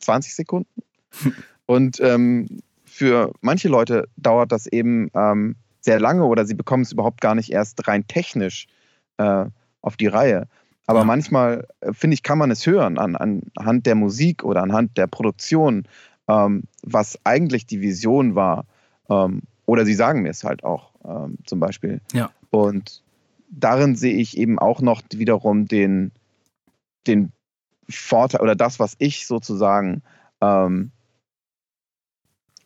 20 0.00 0.34
Sekunden. 0.34 0.82
Und 1.66 2.00
ähm, 2.00 2.60
für 2.92 3.32
manche 3.40 3.68
Leute 3.68 4.08
dauert 4.16 4.52
das 4.52 4.66
eben 4.66 5.10
ähm, 5.14 5.56
sehr 5.80 5.98
lange 5.98 6.24
oder 6.24 6.44
sie 6.44 6.54
bekommen 6.54 6.82
es 6.82 6.92
überhaupt 6.92 7.22
gar 7.22 7.34
nicht 7.34 7.50
erst 7.50 7.88
rein 7.88 8.06
technisch 8.06 8.66
äh, 9.16 9.46
auf 9.80 9.96
die 9.96 10.08
Reihe. 10.08 10.46
Aber 10.86 11.00
ja. 11.00 11.04
manchmal, 11.04 11.66
äh, 11.80 11.94
finde 11.94 12.14
ich, 12.14 12.22
kann 12.22 12.36
man 12.36 12.50
es 12.50 12.66
hören 12.66 12.98
an, 12.98 13.16
anhand 13.16 13.86
der 13.86 13.94
Musik 13.94 14.44
oder 14.44 14.62
anhand 14.62 14.98
der 14.98 15.06
Produktion, 15.06 15.84
ähm, 16.28 16.64
was 16.82 17.18
eigentlich 17.24 17.66
die 17.66 17.80
Vision 17.80 18.34
war. 18.34 18.66
Ähm, 19.08 19.40
oder 19.64 19.86
sie 19.86 19.94
sagen 19.94 20.20
mir 20.20 20.30
es 20.30 20.44
halt 20.44 20.62
auch 20.62 20.90
ähm, 21.04 21.38
zum 21.46 21.60
Beispiel. 21.60 22.02
Ja. 22.12 22.30
Und 22.50 23.02
darin 23.48 23.96
sehe 23.96 24.16
ich 24.16 24.36
eben 24.36 24.58
auch 24.58 24.82
noch 24.82 25.00
wiederum 25.14 25.66
den, 25.66 26.12
den 27.06 27.32
Vorteil 27.88 28.42
oder 28.42 28.54
das, 28.54 28.78
was 28.78 28.96
ich 28.98 29.26
sozusagen 29.26 30.02
ähm, 30.42 30.90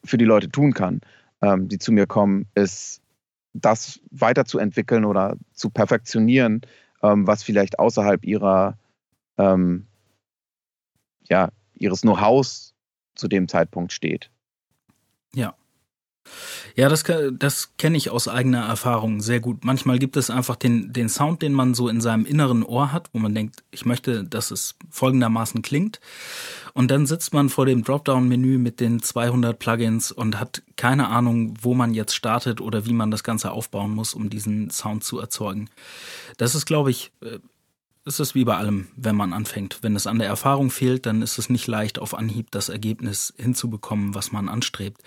für 0.06 0.18
die 0.18 0.24
Leute 0.24 0.50
tun 0.50 0.72
kann, 0.72 1.00
ähm, 1.42 1.68
die 1.68 1.78
zu 1.78 1.92
mir 1.92 2.06
kommen, 2.06 2.46
ist 2.54 3.02
das 3.52 4.00
weiterzuentwickeln 4.10 5.04
oder 5.04 5.36
zu 5.52 5.70
perfektionieren, 5.70 6.62
ähm, 7.02 7.26
was 7.26 7.42
vielleicht 7.42 7.78
außerhalb 7.78 8.24
ihrer, 8.24 8.78
ähm, 9.38 9.86
ja, 11.28 11.50
ihres 11.74 12.02
Know-hows 12.02 12.74
zu 13.14 13.28
dem 13.28 13.48
Zeitpunkt 13.48 13.92
steht. 13.92 14.30
Ja. 15.34 15.54
Ja, 16.74 16.88
das, 16.88 17.04
das 17.32 17.76
kenne 17.78 17.96
ich 17.96 18.10
aus 18.10 18.28
eigener 18.28 18.66
Erfahrung 18.66 19.20
sehr 19.20 19.40
gut. 19.40 19.64
Manchmal 19.64 19.98
gibt 19.98 20.16
es 20.16 20.30
einfach 20.30 20.56
den, 20.56 20.92
den 20.92 21.08
Sound, 21.08 21.42
den 21.42 21.52
man 21.52 21.74
so 21.74 21.88
in 21.88 22.00
seinem 22.00 22.26
inneren 22.26 22.62
Ohr 22.62 22.92
hat, 22.92 23.08
wo 23.12 23.18
man 23.18 23.34
denkt, 23.34 23.64
ich 23.70 23.86
möchte, 23.86 24.24
dass 24.24 24.50
es 24.50 24.76
folgendermaßen 24.90 25.62
klingt. 25.62 26.00
Und 26.74 26.90
dann 26.90 27.06
sitzt 27.06 27.32
man 27.32 27.48
vor 27.48 27.64
dem 27.64 27.84
Dropdown-Menü 27.84 28.58
mit 28.58 28.80
den 28.80 29.00
200 29.00 29.58
Plugins 29.58 30.12
und 30.12 30.38
hat 30.38 30.62
keine 30.76 31.08
Ahnung, 31.08 31.54
wo 31.60 31.72
man 31.72 31.94
jetzt 31.94 32.14
startet 32.14 32.60
oder 32.60 32.84
wie 32.84 32.92
man 32.92 33.10
das 33.10 33.24
Ganze 33.24 33.52
aufbauen 33.52 33.92
muss, 33.92 34.12
um 34.12 34.28
diesen 34.28 34.70
Sound 34.70 35.02
zu 35.02 35.18
erzeugen. 35.18 35.70
Das 36.36 36.54
ist, 36.54 36.66
glaube 36.66 36.90
ich, 36.90 37.12
äh, 37.22 37.38
es 38.06 38.20
ist 38.20 38.36
wie 38.36 38.44
bei 38.44 38.56
allem, 38.56 38.86
wenn 38.94 39.16
man 39.16 39.32
anfängt. 39.32 39.78
Wenn 39.82 39.96
es 39.96 40.06
an 40.06 40.20
der 40.20 40.28
Erfahrung 40.28 40.70
fehlt, 40.70 41.06
dann 41.06 41.22
ist 41.22 41.38
es 41.38 41.50
nicht 41.50 41.66
leicht, 41.66 41.98
auf 41.98 42.14
Anhieb 42.14 42.50
das 42.52 42.68
Ergebnis 42.68 43.34
hinzubekommen, 43.36 44.14
was 44.14 44.30
man 44.30 44.48
anstrebt. 44.48 45.02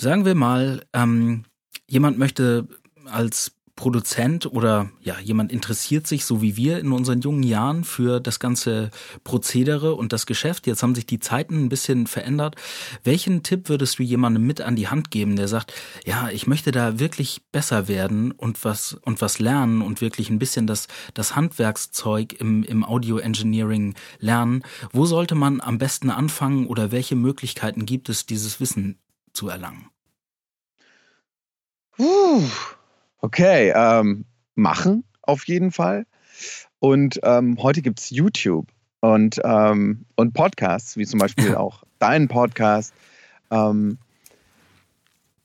Sagen 0.00 0.24
wir 0.24 0.34
mal, 0.34 0.82
ähm, 0.94 1.44
jemand 1.86 2.16
möchte 2.16 2.66
als 3.04 3.52
Produzent 3.76 4.46
oder 4.46 4.90
ja, 5.02 5.18
jemand 5.22 5.52
interessiert 5.52 6.06
sich, 6.06 6.24
so 6.24 6.40
wie 6.40 6.56
wir 6.56 6.78
in 6.78 6.90
unseren 6.92 7.20
jungen 7.20 7.42
Jahren, 7.42 7.84
für 7.84 8.18
das 8.18 8.40
ganze 8.40 8.90
Prozedere 9.24 9.94
und 9.94 10.14
das 10.14 10.24
Geschäft. 10.24 10.66
Jetzt 10.66 10.82
haben 10.82 10.94
sich 10.94 11.04
die 11.04 11.18
Zeiten 11.18 11.64
ein 11.64 11.68
bisschen 11.68 12.06
verändert. 12.06 12.56
Welchen 13.04 13.42
Tipp 13.42 13.68
würdest 13.68 13.98
du 13.98 14.02
jemandem 14.02 14.46
mit 14.46 14.62
an 14.62 14.74
die 14.74 14.88
Hand 14.88 15.10
geben, 15.10 15.36
der 15.36 15.48
sagt, 15.48 15.74
ja, 16.06 16.30
ich 16.30 16.46
möchte 16.46 16.72
da 16.72 16.98
wirklich 16.98 17.42
besser 17.52 17.86
werden 17.86 18.32
und 18.32 18.64
was, 18.64 18.94
und 19.02 19.20
was 19.20 19.38
lernen 19.38 19.82
und 19.82 20.00
wirklich 20.00 20.30
ein 20.30 20.38
bisschen 20.38 20.66
das, 20.66 20.88
das 21.12 21.36
Handwerkszeug 21.36 22.32
im, 22.40 22.62
im 22.62 22.86
Audio 22.86 23.18
Engineering 23.18 23.94
lernen? 24.18 24.62
Wo 24.92 25.04
sollte 25.04 25.34
man 25.34 25.60
am 25.60 25.76
besten 25.76 26.08
anfangen 26.08 26.66
oder 26.68 26.90
welche 26.90 27.16
Möglichkeiten 27.16 27.84
gibt 27.84 28.08
es, 28.08 28.24
dieses 28.24 28.60
Wissen 28.60 28.96
zu 29.32 29.48
erlangen? 29.48 29.90
Okay, 33.20 33.72
ähm, 33.74 34.24
machen 34.54 35.04
auf 35.22 35.46
jeden 35.46 35.72
Fall. 35.72 36.06
Und 36.78 37.20
ähm, 37.22 37.58
heute 37.62 37.82
gibt 37.82 38.00
es 38.00 38.10
YouTube 38.10 38.66
und, 39.00 39.40
ähm, 39.44 40.06
und 40.16 40.32
Podcasts, 40.32 40.96
wie 40.96 41.06
zum 41.06 41.20
Beispiel 41.20 41.54
auch 41.56 41.84
deinen 41.98 42.28
Podcast. 42.28 42.94
Ähm, 43.50 43.98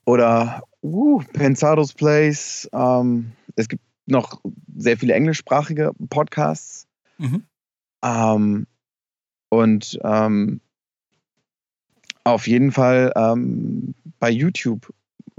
oder 0.06 0.62
uh, 0.82 1.22
Pensados 1.32 1.92
Place. 1.92 2.68
Ähm, 2.72 3.32
es 3.56 3.68
gibt 3.68 3.82
noch 4.06 4.40
sehr 4.76 4.96
viele 4.96 5.14
englischsprachige 5.14 5.92
Podcasts. 6.08 6.86
Mhm. 7.18 7.44
Ähm, 8.02 8.66
und 9.48 9.98
auf 12.26 12.48
jeden 12.48 12.72
Fall 12.72 13.12
ähm, 13.14 13.94
bei 14.18 14.30
YouTube 14.30 14.92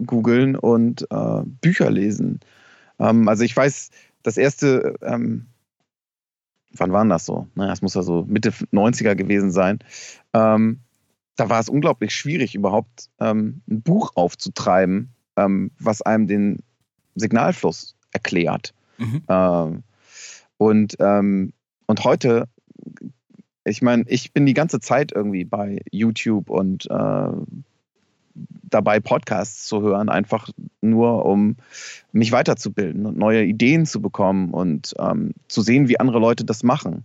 googeln 0.05 0.55
und 0.55 1.05
äh, 1.11 1.41
Bücher 1.61 1.91
lesen. 1.91 2.39
Ähm, 2.97 3.27
also 3.27 3.43
ich 3.43 3.55
weiß, 3.55 3.89
das 4.23 4.38
erste, 4.38 4.95
ähm, 5.01 5.47
wann 6.71 6.93
waren 6.93 7.09
das 7.09 7.25
so? 7.25 7.47
Naja, 7.55 7.73
es 7.73 7.81
muss 7.81 7.93
ja 7.93 8.03
so 8.03 8.23
Mitte 8.27 8.51
90er 8.71 9.15
gewesen 9.15 9.51
sein. 9.51 9.79
Ähm, 10.33 10.79
da 11.35 11.49
war 11.49 11.59
es 11.59 11.67
unglaublich 11.67 12.15
schwierig, 12.15 12.55
überhaupt 12.55 13.09
ähm, 13.19 13.61
ein 13.69 13.81
Buch 13.81 14.13
aufzutreiben, 14.15 15.09
ähm, 15.35 15.71
was 15.79 16.01
einem 16.01 16.27
den 16.27 16.59
Signalfluss 17.15 17.95
erklärt. 18.11 18.73
Mhm. 18.97 19.83
Und, 20.57 20.97
und 20.99 22.03
heute 22.03 22.47
ich 23.68 23.82
meine, 23.82 24.03
ich 24.07 24.34
bin 24.34 24.45
die 24.45 24.53
ganze 24.53 24.80
Zeit 24.80 25.11
irgendwie 25.11 25.45
bei 25.45 25.82
YouTube 25.91 26.49
und 26.49 26.89
äh, 26.89 27.30
dabei, 28.63 28.99
Podcasts 28.99 29.65
zu 29.65 29.82
hören, 29.82 30.09
einfach 30.09 30.49
nur 30.82 31.26
um 31.26 31.57
mich 32.11 32.32
weiterzubilden 32.32 33.05
und 33.05 33.18
neue 33.18 33.43
Ideen 33.43 33.86
zu 33.86 34.01
bekommen 34.01 34.53
und 34.53 34.93
ähm, 34.99 35.32
zu 35.47 35.61
sehen, 35.61 35.88
wie 35.88 35.99
andere 35.99 36.20
Leute 36.20 36.45
das 36.45 36.63
machen. 36.63 37.03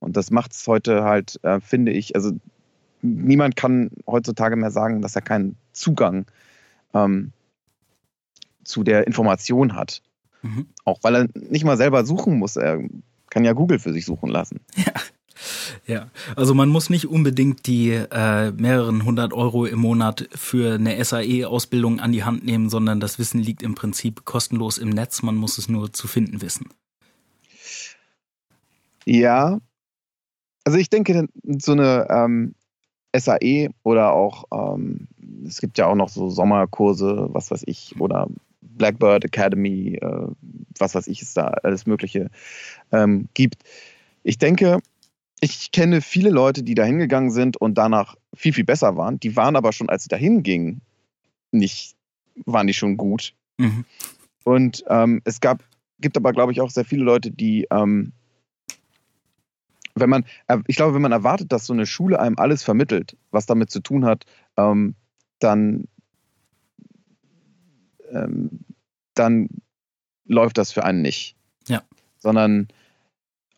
Und 0.00 0.16
das 0.16 0.30
macht 0.30 0.52
es 0.52 0.66
heute 0.66 1.04
halt, 1.04 1.40
äh, 1.42 1.60
finde 1.60 1.92
ich, 1.92 2.14
also 2.14 2.32
niemand 3.02 3.56
kann 3.56 3.90
heutzutage 4.06 4.56
mehr 4.56 4.70
sagen, 4.70 5.02
dass 5.02 5.16
er 5.16 5.22
keinen 5.22 5.56
Zugang 5.72 6.26
ähm, 6.92 7.32
zu 8.64 8.82
der 8.82 9.06
Information 9.06 9.74
hat. 9.74 10.02
Mhm. 10.42 10.66
Auch 10.84 10.98
weil 11.02 11.14
er 11.14 11.28
nicht 11.34 11.64
mal 11.64 11.76
selber 11.76 12.04
suchen 12.04 12.38
muss. 12.38 12.56
Er 12.56 12.80
kann 13.30 13.44
ja 13.44 13.52
Google 13.52 13.78
für 13.78 13.92
sich 13.92 14.04
suchen 14.04 14.30
lassen. 14.30 14.60
Ja. 14.76 14.92
Ja, 15.86 16.08
also 16.34 16.54
man 16.54 16.70
muss 16.70 16.88
nicht 16.88 17.06
unbedingt 17.06 17.66
die 17.66 17.90
äh, 17.90 18.52
mehreren 18.52 19.04
hundert 19.04 19.34
Euro 19.34 19.66
im 19.66 19.80
Monat 19.80 20.28
für 20.34 20.74
eine 20.76 21.02
SAE-Ausbildung 21.04 22.00
an 22.00 22.12
die 22.12 22.24
Hand 22.24 22.44
nehmen, 22.44 22.70
sondern 22.70 23.00
das 23.00 23.18
Wissen 23.18 23.38
liegt 23.38 23.62
im 23.62 23.74
Prinzip 23.74 24.24
kostenlos 24.24 24.78
im 24.78 24.88
Netz. 24.88 25.22
Man 25.22 25.36
muss 25.36 25.58
es 25.58 25.68
nur 25.68 25.92
zu 25.92 26.08
finden 26.08 26.40
wissen. 26.40 26.70
Ja, 29.04 29.58
also 30.64 30.78
ich 30.78 30.88
denke, 30.88 31.28
so 31.58 31.72
eine 31.72 32.06
ähm, 32.08 32.54
SAE 33.14 33.68
oder 33.82 34.12
auch, 34.12 34.44
ähm, 34.52 35.08
es 35.46 35.60
gibt 35.60 35.76
ja 35.76 35.86
auch 35.86 35.94
noch 35.94 36.08
so 36.08 36.30
Sommerkurse, 36.30 37.28
was 37.30 37.50
weiß 37.50 37.64
ich, 37.66 38.00
oder 38.00 38.28
Blackbird 38.62 39.26
Academy, 39.26 39.98
äh, 40.00 40.26
was 40.78 40.94
weiß 40.94 41.06
ich, 41.08 41.20
es 41.20 41.34
da 41.34 41.48
alles 41.62 41.84
Mögliche 41.84 42.30
ähm, 42.90 43.28
gibt. 43.34 43.62
Ich 44.22 44.38
denke, 44.38 44.78
ich 45.40 45.72
kenne 45.72 46.00
viele 46.00 46.30
Leute, 46.30 46.62
die 46.62 46.74
da 46.74 46.84
hingegangen 46.84 47.30
sind 47.30 47.56
und 47.56 47.76
danach 47.76 48.16
viel, 48.34 48.52
viel 48.52 48.64
besser 48.64 48.96
waren. 48.96 49.20
Die 49.20 49.36
waren 49.36 49.56
aber 49.56 49.72
schon, 49.72 49.88
als 49.88 50.04
sie 50.04 50.08
dahin 50.08 50.42
gingen, 50.42 50.80
nicht, 51.50 51.96
waren 52.46 52.66
die 52.66 52.74
schon 52.74 52.96
gut. 52.96 53.34
Mhm. 53.58 53.84
Und 54.44 54.84
ähm, 54.88 55.20
es 55.24 55.40
gab, 55.40 55.62
gibt 56.00 56.16
aber, 56.16 56.32
glaube 56.32 56.52
ich, 56.52 56.60
auch 56.60 56.70
sehr 56.70 56.84
viele 56.84 57.04
Leute, 57.04 57.30
die, 57.30 57.66
ähm, 57.70 58.12
wenn 59.94 60.10
man, 60.10 60.24
äh, 60.48 60.58
ich 60.66 60.76
glaube, 60.76 60.94
wenn 60.94 61.02
man 61.02 61.12
erwartet, 61.12 61.52
dass 61.52 61.66
so 61.66 61.72
eine 61.72 61.86
Schule 61.86 62.18
einem 62.20 62.38
alles 62.38 62.62
vermittelt, 62.62 63.16
was 63.30 63.46
damit 63.46 63.70
zu 63.70 63.80
tun 63.80 64.04
hat, 64.04 64.24
ähm, 64.56 64.94
dann, 65.38 65.84
ähm, 68.10 68.60
dann 69.14 69.48
läuft 70.26 70.58
das 70.58 70.72
für 70.72 70.84
einen 70.84 71.02
nicht. 71.02 71.36
Ja. 71.68 71.82
Sondern 72.18 72.68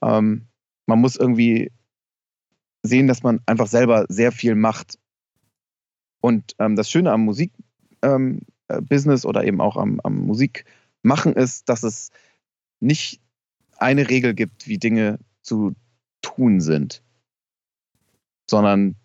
ähm, 0.02 0.46
man 0.86 1.00
muss 1.00 1.16
irgendwie 1.16 1.70
sehen, 2.82 3.08
dass 3.08 3.22
man 3.22 3.40
einfach 3.46 3.66
selber 3.66 4.06
sehr 4.08 4.32
viel 4.32 4.54
macht. 4.54 4.98
Und 6.20 6.54
ähm, 6.58 6.76
das 6.76 6.90
Schöne 6.90 7.12
am 7.12 7.24
Musikbusiness 7.24 9.24
ähm, 9.24 9.28
oder 9.28 9.44
eben 9.44 9.60
auch 9.60 9.76
am, 9.76 10.00
am 10.00 10.16
Musikmachen 10.18 11.34
ist, 11.34 11.68
dass 11.68 11.82
es 11.82 12.10
nicht 12.80 13.20
eine 13.76 14.08
Regel 14.08 14.34
gibt, 14.34 14.66
wie 14.66 14.78
Dinge 14.78 15.18
zu 15.42 15.74
tun 16.22 16.60
sind, 16.60 17.02
sondern 18.48 18.96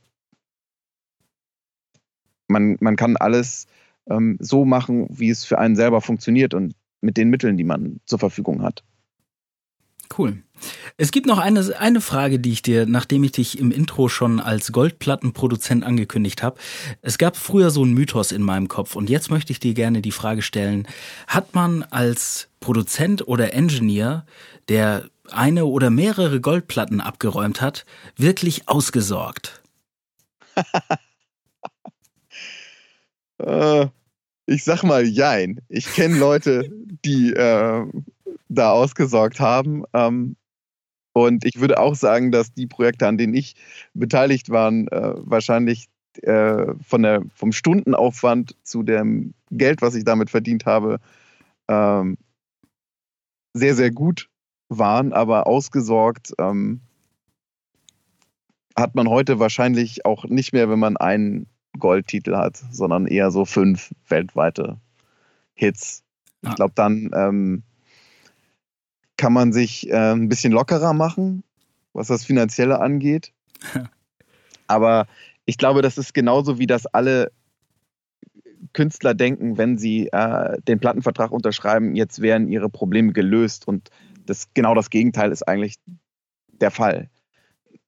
man, 2.47 2.77
man 2.79 2.95
kann 2.95 3.17
alles 3.17 3.67
ähm, 4.09 4.37
so 4.39 4.65
machen, 4.65 5.07
wie 5.09 5.29
es 5.29 5.45
für 5.45 5.59
einen 5.59 5.75
selber 5.75 6.01
funktioniert 6.01 6.53
und 6.53 6.75
mit 7.01 7.17
den 7.17 7.29
Mitteln, 7.29 7.57
die 7.57 7.63
man 7.63 7.99
zur 8.05 8.19
Verfügung 8.19 8.61
hat. 8.61 8.83
Cool. 10.21 10.43
Es 10.97 11.09
gibt 11.09 11.25
noch 11.25 11.39
eine, 11.39 11.75
eine 11.79 11.99
Frage, 11.99 12.37
die 12.37 12.51
ich 12.51 12.61
dir, 12.61 12.85
nachdem 12.85 13.23
ich 13.23 13.31
dich 13.31 13.57
im 13.57 13.71
Intro 13.71 14.07
schon 14.07 14.39
als 14.39 14.71
Goldplattenproduzent 14.71 15.83
angekündigt 15.83 16.43
habe. 16.43 16.59
Es 17.01 17.17
gab 17.17 17.35
früher 17.35 17.71
so 17.71 17.81
einen 17.81 17.95
Mythos 17.95 18.31
in 18.31 18.43
meinem 18.43 18.67
Kopf 18.67 18.95
und 18.95 19.09
jetzt 19.09 19.31
möchte 19.31 19.51
ich 19.51 19.59
dir 19.59 19.73
gerne 19.73 20.03
die 20.03 20.11
Frage 20.11 20.43
stellen, 20.43 20.87
hat 21.25 21.55
man 21.55 21.81
als 21.81 22.49
Produzent 22.59 23.27
oder 23.27 23.55
Engineer, 23.55 24.27
der 24.69 25.09
eine 25.31 25.65
oder 25.65 25.89
mehrere 25.89 26.39
Goldplatten 26.39 27.01
abgeräumt 27.01 27.59
hat, 27.59 27.87
wirklich 28.15 28.69
ausgesorgt? 28.69 29.63
äh, 33.39 33.87
ich 34.45 34.63
sag 34.63 34.83
mal 34.83 35.05
Jein. 35.05 35.61
Ich 35.69 35.85
kenne 35.93 36.17
Leute, 36.17 36.69
die 37.05 37.33
äh, 37.33 37.85
da 38.49 38.71
ausgesorgt 38.71 39.39
haben. 39.39 39.83
Ähm, 39.93 40.35
und 41.13 41.45
ich 41.45 41.59
würde 41.59 41.79
auch 41.79 41.95
sagen, 41.95 42.31
dass 42.31 42.53
die 42.53 42.67
Projekte, 42.67 43.07
an 43.07 43.17
denen 43.17 43.33
ich 43.33 43.55
beteiligt 43.93 44.49
war, 44.49 44.71
äh, 44.71 45.13
wahrscheinlich 45.17 45.87
äh, 46.21 46.73
von 46.85 47.03
der, 47.03 47.23
vom 47.33 47.51
Stundenaufwand 47.51 48.55
zu 48.63 48.83
dem 48.83 49.33
Geld, 49.49 49.81
was 49.81 49.95
ich 49.95 50.03
damit 50.03 50.29
verdient 50.29 50.65
habe, 50.65 50.99
ähm, 51.67 52.17
sehr, 53.53 53.75
sehr 53.75 53.91
gut 53.91 54.29
waren, 54.69 55.11
aber 55.11 55.47
ausgesorgt 55.47 56.33
ähm, 56.37 56.81
hat 58.77 58.95
man 58.95 59.09
heute 59.09 59.39
wahrscheinlich 59.39 60.05
auch 60.05 60.23
nicht 60.25 60.53
mehr, 60.53 60.69
wenn 60.69 60.79
man 60.79 60.95
einen 60.95 61.47
Goldtitel 61.79 62.35
hat, 62.35 62.61
sondern 62.71 63.07
eher 63.07 63.31
so 63.31 63.45
fünf 63.45 63.93
weltweite 64.07 64.77
Hits. 65.53 66.03
Ich 66.41 66.55
glaube, 66.55 66.73
dann 66.75 67.11
ähm, 67.13 67.63
kann 69.17 69.33
man 69.33 69.53
sich 69.53 69.89
äh, 69.89 70.13
ein 70.13 70.29
bisschen 70.29 70.51
lockerer 70.51 70.93
machen, 70.93 71.43
was 71.93 72.07
das 72.07 72.25
Finanzielle 72.25 72.79
angeht. 72.79 73.31
Aber 74.67 75.05
ich 75.45 75.57
glaube, 75.57 75.81
das 75.81 75.97
ist 75.97 76.13
genauso 76.13 76.57
wie 76.57 76.67
das 76.67 76.87
alle 76.87 77.31
Künstler 78.73 79.13
denken, 79.13 79.57
wenn 79.57 79.77
sie 79.77 80.07
äh, 80.07 80.59
den 80.61 80.79
Plattenvertrag 80.79 81.31
unterschreiben, 81.31 81.95
jetzt 81.95 82.21
wären 82.21 82.47
ihre 82.47 82.69
Probleme 82.69 83.11
gelöst. 83.11 83.67
Und 83.67 83.89
das, 84.25 84.53
genau 84.53 84.75
das 84.75 84.89
Gegenteil 84.89 85.31
ist 85.31 85.47
eigentlich 85.47 85.75
der 86.47 86.71
Fall. 86.71 87.09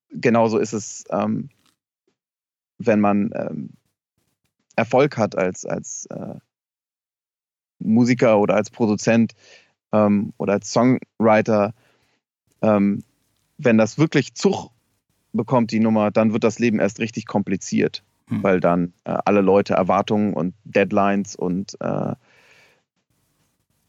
Genauso 0.10 0.58
ist 0.58 0.74
es, 0.74 1.06
ähm, 1.10 1.50
wenn 2.86 3.00
man 3.00 3.32
ähm, 3.36 3.70
Erfolg 4.76 5.18
hat 5.18 5.38
als, 5.38 5.66
als 5.66 6.06
äh, 6.08 6.36
Musiker 7.80 8.40
oder 8.40 8.56
als 8.56 8.70
Produzent, 8.70 9.34
ähm, 9.94 10.34
oder 10.38 10.54
als 10.54 10.74
Songwriter, 10.74 11.74
ähm, 12.62 13.04
wenn 13.58 13.78
das 13.78 13.98
wirklich 13.98 14.34
Zug 14.34 14.72
bekommt, 15.32 15.72
die 15.72 15.80
Nummer, 15.80 16.12
dann 16.12 16.34
wird 16.34 16.44
das 16.44 16.60
Leben 16.60 16.80
erst 16.80 17.00
richtig 17.00 17.26
kompliziert, 17.26 18.04
hm. 18.28 18.44
weil 18.44 18.60
dann 18.60 18.94
äh, 19.06 19.18
alle 19.26 19.42
Leute 19.42 19.76
Erwartungen 19.76 20.34
und 20.34 20.54
Deadlines 20.66 21.36
und 21.36 21.80
äh, 21.80 22.14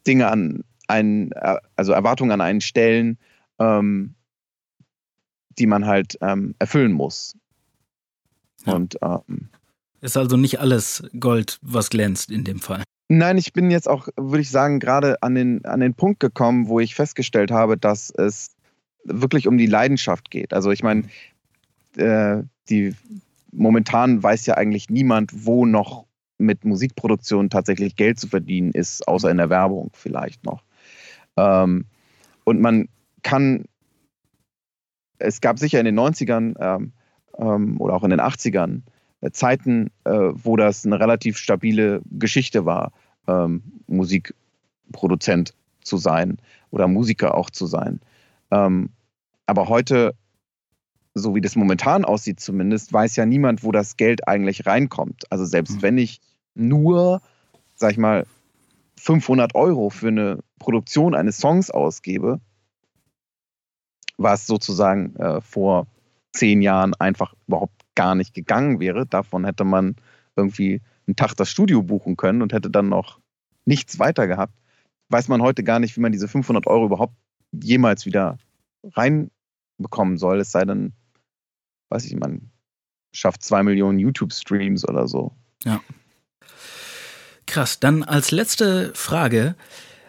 Dinge 0.06 0.28
an 0.28 0.64
einen, 0.86 1.32
äh, 1.32 1.56
also 1.74 1.92
Erwartungen 1.92 2.30
an 2.30 2.40
einen 2.40 2.60
stellen, 2.60 3.18
ähm, 3.58 4.14
die 5.58 5.66
man 5.66 5.86
halt 5.86 6.18
ähm, 6.20 6.54
erfüllen 6.58 6.92
muss. 6.92 7.36
Ja. 8.64 8.74
Und 8.74 8.98
ähm, 9.02 9.48
ist 10.00 10.16
also 10.16 10.36
nicht 10.36 10.60
alles 10.60 11.02
Gold, 11.18 11.58
was 11.62 11.90
glänzt 11.90 12.30
in 12.30 12.44
dem 12.44 12.60
Fall. 12.60 12.82
Nein, 13.08 13.38
ich 13.38 13.52
bin 13.52 13.70
jetzt 13.70 13.88
auch, 13.88 14.08
würde 14.16 14.42
ich 14.42 14.50
sagen, 14.50 14.80
gerade 14.80 15.22
an 15.22 15.34
den, 15.34 15.64
an 15.64 15.80
den 15.80 15.94
Punkt 15.94 16.20
gekommen, 16.20 16.68
wo 16.68 16.80
ich 16.80 16.94
festgestellt 16.94 17.50
habe, 17.50 17.76
dass 17.76 18.10
es 18.10 18.54
wirklich 19.04 19.46
um 19.46 19.58
die 19.58 19.66
Leidenschaft 19.66 20.30
geht. 20.30 20.54
Also 20.54 20.70
ich 20.70 20.82
meine, 20.82 21.04
äh, 21.96 22.42
die 22.68 22.94
momentan 23.52 24.22
weiß 24.22 24.46
ja 24.46 24.54
eigentlich 24.54 24.88
niemand, 24.90 25.46
wo 25.46 25.66
noch 25.66 26.06
mit 26.38 26.64
Musikproduktion 26.64 27.50
tatsächlich 27.50 27.96
Geld 27.96 28.18
zu 28.18 28.28
verdienen 28.28 28.72
ist, 28.72 29.06
außer 29.06 29.30
in 29.30 29.36
der 29.36 29.50
Werbung 29.50 29.90
vielleicht 29.92 30.44
noch. 30.44 30.62
Ähm, 31.36 31.86
und 32.44 32.60
man 32.60 32.88
kann, 33.22 33.64
es 35.18 35.40
gab 35.40 35.58
sicher 35.58 35.78
in 35.78 35.86
den 35.86 35.98
90ern 35.98 36.54
ähm, 36.58 36.92
ähm, 37.38 37.80
oder 37.80 37.94
auch 37.94 38.04
in 38.04 38.10
den 38.10 38.20
80ern 38.20 38.82
äh, 39.20 39.30
Zeiten, 39.30 39.90
äh, 40.04 40.10
wo 40.12 40.56
das 40.56 40.84
eine 40.84 41.00
relativ 41.00 41.36
stabile 41.38 42.02
Geschichte 42.10 42.66
war, 42.66 42.92
ähm, 43.26 43.62
Musikproduzent 43.86 45.54
zu 45.82 45.96
sein 45.96 46.38
oder 46.70 46.88
Musiker 46.88 47.34
auch 47.34 47.50
zu 47.50 47.66
sein. 47.66 48.00
Ähm, 48.50 48.90
aber 49.46 49.68
heute, 49.68 50.14
so 51.14 51.34
wie 51.34 51.40
das 51.40 51.56
momentan 51.56 52.04
aussieht 52.04 52.40
zumindest, 52.40 52.92
weiß 52.92 53.16
ja 53.16 53.26
niemand, 53.26 53.62
wo 53.62 53.72
das 53.72 53.96
Geld 53.96 54.26
eigentlich 54.26 54.66
reinkommt. 54.66 55.24
Also 55.30 55.44
selbst 55.44 55.76
mhm. 55.76 55.82
wenn 55.82 55.98
ich 55.98 56.20
nur, 56.54 57.20
sag 57.74 57.92
ich 57.92 57.98
mal, 57.98 58.26
500 58.96 59.54
Euro 59.54 59.90
für 59.90 60.08
eine 60.08 60.38
Produktion 60.58 61.14
eines 61.14 61.38
Songs 61.38 61.70
ausgebe, 61.70 62.40
was 64.16 64.46
sozusagen 64.46 65.16
äh, 65.16 65.40
vor 65.40 65.86
zehn 66.34 66.62
Jahren 66.62 66.94
einfach 66.94 67.34
überhaupt 67.46 67.80
gar 67.94 68.14
nicht 68.14 68.34
gegangen 68.34 68.80
wäre. 68.80 69.06
Davon 69.06 69.44
hätte 69.44 69.64
man 69.64 69.96
irgendwie 70.36 70.80
einen 71.06 71.16
Tag 71.16 71.34
das 71.36 71.50
Studio 71.50 71.82
buchen 71.82 72.16
können 72.16 72.42
und 72.42 72.52
hätte 72.52 72.70
dann 72.70 72.88
noch 72.88 73.20
nichts 73.64 73.98
weiter 73.98 74.26
gehabt. 74.26 74.54
Weiß 75.10 75.28
man 75.28 75.42
heute 75.42 75.62
gar 75.62 75.78
nicht, 75.78 75.96
wie 75.96 76.00
man 76.00 76.12
diese 76.12 76.28
500 76.28 76.66
Euro 76.66 76.86
überhaupt 76.86 77.14
jemals 77.52 78.06
wieder 78.06 78.38
reinbekommen 78.92 80.18
soll. 80.18 80.40
Es 80.40 80.50
sei 80.50 80.64
denn, 80.64 80.92
weiß 81.90 82.04
ich, 82.06 82.16
man 82.16 82.50
schafft 83.12 83.42
zwei 83.42 83.62
Millionen 83.62 83.98
YouTube-Streams 83.98 84.88
oder 84.88 85.06
so. 85.06 85.32
Ja. 85.64 85.80
Krass. 87.46 87.78
Dann 87.78 88.02
als 88.02 88.30
letzte 88.30 88.92
Frage. 88.94 89.54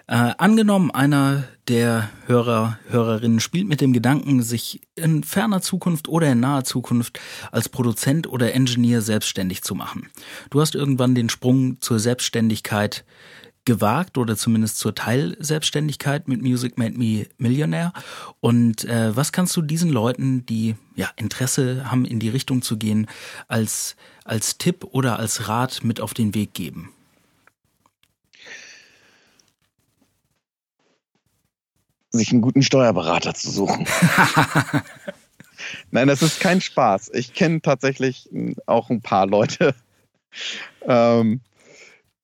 Äh, 0.07 0.33
angenommen, 0.37 0.91
einer 0.91 1.45
der 1.67 2.09
Hörer, 2.27 2.77
Hörerinnen 2.89 3.39
spielt 3.39 3.67
mit 3.67 3.81
dem 3.81 3.91
Gedanken, 3.91 4.43
sich 4.43 4.81
in 4.95 5.23
ferner 5.23 5.61
Zukunft 5.61 6.07
oder 6.07 6.31
in 6.31 6.39
naher 6.39 6.63
Zukunft 6.63 7.19
als 7.51 7.69
Produzent 7.69 8.27
oder 8.27 8.53
Engineer 8.53 9.01
selbstständig 9.01 9.63
zu 9.63 9.73
machen. 9.73 10.09
Du 10.51 10.61
hast 10.61 10.75
irgendwann 10.75 11.15
den 11.15 11.29
Sprung 11.29 11.81
zur 11.81 11.97
Selbstständigkeit 11.97 13.03
gewagt 13.65 14.19
oder 14.19 14.37
zumindest 14.37 14.77
zur 14.77 14.93
Teilselbstständigkeit 14.93 16.27
mit 16.27 16.43
Music 16.43 16.77
Made 16.77 16.97
Me 16.99 17.25
Millionaire. 17.39 17.91
Und 18.39 18.85
äh, 18.85 19.15
was 19.15 19.31
kannst 19.31 19.57
du 19.57 19.63
diesen 19.63 19.89
Leuten, 19.89 20.45
die 20.45 20.75
ja 20.95 21.09
Interesse 21.15 21.89
haben, 21.89 22.05
in 22.05 22.19
die 22.19 22.29
Richtung 22.29 22.61
zu 22.61 22.77
gehen, 22.77 23.07
als, 23.47 23.95
als 24.23 24.59
Tipp 24.59 24.83
oder 24.91 25.17
als 25.17 25.47
Rat 25.47 25.83
mit 25.83 25.99
auf 25.99 26.13
den 26.13 26.35
Weg 26.35 26.53
geben? 26.53 26.94
Sich 32.17 32.31
einen 32.31 32.41
guten 32.41 32.61
Steuerberater 32.61 33.33
zu 33.33 33.51
suchen. 33.51 33.85
Nein, 35.91 36.07
das 36.07 36.21
ist 36.21 36.39
kein 36.39 36.61
Spaß. 36.61 37.11
Ich 37.13 37.33
kenne 37.33 37.61
tatsächlich 37.61 38.29
auch 38.65 38.89
ein 38.89 39.01
paar 39.01 39.27
Leute, 39.27 39.75
ähm, 40.81 41.41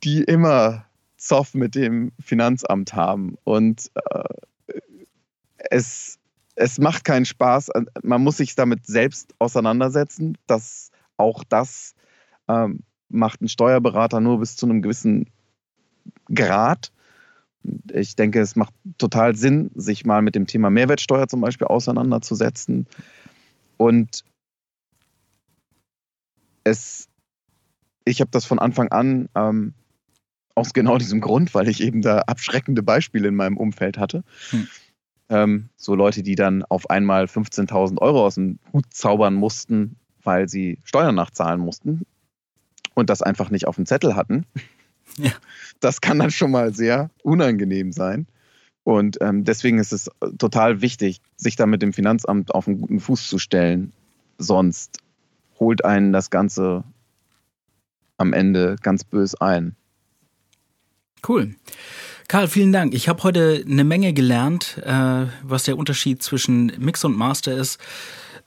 die 0.04 0.24
immer 0.24 0.86
Zoff 1.18 1.54
mit 1.54 1.76
dem 1.76 2.12
Finanzamt 2.20 2.94
haben. 2.94 3.38
Und 3.44 3.92
äh, 3.96 4.74
es, 5.70 6.18
es 6.56 6.80
macht 6.80 7.06
keinen 7.06 7.26
Spaß. 7.26 7.70
Man 8.02 8.24
muss 8.24 8.38
sich 8.38 8.56
damit 8.56 8.86
selbst 8.86 9.34
auseinandersetzen. 9.40 10.38
dass 10.48 10.92
auch 11.18 11.44
das 11.44 11.94
ähm, 12.48 12.80
macht 13.10 13.42
ein 13.42 13.48
Steuerberater 13.48 14.20
nur 14.20 14.40
bis 14.40 14.56
zu 14.56 14.66
einem 14.66 14.82
gewissen 14.82 15.30
Grad. 16.34 16.92
Ich 17.92 18.16
denke, 18.16 18.40
es 18.40 18.56
macht 18.56 18.74
total 18.98 19.36
Sinn, 19.36 19.72
sich 19.76 20.06
mal 20.06 20.22
mit 20.22 20.36
dem 20.36 20.48
Thema 20.48 20.70
Mehrwertsteuer 20.70 21.28
zum 21.28 21.42
Beispiel 21.42 21.68
auseinanderzusetzen. 21.68 22.88
Und 23.78 24.24
es, 26.64 27.08
ich 28.06 28.22
habe 28.22 28.32
das 28.32 28.46
von 28.46 28.60
Anfang 28.60 28.90
an 28.90 29.30
ähm, 29.36 29.74
aus 30.56 30.74
genau 30.74 30.98
diesem 30.98 31.22
Grund, 31.22 31.54
weil 31.54 31.68
ich 31.68 31.82
eben 31.82 32.02
da 32.02 32.20
abschreckende 32.20 32.84
Beispiele 32.84 33.28
in 33.28 33.36
meinem 33.36 33.58
Umfeld 33.58 33.98
hatte. 33.98 34.24
Hm. 34.50 34.68
Ähm, 35.30 35.70
so 35.78 35.96
Leute, 35.96 36.24
die 36.24 36.36
dann 36.36 36.64
auf 36.64 36.90
einmal 36.90 37.26
15.000 37.26 38.00
Euro 38.00 38.26
aus 38.26 38.36
dem 38.36 38.60
Hut 38.74 38.86
zaubern 38.90 39.34
mussten, 39.34 39.96
weil 40.24 40.50
sie 40.50 40.80
Steuern 40.84 41.16
nachzahlen 41.16 41.62
mussten 41.62 42.06
und 42.94 43.10
das 43.10 43.22
einfach 43.22 43.50
nicht 43.50 43.68
auf 43.68 43.78
dem 43.78 43.86
Zettel 43.86 44.16
hatten. 44.16 44.46
Ja. 45.18 45.32
Das 45.80 46.02
kann 46.02 46.20
dann 46.20 46.32
schon 46.32 46.52
mal 46.52 46.74
sehr 46.74 47.10
unangenehm 47.24 47.92
sein. 47.92 48.28
Und 48.84 49.18
ähm, 49.22 49.44
deswegen 49.44 49.78
ist 49.78 49.94
es 49.94 50.10
total 50.38 50.82
wichtig, 50.82 51.22
sich 51.38 51.56
da 51.56 51.66
mit 51.66 51.82
dem 51.82 51.94
Finanzamt 51.94 52.54
auf 52.54 52.68
einen 52.68 52.82
guten 52.82 53.00
Fuß 53.00 53.28
zu 53.28 53.38
stellen. 53.38 53.94
Sonst 54.38 54.98
holt 55.60 55.86
einen 55.86 56.12
das 56.12 56.30
Ganze 56.30 56.84
am 58.18 58.34
Ende 58.34 58.76
ganz 58.82 59.04
bös 59.04 59.36
ein. 59.36 59.76
Cool. 61.28 61.56
Karl, 62.28 62.48
vielen 62.48 62.72
Dank. 62.72 62.94
Ich 62.94 63.08
habe 63.10 63.22
heute 63.24 63.64
eine 63.68 63.84
Menge 63.84 64.14
gelernt, 64.14 64.82
äh, 64.84 65.28
was 65.44 65.64
der 65.64 65.78
Unterschied 65.78 66.24
zwischen 66.24 66.72
Mix 66.80 67.04
und 67.04 67.16
Master 67.16 67.56
ist. 67.56 67.80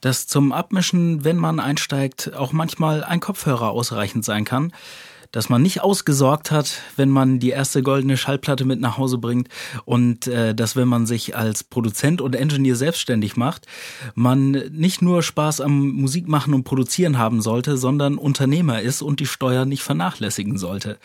Dass 0.01 0.27
zum 0.27 0.51
Abmischen, 0.51 1.23
wenn 1.23 1.37
man 1.37 1.59
einsteigt, 1.59 2.33
auch 2.33 2.51
manchmal 2.51 3.03
ein 3.03 3.21
Kopfhörer 3.21 3.71
ausreichend 3.71 4.25
sein 4.25 4.43
kann 4.43 4.73
dass 5.35 5.49
man 5.49 5.61
nicht 5.61 5.81
ausgesorgt 5.81 6.49
hat, 6.49 6.81
wenn 6.95 7.09
man 7.09 7.39
die 7.39 7.49
erste 7.49 7.83
goldene 7.83 8.15
Schallplatte 8.15 8.63
mit 8.63 8.79
nach 8.79 8.97
Hause 8.97 9.17
bringt 9.17 9.49
und 9.83 10.27
äh, 10.27 10.55
dass 10.55 10.77
wenn 10.77 10.87
man 10.87 11.05
sich 11.05 11.35
als 11.35 11.65
Produzent 11.65 12.21
und 12.21 12.37
Engineer 12.37 12.77
selbstständig 12.77 13.35
macht, 13.35 13.67
man 14.13 14.51
nicht 14.51 15.01
nur 15.01 15.23
Spaß 15.23 15.59
am 15.59 15.89
Musikmachen 15.89 16.53
und 16.53 16.63
Produzieren 16.63 17.17
haben 17.17 17.41
sollte, 17.41 17.75
sondern 17.75 18.17
Unternehmer 18.17 18.81
ist 18.81 19.01
und 19.01 19.19
die 19.19 19.25
Steuer 19.25 19.65
nicht 19.65 19.83
vernachlässigen 19.83 20.57
sollte. 20.57 20.97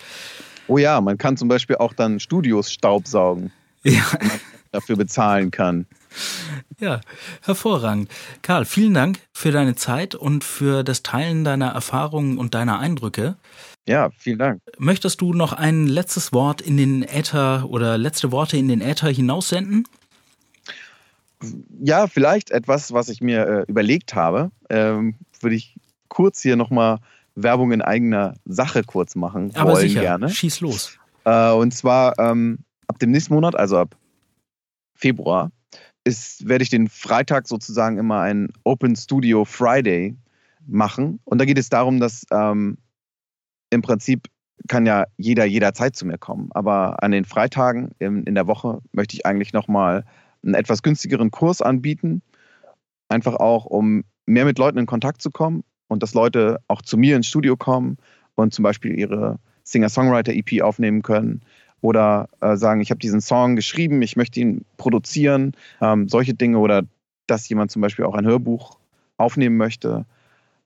Oh 0.68 0.78
ja, 0.78 1.00
man 1.00 1.18
kann 1.18 1.36
zum 1.36 1.48
Beispiel 1.48 1.76
auch 1.76 1.92
dann 1.92 2.20
Studios 2.20 2.72
staubsaugen. 2.72 3.50
Ja. 3.82 4.04
Dafür 4.72 4.96
bezahlen 4.96 5.50
kann. 5.50 5.86
Ja, 6.78 7.00
hervorragend. 7.42 8.10
Karl, 8.42 8.64
vielen 8.64 8.94
Dank 8.94 9.20
für 9.32 9.52
deine 9.52 9.74
Zeit 9.74 10.14
und 10.14 10.44
für 10.44 10.84
das 10.84 11.02
Teilen 11.02 11.44
deiner 11.44 11.68
Erfahrungen 11.68 12.38
und 12.38 12.54
deiner 12.54 12.78
Eindrücke. 12.78 13.36
Ja, 13.90 14.10
vielen 14.16 14.38
Dank. 14.38 14.62
Möchtest 14.78 15.20
du 15.20 15.34
noch 15.34 15.52
ein 15.52 15.88
letztes 15.88 16.32
Wort 16.32 16.60
in 16.60 16.76
den 16.76 17.02
Äther 17.02 17.68
oder 17.68 17.98
letzte 17.98 18.30
Worte 18.30 18.56
in 18.56 18.68
den 18.68 18.80
Äther 18.80 19.08
hinaussenden? 19.08 19.84
Ja, 21.82 22.06
vielleicht 22.06 22.52
etwas, 22.52 22.92
was 22.92 23.08
ich 23.08 23.20
mir 23.20 23.48
äh, 23.48 23.64
überlegt 23.66 24.14
habe. 24.14 24.52
Ähm, 24.68 25.16
würde 25.40 25.56
ich 25.56 25.74
kurz 26.06 26.40
hier 26.40 26.54
nochmal 26.54 27.00
Werbung 27.34 27.72
in 27.72 27.82
eigener 27.82 28.34
Sache 28.44 28.84
kurz 28.84 29.16
machen 29.16 29.50
Aber 29.56 29.72
wollen 29.72 29.88
sicher, 29.88 30.02
gerne. 30.02 30.28
Schieß 30.28 30.60
los. 30.60 30.96
Äh, 31.24 31.50
und 31.50 31.74
zwar 31.74 32.16
ähm, 32.20 32.60
ab 32.86 33.00
dem 33.00 33.10
nächsten 33.10 33.34
Monat, 33.34 33.56
also 33.56 33.76
ab 33.76 33.96
Februar, 34.94 35.50
ist, 36.04 36.46
werde 36.46 36.62
ich 36.62 36.70
den 36.70 36.88
Freitag 36.88 37.48
sozusagen 37.48 37.98
immer 37.98 38.20
ein 38.20 38.52
Open 38.62 38.94
Studio 38.94 39.44
Friday 39.44 40.16
machen. 40.64 41.18
Und 41.24 41.38
da 41.38 41.44
geht 41.44 41.58
es 41.58 41.70
darum, 41.70 41.98
dass 41.98 42.24
ähm, 42.30 42.78
im 43.70 43.82
Prinzip 43.82 44.28
kann 44.68 44.86
ja 44.86 45.06
jeder 45.16 45.44
jederzeit 45.44 45.96
zu 45.96 46.06
mir 46.06 46.18
kommen. 46.18 46.50
Aber 46.52 47.02
an 47.02 47.12
den 47.12 47.24
Freitagen 47.24 47.92
in, 47.98 48.24
in 48.24 48.34
der 48.34 48.46
Woche 48.46 48.80
möchte 48.92 49.16
ich 49.16 49.24
eigentlich 49.24 49.52
nochmal 49.52 50.04
einen 50.44 50.54
etwas 50.54 50.82
günstigeren 50.82 51.30
Kurs 51.30 51.62
anbieten. 51.62 52.22
Einfach 53.08 53.34
auch, 53.36 53.64
um 53.64 54.04
mehr 54.26 54.44
mit 54.44 54.58
Leuten 54.58 54.78
in 54.78 54.86
Kontakt 54.86 55.22
zu 55.22 55.30
kommen 55.30 55.64
und 55.88 56.02
dass 56.02 56.14
Leute 56.14 56.60
auch 56.68 56.82
zu 56.82 56.96
mir 56.96 57.16
ins 57.16 57.26
Studio 57.26 57.56
kommen 57.56 57.96
und 58.34 58.54
zum 58.54 58.62
Beispiel 58.62 58.98
ihre 58.98 59.38
Singer-Songwriter-EP 59.64 60.62
aufnehmen 60.62 61.02
können 61.02 61.42
oder 61.80 62.28
äh, 62.40 62.56
sagen, 62.56 62.80
ich 62.80 62.90
habe 62.90 63.00
diesen 63.00 63.20
Song 63.20 63.56
geschrieben, 63.56 64.02
ich 64.02 64.16
möchte 64.16 64.40
ihn 64.40 64.64
produzieren, 64.76 65.52
ähm, 65.80 66.08
solche 66.08 66.34
Dinge 66.34 66.58
oder 66.58 66.82
dass 67.26 67.48
jemand 67.48 67.70
zum 67.70 67.82
Beispiel 67.82 68.04
auch 68.04 68.14
ein 68.14 68.26
Hörbuch 68.26 68.78
aufnehmen 69.16 69.56
möchte. 69.56 70.04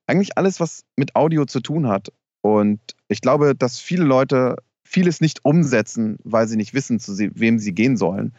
Eigentlich 0.07 0.37
alles, 0.37 0.61
was 0.61 0.85
mit 0.97 1.15
Audio 1.17 1.45
zu 1.45 1.61
tun 1.61 1.89
hat. 1.89 2.13
Und 2.45 2.79
ich 3.09 3.23
glaube, 3.23 3.55
dass 3.55 3.79
viele 3.79 4.05
Leute 4.05 4.57
vieles 4.83 5.23
nicht 5.23 5.47
umsetzen, 5.47 6.19
weil 6.25 6.47
sie 6.47 6.59
nicht 6.59 6.75
wissen, 6.75 7.01
zu 7.01 7.17
wem 7.17 7.59
sie 7.59 7.73
gehen 7.73 7.97
sollen. 7.97 8.35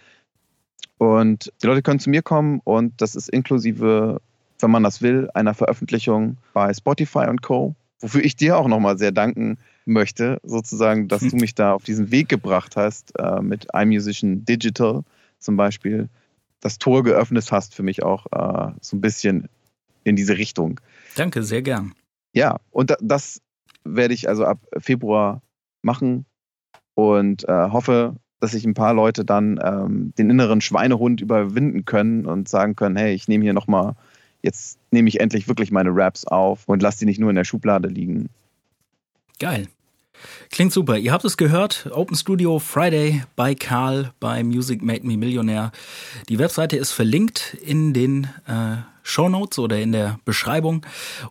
Und 1.00 1.52
die 1.64 1.66
Leute 1.66 1.82
können 1.82 2.00
zu 2.00 2.12
mir 2.12 2.22
kommen 2.22 2.62
und 2.66 3.02
das 3.02 3.16
ist 3.16 3.30
inklusive, 3.30 4.22
wenn 4.60 4.70
man 4.70 4.84
das 4.84 5.02
will, 5.02 5.32
einer 5.34 5.56
Veröffentlichung 5.56 6.38
bei 6.54 6.72
Spotify 6.72 7.26
und 7.30 7.42
Co. 7.42 7.74
Wofür 8.00 8.24
ich 8.24 8.36
dir 8.36 8.60
auch 8.60 8.68
nochmal 8.68 9.00
sehr 9.00 9.12
danken 9.12 9.58
möchte, 9.86 10.40
sozusagen, 10.44 11.08
dass 11.08 11.22
du 11.28 11.36
mich 11.36 11.56
da 11.56 11.74
auf 11.74 11.84
diesen 11.84 12.12
Weg 12.12 12.30
gebracht 12.30 12.76
hast, 12.76 13.12
äh, 13.18 13.42
mit 13.42 13.70
iMusician 13.74 14.46
Digital 14.46 15.02
zum 15.40 15.58
Beispiel, 15.58 16.10
das 16.60 16.78
Tor 16.78 17.04
geöffnet 17.04 17.52
hast 17.52 17.74
für 17.74 17.82
mich 17.82 18.04
auch 18.04 18.28
äh, 18.32 18.72
so 18.82 18.98
ein 18.98 19.02
bisschen 19.02 19.50
in 20.04 20.16
diese 20.16 20.38
Richtung. 20.38 20.80
Danke, 21.16 21.42
sehr 21.42 21.64
gern. 21.64 21.96
Ja, 22.34 22.60
und 22.70 22.96
das 23.02 23.42
werde 23.86 24.14
ich 24.14 24.28
also 24.28 24.46
ab 24.46 24.60
Februar 24.78 25.42
machen 25.82 26.26
und 26.96 27.48
äh, 27.48 27.70
hoffe, 27.70 28.16
dass 28.40 28.52
sich 28.52 28.66
ein 28.66 28.74
paar 28.74 28.94
Leute 28.94 29.24
dann 29.24 29.60
ähm, 29.64 30.14
den 30.18 30.30
inneren 30.30 30.62
Schweinehund 30.62 31.22
überwinden 31.22 31.86
können 31.86 32.26
und 32.26 32.50
sagen 32.50 32.76
können, 32.76 32.96
hey, 32.96 33.14
ich 33.14 33.28
nehme 33.28 33.44
hier 33.44 33.54
nochmal, 33.54 33.96
jetzt 34.42 34.78
nehme 34.92 35.08
ich 35.08 35.20
endlich 35.20 35.48
wirklich 35.48 35.72
meine 35.72 35.92
Raps 35.94 36.26
auf 36.26 36.68
und 36.68 36.82
lasse 36.82 37.00
die 37.00 37.06
nicht 37.06 37.20
nur 37.20 37.30
in 37.30 37.36
der 37.36 37.46
Schublade 37.46 37.88
liegen. 37.88 38.30
Geil. 39.40 39.68
Klingt 40.50 40.72
super. 40.72 40.98
Ihr 40.98 41.12
habt 41.12 41.26
es 41.26 41.38
gehört. 41.38 41.90
Open 41.92 42.16
Studio 42.16 42.60
Friday 42.60 43.24
bei 43.36 43.54
Karl 43.54 44.14
bei 44.20 44.44
Music 44.44 44.82
Made 44.82 45.06
Me 45.06 45.18
Millionaire. 45.18 45.72
Die 46.30 46.40
Webseite 46.40 46.78
ist 46.78 46.92
verlinkt 46.92 47.58
in 47.62 47.94
den 47.94 48.28
äh, 48.48 48.78
Show 49.08 49.30
Notes 49.30 49.60
oder 49.60 49.80
in 49.80 49.92
der 49.92 50.20
Beschreibung. 50.26 50.84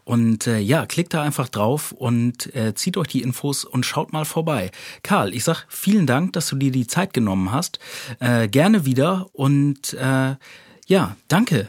Und 0.05 0.47
äh, 0.47 0.59
ja, 0.59 0.87
klickt 0.87 1.13
da 1.13 1.23
einfach 1.23 1.49
drauf 1.49 1.91
und 1.91 2.55
äh, 2.55 2.73
zieht 2.75 2.97
euch 2.97 3.09
die 3.09 3.21
Infos 3.21 3.65
und 3.65 3.85
schaut 3.85 4.13
mal 4.13 4.25
vorbei. 4.25 4.71
Karl, 5.03 5.35
ich 5.35 5.43
sag 5.43 5.67
vielen 5.69 6.07
Dank, 6.07 6.35
dass 6.35 6.47
du 6.47 6.57
dir 6.57 6.71
die 6.71 6.87
Zeit 6.87 7.13
genommen 7.13 7.51
hast. 7.51 7.81
Äh, 8.21 8.49
gerne 8.49 8.87
wieder 8.87 9.27
und 9.33 9.93
äh, 9.95 10.37
ja, 10.87 11.17
danke. 11.27 11.69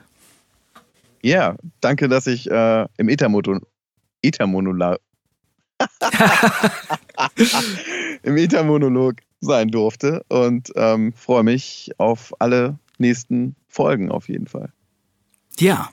Ja, 1.24 1.56
danke, 1.82 2.08
dass 2.08 2.28
ich 2.28 2.50
äh, 2.52 2.86
im 2.98 3.10
Ethermoto 3.10 3.58
Ethermonolog 4.22 5.00
im 8.24 8.38
Ethermonolog 8.38 9.16
sein 9.42 9.70
durfte 9.70 10.24
und 10.30 10.72
ähm, 10.76 11.14
freue 11.14 11.44
mich 11.44 11.92
auf 11.98 12.32
alle 12.40 12.78
nächsten 13.00 13.56
Folgen 13.68 14.12
auf 14.12 14.30
jeden 14.30 14.48
Fall. 14.48 14.72
Ja, 15.58 15.90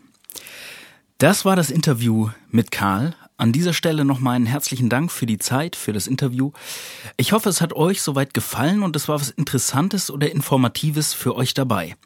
das 1.19 1.45
war 1.45 1.55
das 1.55 1.71
Interview 1.71 2.31
mit 2.51 2.73
Karl, 2.73 3.15
An 3.37 3.53
dieser 3.53 3.73
Stelle 3.73 4.05
nochmal 4.05 4.37
einen 4.37 4.47
herzlichen 4.47 4.89
Dank 4.89 5.11
für 5.11 5.27
die 5.27 5.39
Zeit, 5.39 5.77
für 5.77 5.93
das 5.93 6.07
Interview. 6.07 6.53
Ich 7.17 7.33
hoffe, 7.33 7.49
es 7.49 7.61
hat 7.61 7.73
euch 7.73 8.03
soweit 8.03 8.35
gefallen 8.35 8.83
und 8.83 8.95
es 8.97 9.09
war 9.09 9.21
was 9.21 9.31
Interessantes 9.31 10.11
oder 10.11 10.31
Informatives 10.31 11.13
für 11.13 11.35
euch 11.37 11.55
dabei. 11.55 11.97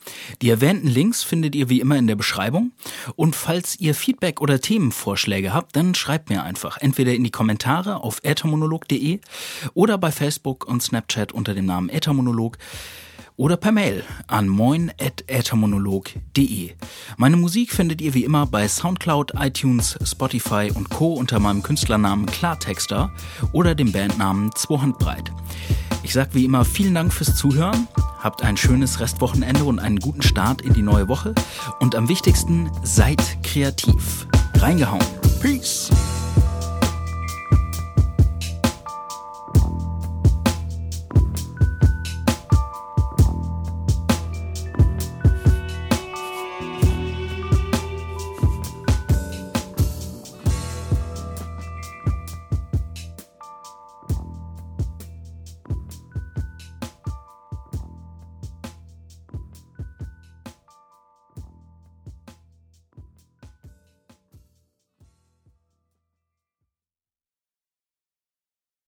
Die 0.41 0.51
erwähnten 0.51 0.87
Links 0.87 1.23
findet 1.23 1.55
ihr 1.55 1.69
wie 1.69 1.81
immer 1.81 1.97
in 1.97 2.07
der 2.07 2.15
Beschreibung. 2.15 2.73
Und 3.17 3.37
falls 3.37 3.79
ihr 3.81 3.95
Feedback 3.95 4.41
oder 4.41 4.61
Themenvorschläge 4.61 5.53
habt, 5.53 5.77
dann 5.77 5.95
schreibt 5.95 6.31
mir 6.31 6.43
einfach 6.43 6.79
entweder 6.79 7.15
in 7.15 7.25
die 7.25 7.31
Kommentare 7.31 8.03
auf 8.03 8.21
äthermonolog.de 8.23 9.21
oder 9.75 9.99
bei 9.99 10.13
Facebook 10.13 10.67
und 10.67 10.83
Snapchat 10.83 11.33
unter 11.33 11.55
dem 11.55 11.67
Namen 11.67 11.89
Äthermonolog 11.89 12.57
oder 13.37 13.57
per 13.57 13.73
Mail 13.73 14.03
an 14.27 14.49
moin.äthermonolog.de. 14.49 16.73
Meine 17.17 17.37
Musik 17.37 17.73
findet 17.73 18.01
ihr 18.01 18.15
wie 18.15 18.25
immer 18.25 18.47
bei 18.47 18.67
Soundcloud, 18.67 19.35
iTunes, 19.39 19.99
Spotify 20.05 20.73
und 20.75 20.91
Co. 20.91 21.15
unter 21.15 21.39
meinem 21.39 21.63
Künstlernamen 21.63 22.27
Klartexter 22.27 23.13
oder 23.53 23.75
dem 23.75 23.93
Bandnamen 23.93 24.55
Zwohandbreit. 24.55 25.31
Ich 26.03 26.13
sag 26.13 26.35
wie 26.35 26.45
immer 26.45 26.65
vielen 26.65 26.95
Dank 26.95 27.13
fürs 27.13 27.37
Zuhören, 27.37 27.89
habt 28.21 28.43
ein 28.43 28.57
schönes 28.57 29.01
Restwochenende 29.01 29.65
und 29.65 29.79
einen 29.79 29.99
guten 29.99 30.23
Start 30.23 30.63
in 30.63 30.73
die 30.73 30.83
neue 30.83 31.09
Woche 31.09 31.35
und 31.81 31.95
am 31.95 32.09
wichtigsten 32.09 32.71
seid 32.83 33.43
kreativ. 33.43 34.27
Reingehauen. 34.59 35.05
Peace! 35.41 35.91